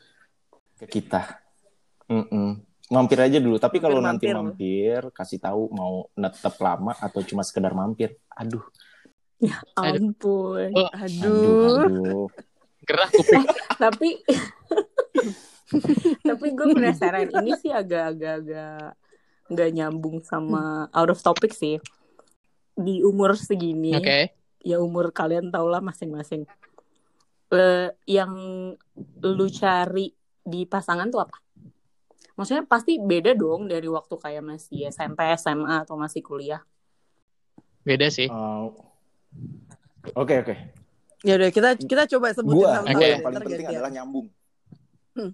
ke 0.80 0.86
kita. 0.88 1.42
Mm-mm. 2.08 2.71
Mampir 2.92 3.24
aja 3.24 3.40
dulu. 3.40 3.56
Tapi 3.56 3.80
kalau 3.80 4.04
nanti 4.04 4.28
Mampir-mampir. 4.28 5.00
mampir, 5.08 5.16
kasih 5.16 5.40
tahu 5.40 5.72
mau 5.72 6.12
netep 6.14 6.56
lama 6.60 6.92
atau 7.00 7.24
cuma 7.24 7.42
sekedar 7.42 7.72
mampir. 7.72 8.20
Aduh, 8.36 8.64
Ampun. 9.74 10.70
Oh, 10.76 10.90
aduh, 10.92 11.02
Aduh. 11.02 11.80
aduh. 11.88 12.28
Gerah 12.84 13.10
kuping. 13.10 13.46
tapi 13.78 14.10
tapi 16.30 16.48
gue 16.52 16.68
penasaran 16.76 17.30
ini 17.30 17.54
sih 17.56 17.72
agak-agak-agak 17.72 18.98
nggak 19.48 19.70
nyambung 19.72 20.18
sama 20.26 20.90
out 20.92 21.10
of 21.14 21.22
topic 21.22 21.54
sih 21.54 21.78
di 22.74 23.06
umur 23.06 23.38
segini 23.38 23.96
Oke. 23.96 24.34
ya 24.60 24.82
umur 24.82 25.14
kalian 25.14 25.54
tau 25.54 25.70
lah 25.70 25.80
masing-masing 25.80 26.44
Eh, 27.52 27.92
yang 28.08 28.32
lu 29.22 29.48
cari 29.52 30.08
di 30.40 30.64
pasangan 30.64 31.12
tuh 31.12 31.28
apa 31.28 31.36
maksudnya 32.42 32.66
pasti 32.66 32.98
beda 32.98 33.38
dong 33.38 33.70
dari 33.70 33.86
waktu 33.86 34.18
kayak 34.18 34.42
masih 34.42 34.90
SMP 34.90 35.22
SMA 35.38 35.86
atau 35.86 35.94
masih 35.94 36.26
kuliah 36.26 36.66
Beda 37.82 38.08
sih. 38.14 38.30
Uh, 38.30 38.70
Oke 40.18 40.42
oke. 40.42 40.56
Ya 41.22 41.38
udah 41.38 41.50
kita 41.54 41.78
kita 41.78 42.10
coba 42.18 42.34
sebutin 42.34 42.58
Gua 42.58 42.82
Oke. 42.82 43.06
yang 43.06 43.22
ya, 43.22 43.26
paling 43.26 43.42
penting 43.46 43.68
adalah 43.70 43.92
nyambung. 43.94 44.28
Hmm. 45.14 45.32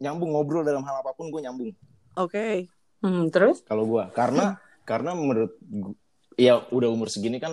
Nyambung 0.00 0.30
ngobrol 0.32 0.64
dalam 0.64 0.80
hal 0.84 1.04
apa 1.04 1.12
pun 1.12 1.28
gue 1.28 1.40
nyambung. 1.44 1.72
Oke. 2.16 2.68
hmm, 3.04 3.28
terus 3.28 3.60
Kalau 3.68 3.84
gue 3.84 4.04
karena 4.16 4.56
karena 4.88 5.12
menurut 5.12 5.52
gu- 5.60 6.00
ya 6.40 6.64
udah 6.72 6.88
umur 6.88 7.12
segini 7.12 7.36
kan 7.36 7.52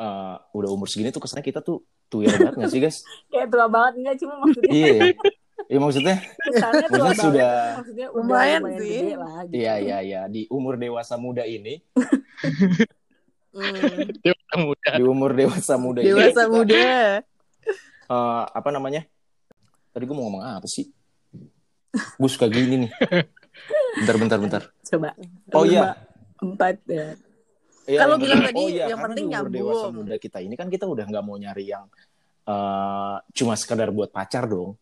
eh, 0.00 0.36
udah 0.56 0.70
umur 0.72 0.88
segini 0.88 1.12
tuh 1.12 1.20
kesannya 1.20 1.44
kita 1.44 1.60
tuh 1.60 1.84
tuh 2.08 2.24
ya 2.24 2.32
banget 2.32 2.64
gak 2.64 2.72
sih 2.72 2.80
guys? 2.80 3.04
kayak 3.32 3.52
tua 3.52 3.68
banget 3.68 3.92
enggak 4.00 4.16
cuma 4.24 4.34
maksudnya 4.40 4.72
iya. 4.72 4.92
Iya 5.64 5.78
maksudnya 5.78 6.16
kesannya 6.18 6.60
Maksudnya 6.82 6.98
banget 6.98 7.16
sudah- 7.16 7.74
maksudnya 7.74 8.06
udah 8.08 8.20
Lumayan 8.20 8.60
lumayan 8.60 8.80
sih. 8.80 9.00
gitu. 9.00 9.54
iya 9.54 9.74
iya 9.76 9.98
iya 10.00 10.20
di 10.26 10.44
umur 10.48 10.74
dewasa 10.76 11.14
muda 11.16 11.42
ini, 11.42 11.78
Hmm. 13.54 14.10
Dewasa 14.18 14.54
muda. 14.58 14.90
di 14.92 15.02
umur 15.04 15.30
dewasa 15.32 15.74
muda 15.76 16.00
ini 16.00 16.10
Dewasa 16.10 16.42
kita, 16.42 16.50
muda. 16.50 16.82
eh, 18.04 18.42
apa 18.50 18.68
namanya? 18.68 19.06
Tadi 19.88 20.02
gue 20.02 20.12
mau 20.12 20.26
ngomong 20.26 20.42
apa 20.42 20.66
sih? 20.66 20.90
Gue 22.12 22.26
suka 22.26 22.44
gini 22.46 22.82
nih. 22.82 22.90
Bentar 23.96 24.16
bentar 24.18 24.38
bentar. 24.38 24.62
coba 24.84 25.14
Oh 25.52 25.62
Lima, 25.62 25.70
iya. 25.70 25.82
empat 26.40 26.76
ya 26.84 27.14
Iya, 27.84 27.98
Kalau 28.00 28.16
yang 28.16 28.22
bilang 28.24 28.38
benar. 28.38 28.48
tadi, 28.50 28.58
oh, 28.58 28.66
iya, 28.66 28.84
yang 28.88 28.96
penting 28.98 29.16
di 29.20 29.28
umur 29.28 29.36
nyambung. 29.38 29.54
dewasa 29.54 29.86
muda 29.92 30.14
kita 30.16 30.38
ini 30.40 30.54
kan 30.54 30.66
kita 30.66 30.84
udah 30.84 31.04
nggak 31.04 31.20
mau 31.22 31.36
nyari 31.36 31.64
yang 31.68 31.84
eh, 32.44 33.16
cuma 33.30 33.54
sekadar 33.54 33.88
buat 33.88 34.10
pacar 34.10 34.44
dong. 34.44 34.74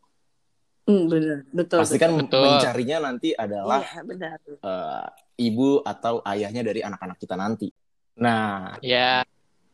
Hmm, 0.82 1.06
bener 1.06 1.46
betul 1.54 1.78
Pasti 1.78 1.94
kan 1.94 2.10
Betul. 2.18 2.42
mencarinya 2.42 3.06
nanti 3.06 3.30
adalah 3.30 3.86
Iya, 3.86 4.00
benar. 4.02 4.36
eh, 4.42 5.06
ibu 5.38 5.78
atau 5.80 6.18
ayahnya 6.26 6.62
dari 6.62 6.82
anak-anak 6.82 7.16
kita 7.16 7.38
nanti. 7.38 7.70
Nah, 8.18 8.76
Ya. 8.82 9.22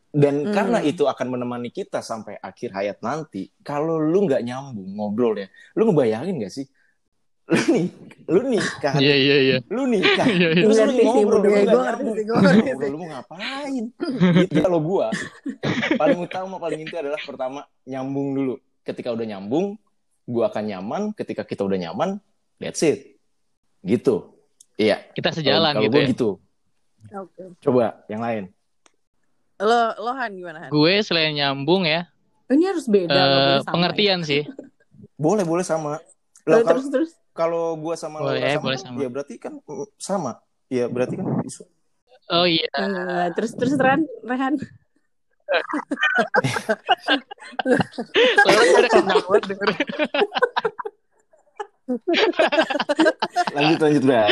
dan 0.09 0.45
Hmm. 0.45 0.53
karena 0.53 0.79
itu 0.81 1.05
akan 1.05 1.27
menemani 1.29 1.69
kita 1.69 2.01
sampai 2.01 2.37
akhir 2.39 2.73
hayat 2.73 2.99
nanti. 3.01 3.49
Kalau 3.61 3.97
lu 3.97 4.25
nggak 4.25 4.45
nyambung 4.45 4.97
ngobrol 4.97 5.37
ya, 5.37 5.49
lu 5.75 5.89
ngebayangin 5.89 6.41
gak 6.41 6.53
sih? 6.53 6.67
Lu 7.49 7.57
nih, 7.73 7.89
lu 8.29 8.41
nikah, 8.45 8.95
Iya 9.01 9.17
iya 9.17 9.37
iya. 9.41 9.57
lu 9.73 9.89
nikah, 9.89 10.29
Iya 10.29 10.49
iya. 10.53 10.63
terus 10.69 10.77
lu 10.85 10.93
ngobrol, 11.01 11.41
lu 11.41 11.49
Ngobrol, 11.49 12.89
lu 12.93 12.97
mau 13.01 13.09
ngapain? 13.09 13.85
Gitu. 14.45 14.53
Kalau 14.61 14.81
gua 14.85 15.09
paling 15.97 16.21
utama 16.21 16.61
paling 16.61 16.85
inti 16.85 16.97
adalah 16.97 17.17
pertama 17.25 17.65
nyambung 17.85 18.37
dulu. 18.37 18.55
Ketika 18.85 19.09
udah 19.11 19.25
nyambung, 19.25 19.81
gua 20.29 20.53
akan 20.53 20.65
nyaman. 20.67 21.03
Ketika 21.13 21.43
kita 21.43 21.65
udah 21.65 21.81
nyaman, 21.81 22.21
that's 22.57 22.85
it. 22.85 23.17
Gitu. 23.81 24.29
Iya. 24.77 25.01
Kita 25.11 25.33
sejalan 25.33 25.73
Kalau 25.73 25.83
gitu 25.83 25.97
gua 25.97 26.03
ya. 26.05 26.09
gitu. 26.13 26.29
Oke. 27.17 27.43
Coba 27.59 28.05
yang 28.07 28.21
lain. 28.21 28.45
Lo 29.59 29.81
lo 29.99 30.13
Han 30.13 30.31
gimana 30.33 30.59
Han? 30.63 30.71
Gue 30.71 31.03
selain 31.03 31.35
nyambung 31.35 31.83
ya, 31.83 32.07
ini 32.47 32.63
harus 32.63 32.87
beda 32.87 33.11
sama 33.59 33.75
pengertian 33.75 34.23
sih. 34.23 34.47
Boleh 35.19 35.43
boleh 35.43 35.67
sama. 35.67 35.99
ya. 35.99 36.01
Lah, 36.47 36.57
Eh, 36.59 36.63
kalau 36.63 36.69
terus 36.71 36.87
terus 36.89 37.11
kalau 37.35 37.65
gua 37.75 37.95
sama 37.95 38.23
Boleh, 38.23 38.39
Laura 38.39 38.51
sama, 38.53 38.63
boleh 38.63 38.79
sama. 38.79 38.97
ya 38.99 39.09
berarti 39.11 39.35
kan 39.35 39.53
mm, 39.59 39.87
sama. 39.99 40.33
Ya 40.69 40.85
berarti 40.87 41.15
kan 41.17 41.27
isu- 41.43 41.67
Oh 42.29 42.45
iya. 42.45 42.69
Eh, 42.71 43.27
terus 43.35 43.51
terus 43.53 43.75
Ran 43.75 44.05
Rehan 44.23 44.55
Udah 48.49 48.91
kenyang 48.93 49.25
banget 49.25 49.45
denger. 49.49 49.69
lanjut 53.57 53.79
lanjut 53.81 54.05
dah. 54.05 54.29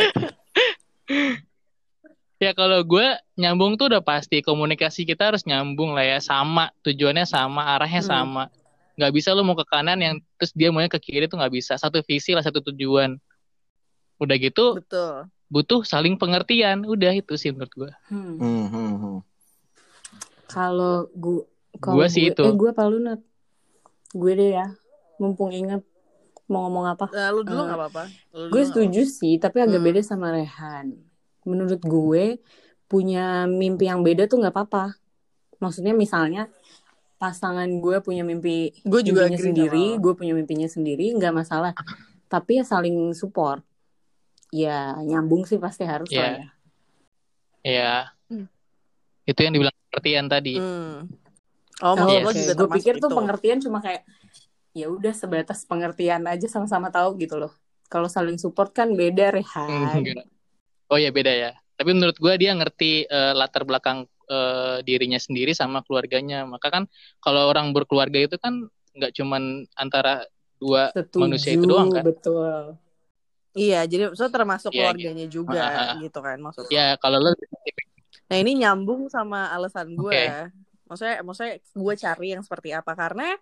Ya 2.37 2.53
kalau 2.53 2.85
gue 2.85 3.07
nyambung 3.41 3.81
tuh 3.81 3.89
udah 3.89 4.05
pasti 4.05 4.45
komunikasi 4.45 5.09
kita 5.09 5.33
harus 5.33 5.49
nyambung 5.49 5.97
lah 5.97 6.05
ya 6.05 6.19
sama 6.21 6.69
tujuannya 6.85 7.25
sama 7.25 7.65
arahnya 7.77 8.05
Hmm. 8.05 8.13
sama 8.13 8.45
nggak 8.97 9.13
bisa 9.13 9.33
lu 9.33 9.45
mau 9.45 9.57
ke 9.57 9.65
kanan 9.69 10.01
yang 10.01 10.15
terus 10.37 10.53
dia 10.57 10.73
maunya 10.73 10.89
ke 10.89 10.97
kiri 10.97 11.29
tuh 11.29 11.37
nggak 11.37 11.53
bisa 11.53 11.77
satu 11.77 12.01
visi 12.01 12.33
lah 12.33 12.41
satu 12.41 12.65
tujuan 12.65 13.21
udah 14.17 14.37
gitu 14.41 14.81
Betul. 14.81 15.29
butuh 15.53 15.85
saling 15.85 16.17
pengertian 16.17 16.81
udah 16.85 17.13
itu 17.13 17.37
sih 17.37 17.53
menurut 17.53 17.73
gue 17.77 17.93
hmm. 18.09 18.37
Hmm, 18.41 18.65
hmm, 18.73 18.95
hmm. 18.97 19.19
Kalau 20.57 21.05
gua 21.13 21.45
Gua 21.77 22.09
sih 22.09 22.33
itu. 22.33 22.41
eh 22.41 22.55
gue 22.55 22.71
apa 22.73 22.89
lu 22.89 22.99
Nat 22.99 23.21
gue 24.11 24.33
deh 24.33 24.57
ya 24.57 24.73
mumpung 25.17 25.53
inget 25.53 25.85
mau 26.47 26.65
ngomong 26.65 26.89
apa 26.89 27.05
Nah, 27.11 27.29
lu 27.31 27.43
dulu 27.43 27.59
Eh, 27.59 27.67
nggak 27.67 27.79
apa-apa. 27.79 28.03
Lu 28.33 28.41
dulu 28.41 28.51
gue 28.51 28.63
setuju 28.65 29.03
sih 29.05 29.37
tapi 29.37 29.61
agak 29.61 29.77
Hmm. 29.77 29.87
beda 29.87 30.01
sama 30.01 30.33
Rehan 30.33 30.97
menurut 31.43 31.79
gue 31.79 32.41
punya 32.87 33.45
mimpi 33.45 33.85
yang 33.85 34.01
beda 34.01 34.25
tuh 34.25 34.41
nggak 34.41 34.51
apa-apa 34.51 34.97
maksudnya 35.57 35.93
misalnya 35.93 36.49
pasangan 37.17 37.67
gue 37.67 37.97
punya 37.99 38.23
mimpi 38.23 38.73
Gue 38.83 39.01
juga 39.01 39.25
mimpinya 39.25 39.41
sendiri 39.43 39.87
gue 39.97 40.13
punya 40.15 40.33
mimpinya 40.33 40.67
sendiri 40.67 41.13
nggak 41.13 41.35
masalah 41.35 41.73
tapi 42.27 42.57
ya 42.57 42.65
saling 42.65 43.13
support 43.13 43.61
ya 44.49 44.97
nyambung 44.99 45.45
sih 45.45 45.57
pasti 45.57 45.83
harus 45.83 46.09
Iya. 46.09 46.21
lah 46.21 46.33
ya 46.33 46.47
ya 47.63 47.95
Hmm. 48.27 48.47
itu 49.25 49.39
yang 49.39 49.53
dibilang 49.53 49.75
pengertian 49.97 50.27
tadi. 50.29 50.55
Hmm. 50.61 51.09
Oh, 51.81 51.93
Oh, 51.97 51.97
maksud 51.97 52.13
Yes. 52.13 52.25
lo 52.25 52.33
juga 52.33 52.53
Gue 52.57 52.69
pikir 52.77 52.95
tuh 53.01 53.09
itu. 53.09 53.17
pengertian 53.17 53.59
cuma 53.65 53.79
kayak 53.81 54.03
ya 54.77 54.87
udah 54.93 55.13
sebatas 55.17 55.65
pengertian 55.65 56.25
aja 56.29 56.47
sama-sama 56.53 56.93
tahu 56.93 57.17
gitu 57.17 57.41
loh. 57.41 57.53
Kalau 57.89 58.09
saling 58.13 58.37
support 58.37 58.77
kan 58.77 58.93
beda 58.93 59.33
Rehan. 59.33 60.05
Enggak. 60.05 60.27
oh 60.87 60.99
ya 61.01 61.11
beda 61.11 61.33
ya 61.35 61.51
tapi 61.77 61.91
menurut 61.93 62.17
gue 62.17 62.35
dia 62.41 62.55
ngerti 62.55 63.05
eh, 63.05 63.33
latar 63.35 63.67
belakang 63.67 64.07
eh, 64.31 64.79
dirinya 64.87 65.19
sendiri 65.21 65.53
sama 65.53 65.83
keluarganya 65.83 66.47
maka 66.47 66.71
kan 66.73 66.85
kalau 67.21 67.51
orang 67.51 67.75
berkeluarga 67.75 68.23
itu 68.23 68.37
kan 68.39 68.71
nggak 68.97 69.13
cuman 69.13 69.67
antara 69.77 70.25
dua 70.57 70.89
Setuju, 70.95 71.21
manusia 71.21 71.53
itu 71.53 71.67
doang 71.69 71.93
kan? 71.93 72.05
Betul. 72.07 72.81
Iya, 73.57 73.85
jadi 73.89 74.13
so 74.17 74.29
termasuk 74.29 74.73
Iya, 74.73 74.89
keluarganya 74.89 75.27
juga 75.29 75.61
Ah, 75.61 75.69
ah, 75.69 75.87
ah. 75.93 75.99
gitu 76.01 76.19
kan 76.21 76.37
maksudnya. 76.41 76.71
ya 76.73 76.87
kalau 77.01 77.19
lo 77.21 77.31
Nah 78.27 78.37
ini 78.37 78.59
nyambung 78.59 79.07
sama 79.07 79.51
alasan 79.51 79.95
gue. 79.95 80.13
Oke. 80.13 80.51
Maksudnya, 80.87 81.19
maksudnya 81.21 81.55
gue 81.59 81.95
cari 81.99 82.29
yang 82.31 82.43
seperti 82.47 82.71
apa 82.71 82.95
karena 82.95 83.35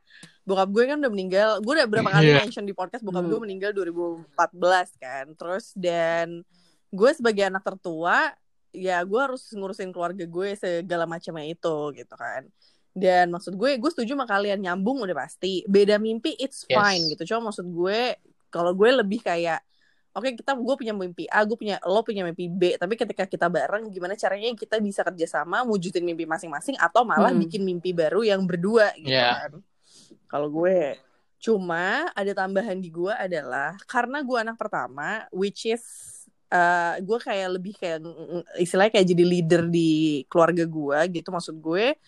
bokap 0.43 0.68
gue 0.72 0.85
kan 0.89 0.97
udah 0.97 1.12
meninggal. 1.12 1.49
Gue 1.61 1.76
udah 1.76 1.85
berapa 1.85 2.09
kali 2.09 2.32
Iya. 2.32 2.41
mention 2.41 2.64
di 2.64 2.72
podcast 2.72 3.05
bokap 3.05 3.20
Hmm. 3.20 3.30
gue 3.37 3.41
meninggal 3.45 3.70
2014 3.76 4.97
kan. 4.97 5.24
Terus 5.37 5.76
dan 5.76 6.41
gue 6.89 7.11
sebagai 7.12 7.45
anak 7.45 7.61
tertua, 7.61 8.32
ya 8.72 9.05
gue 9.05 9.20
harus 9.20 9.45
ngurusin 9.53 9.93
keluarga 9.93 10.24
gue 10.24 10.49
segala 10.57 11.05
macamnya 11.05 11.45
itu 11.47 11.76
gitu 11.93 12.14
kan. 12.16 12.49
Dan 12.97 13.28
maksud 13.28 13.53
gue, 13.55 13.76
gue 13.76 13.91
setuju 13.93 14.16
sama 14.16 14.24
kalian 14.24 14.64
nyambung 14.64 15.05
udah 15.05 15.16
pasti. 15.18 15.66
Beda 15.68 16.01
mimpi 16.01 16.32
it's 16.41 16.64
Yes. 16.64 16.80
fine 16.80 17.03
gitu. 17.12 17.28
Cuma 17.28 17.53
maksud 17.53 17.66
gue, 17.66 18.16
kalau 18.49 18.72
gue 18.72 18.89
lebih 18.89 19.20
kayak 19.20 19.61
Oke 20.15 20.39
kita 20.39 20.55
gue 20.55 20.75
punya 20.79 20.95
mimpi 20.95 21.27
A, 21.27 21.43
gue 21.43 21.59
punya 21.59 21.83
lo 21.83 22.07
punya 22.07 22.23
mimpi 22.23 22.47
B. 22.47 22.79
Tapi 22.79 22.95
ketika 22.95 23.27
kita 23.27 23.51
bareng, 23.51 23.91
gimana 23.91 24.15
caranya 24.15 24.55
kita 24.55 24.79
bisa 24.79 25.03
kerjasama, 25.03 25.67
wujudin 25.67 26.07
mimpi 26.07 26.23
masing-masing, 26.23 26.79
atau 26.79 27.03
malah 27.03 27.35
Hmm. 27.35 27.43
bikin 27.43 27.67
mimpi 27.67 27.91
baru 27.91 28.23
yang 28.23 28.47
berdua 28.47 28.95
gitu 28.95 29.11
Ya. 29.11 29.51
kan. 29.51 29.59
Kalau 30.31 30.49
gue, 30.55 30.95
cuma 31.43 32.07
ada 32.15 32.31
tambahan 32.31 32.79
di 32.79 32.95
gue 32.95 33.11
adalah 33.11 33.75
karena 33.91 34.23
gue 34.23 34.39
anak 34.39 34.55
pertama, 34.55 35.27
which 35.35 35.67
is 35.67 35.83
eh 36.47 37.03
gue 37.03 37.19
kayak 37.19 37.49
lebih 37.59 37.75
kayak 37.75 37.99
istilahnya 38.62 38.95
kayak 38.95 39.09
jadi 39.11 39.25
leader 39.27 39.62
di 39.67 40.23
keluarga 40.31 40.62
gue 40.62 40.99
gitu 41.19 41.35
maksud 41.35 41.59
gue 41.59 41.99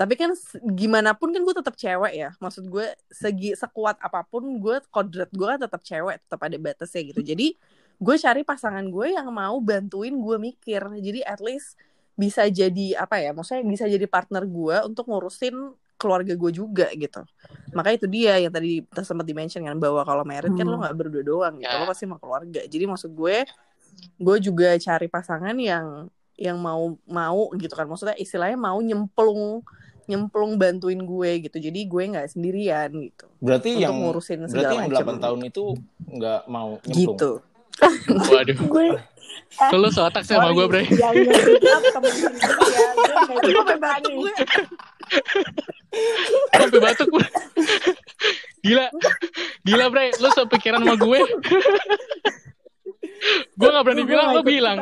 tapi 0.00 0.16
kan 0.16 0.32
gimana 0.72 1.12
pun 1.12 1.28
kan 1.28 1.44
gue 1.44 1.52
tetap 1.52 1.76
cewek 1.76 2.12
ya. 2.16 2.32
Maksud 2.40 2.72
gue 2.72 2.88
segi 3.12 3.52
sekuat 3.52 4.00
apa 4.00 4.24
pun 4.24 4.40
gue 4.56 4.80
kodrat 4.88 5.28
gue 5.28 5.44
kan 5.44 5.60
tetap 5.60 5.84
cewek 5.84 6.24
tetap 6.24 6.40
ada 6.40 6.56
batasnya 6.56 7.04
gitu. 7.12 7.20
Jadi 7.20 7.52
gue 8.00 8.14
cari 8.16 8.40
pasangan 8.40 8.80
gue 8.88 9.12
yang 9.12 9.28
mau 9.28 9.60
bantuin 9.60 10.16
gue 10.16 10.36
mikir. 10.40 10.80
Jadi 10.96 11.20
at 11.20 11.44
least 11.44 11.76
bisa 12.16 12.48
jadi 12.48 12.96
apa 12.96 13.20
ya 13.20 13.36
maksudnya 13.36 13.60
bisa 13.68 13.84
jadi 13.84 14.08
partner 14.08 14.48
gue 14.48 14.76
untuk 14.88 15.04
ngurusin 15.04 15.52
keluarga 16.00 16.32
gue 16.32 16.48
juga 16.50 16.88
gitu. 16.96 17.20
Makanya 17.76 17.96
itu 18.00 18.08
dia 18.08 18.40
yang 18.40 18.48
tadi 18.48 18.80
sempat 19.04 19.28
dimention 19.28 19.60
kan 19.60 19.76
bahwa 19.76 20.00
kalau 20.08 20.24
married 20.24 20.56
kan 20.56 20.64
lo 20.64 20.80
Hmm. 20.80 20.88
nggak 20.88 20.96
berdua 20.96 21.20
doang 21.20 21.54
gitu 21.60 21.68
Ya. 21.68 21.76
lo 21.76 21.84
pasti 21.84 22.08
sama 22.08 22.16
keluarga. 22.16 22.64
Jadi 22.64 22.84
maksud 22.88 23.12
gue 23.12 23.44
gue 24.16 24.36
juga 24.40 24.80
cari 24.80 25.12
pasangan 25.12 25.52
yang 25.60 26.08
yang 26.40 26.56
mau 26.56 26.96
mau 27.04 27.52
gitu 27.52 27.76
kan. 27.76 27.84
Maksudnya 27.84 28.16
istilahnya 28.16 28.56
mau 28.56 28.80
nyemplung 28.80 29.60
nyemplung 30.10 30.58
bantuin 30.58 30.98
gue 30.98 31.30
gitu 31.46 31.56
jadi 31.62 31.80
gue 31.86 32.02
nggak 32.10 32.26
sendirian 32.34 32.90
gitu 32.90 33.26
Berarti 33.38 33.78
untuk 33.78 33.84
yang 33.86 33.94
ngurusin 33.94 34.38
berarti 34.44 34.52
segala 34.58 34.74
yang 34.74 34.90
macam 34.90 35.06
8 35.16 35.24
tahun 35.24 35.40
itu 35.46 35.64
nggak 36.10 36.40
mau 36.50 36.70
nyemplung. 36.82 37.16
gitu 37.16 37.30
Waduh. 38.10 38.58
gue 38.74 38.86
Tuh 39.50 39.78
lu 39.78 39.90
seotak 39.90 40.22
sih 40.26 40.34
sama 40.34 40.50
gue, 40.54 40.66
Bre. 40.66 40.82
yang 40.90 41.14
ya 41.14 41.38
sampai 41.94 42.10
batuk 43.78 44.14
gue 44.14 44.32
Sampai 46.54 46.78
batuk 46.78 47.08
gue. 47.10 47.26
Gila. 48.62 48.86
Gila, 49.66 49.84
Bre. 49.90 50.14
Lu 50.18 50.28
sepikiran 50.30 50.82
sama 50.82 50.94
gue. 50.98 51.20
Gue 53.52 53.68
gak 53.68 53.82
berani 53.82 54.00
Gue 54.00 54.08
bilang, 54.08 54.28
ikut 54.32 54.44
bilang. 54.46 54.76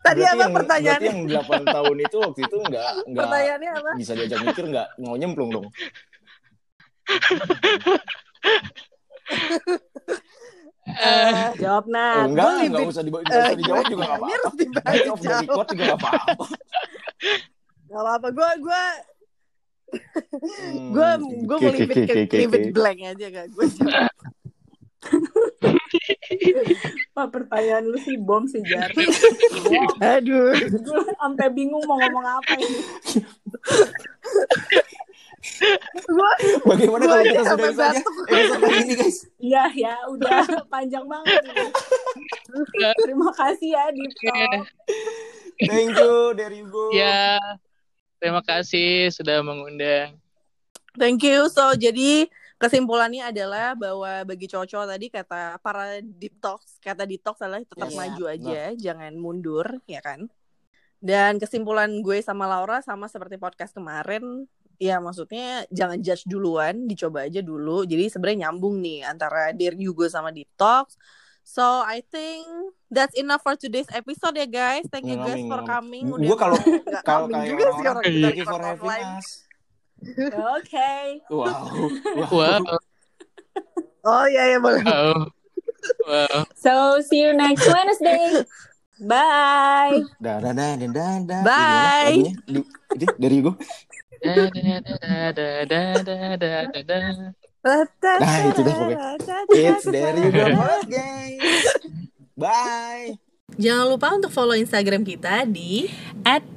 tadi 0.00 0.20
apa 0.22 0.36
yang, 0.38 0.52
pertanyaannya? 0.52 1.10
Berarti 1.10 1.32
yang 1.32 1.64
8 1.66 1.74
tahun 1.74 1.96
itu 2.00 2.16
waktu 2.18 2.40
itu 2.40 2.56
nggak 2.60 2.90
nggak 3.04 3.20
pertanyaannya 3.20 3.70
apa? 3.74 3.90
bisa 3.94 4.12
diajak 4.14 4.40
mikir 4.42 4.64
nggak? 4.68 4.86
Mau 4.98 5.14
nyemplung 5.14 5.50
dong. 5.50 5.66
Eh, 10.84 11.32
jawab 11.56 11.84
Oh, 11.84 11.90
nah 11.90 12.22
enggak, 12.22 12.44
gue 12.44 12.52
enggak 12.60 12.76
libit- 12.76 12.92
usah, 12.92 13.02
diba- 13.02 13.18
eh, 13.18 13.24
nggak 13.24 13.40
usah 13.40 13.56
dijawab 13.56 13.84
juga 13.88 13.96
nggak 13.96 14.04
ini 14.14 14.20
apa-apa. 14.20 14.36
harus 14.36 14.54
dibalik 14.54 15.04
off 15.08 15.18
the 15.18 15.28
record 15.32 15.66
juga 15.66 15.82
nggak 15.82 15.96
apa-apa. 15.96 16.44
Gak 17.84 17.96
apa-apa. 17.96 18.28
Gue 18.28 18.48
gue 18.60 18.82
gue 20.92 21.08
gue 21.40 21.56
mau 21.56 21.72
leave 21.72 22.52
it 22.52 22.68
blank 22.70 23.00
aja 23.00 23.26
gak 23.32 23.46
gue 23.48 23.64
Wah, 27.14 27.30
pertanyaan 27.30 27.86
lu 27.86 27.98
sih 28.02 28.18
bom 28.18 28.42
sih 28.50 28.58
Jar 28.66 28.90
aduh 30.02 30.50
gue 30.58 31.00
sampai 31.20 31.46
bingung 31.54 31.84
mau 31.86 32.00
ngomong 32.00 32.26
apa 32.26 32.52
ini 32.58 32.78
gue 35.94 36.30
Bagaimana 36.64 37.04
Gua 37.04 37.20
kalau 37.20 37.24
kita 37.28 37.42
sampai 37.44 37.70
sudahi 37.70 37.76
saja 37.76 38.00
episode 38.00 38.60
kali 38.64 38.76
ini 38.80 38.94
guys? 38.96 39.18
Iya 39.36 39.64
ya 39.76 39.94
udah 40.08 40.40
panjang 40.72 41.04
banget 41.04 41.36
ini. 41.44 41.68
terima 43.04 43.28
kasih 43.36 43.76
ya 43.76 43.84
Dito 43.92 44.32
Thank 45.54 45.94
you, 45.94 46.34
there 46.34 46.50
you 46.50 46.66
go. 46.66 46.90
Ya, 46.90 47.38
terima 48.18 48.42
kasih 48.42 49.14
sudah 49.14 49.38
mengundang. 49.46 50.18
Thank 50.98 51.22
you. 51.22 51.46
So 51.46 51.78
jadi 51.78 52.26
kesimpulannya 52.64 53.28
adalah 53.28 53.76
bahwa 53.76 54.24
bagi 54.24 54.48
cowok-cowok 54.48 54.88
tadi 54.88 55.06
kata 55.08 55.60
para 55.60 56.00
deep 56.00 56.40
talks, 56.40 56.80
kata 56.80 57.04
detox 57.04 57.36
adalah 57.38 57.60
tetap 57.60 57.92
Yes. 57.92 57.96
maju 57.96 58.24
aja, 58.26 58.60
jangan 58.74 59.12
mundur, 59.14 59.66
ya 59.84 60.00
kan? 60.00 60.26
Dan 60.98 61.36
kesimpulan 61.36 62.00
gue 62.00 62.24
sama 62.24 62.48
Laura 62.48 62.80
sama 62.80 63.04
seperti 63.06 63.36
podcast 63.36 63.76
kemarin, 63.76 64.48
ya 64.80 64.98
maksudnya 64.98 65.68
jangan 65.68 66.00
judge 66.00 66.24
duluan, 66.24 66.88
dicoba 66.88 67.28
aja 67.28 67.38
dulu. 67.38 67.84
Jadi 67.84 68.08
sebenarnya 68.08 68.48
nyambung 68.48 68.80
nih 68.80 69.04
antara 69.04 69.52
Dear 69.52 69.76
Hugo 69.76 70.08
sama 70.08 70.32
Deep 70.32 70.48
Talks. 70.56 70.96
So 71.44 71.60
I 71.84 72.00
think 72.00 72.48
that's 72.88 73.12
enough 73.14 73.44
for 73.44 73.52
today's 73.52 73.84
episode 73.92 74.32
ya 74.32 74.48
guys. 74.48 74.88
Thank 74.88 75.12
you 75.12 75.20
guys 75.20 75.44
for 75.44 75.60
coming. 75.62 76.08
Gue 76.08 76.32
kalau 76.34 76.56
kalau 77.04 77.28
kayak 77.28 77.52
juga 77.52 77.64
sih 77.70 77.84
orang 77.84 78.00
Iya. 78.00 78.08
kita 78.08 78.24
thank 78.24 78.38
you 78.40 78.46
for 78.48 78.60
having 78.64 78.88
us. 79.20 79.44
Oke. 80.58 81.22
Wow. 81.30 81.90
Wow. 82.30 82.62
Oh 84.04 84.24
iya 84.28 84.52
ya 84.52 84.58
boleh. 84.60 84.84
Wow. 84.84 85.32
wow. 86.04 86.44
So 86.58 87.00
see 87.00 87.24
you 87.24 87.32
next 87.32 87.64
Wednesday. 87.64 88.44
Bye. 89.00 90.04
Da 90.20 90.38
da 90.44 90.52
da 90.52 90.76
da 90.76 90.86
da. 90.92 91.06
da. 91.24 91.38
Bye. 91.42 92.36
Ini 92.46 92.60
dari 93.16 93.40
gue. 93.40 93.54
Da 94.20 94.48
da 94.52 95.32
da 95.32 95.62
da 95.64 95.80
da 96.04 96.16
da 96.68 96.80
da. 96.84 96.98
Nah 98.20 98.36
itu 98.52 98.60
dah 98.60 98.74
pokoknya. 98.76 99.16
It's 99.56 99.88
dari 99.88 100.22
gue 100.28 100.52
guys. 100.84 101.64
Bye. 102.36 103.16
Jangan 103.54 103.86
lupa 103.86 104.08
untuk 104.12 104.34
follow 104.34 104.58
Instagram 104.58 105.06
kita 105.06 105.46
di 105.46 105.86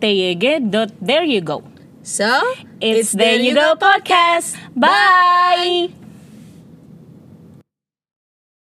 @tyg.thereyougo. 0.02 1.77
So 2.08 2.40
it's 2.80 3.12
there 3.12 3.36
you 3.36 3.54
go 3.54 3.76
podcast. 3.76 4.56
Bye 4.80 5.92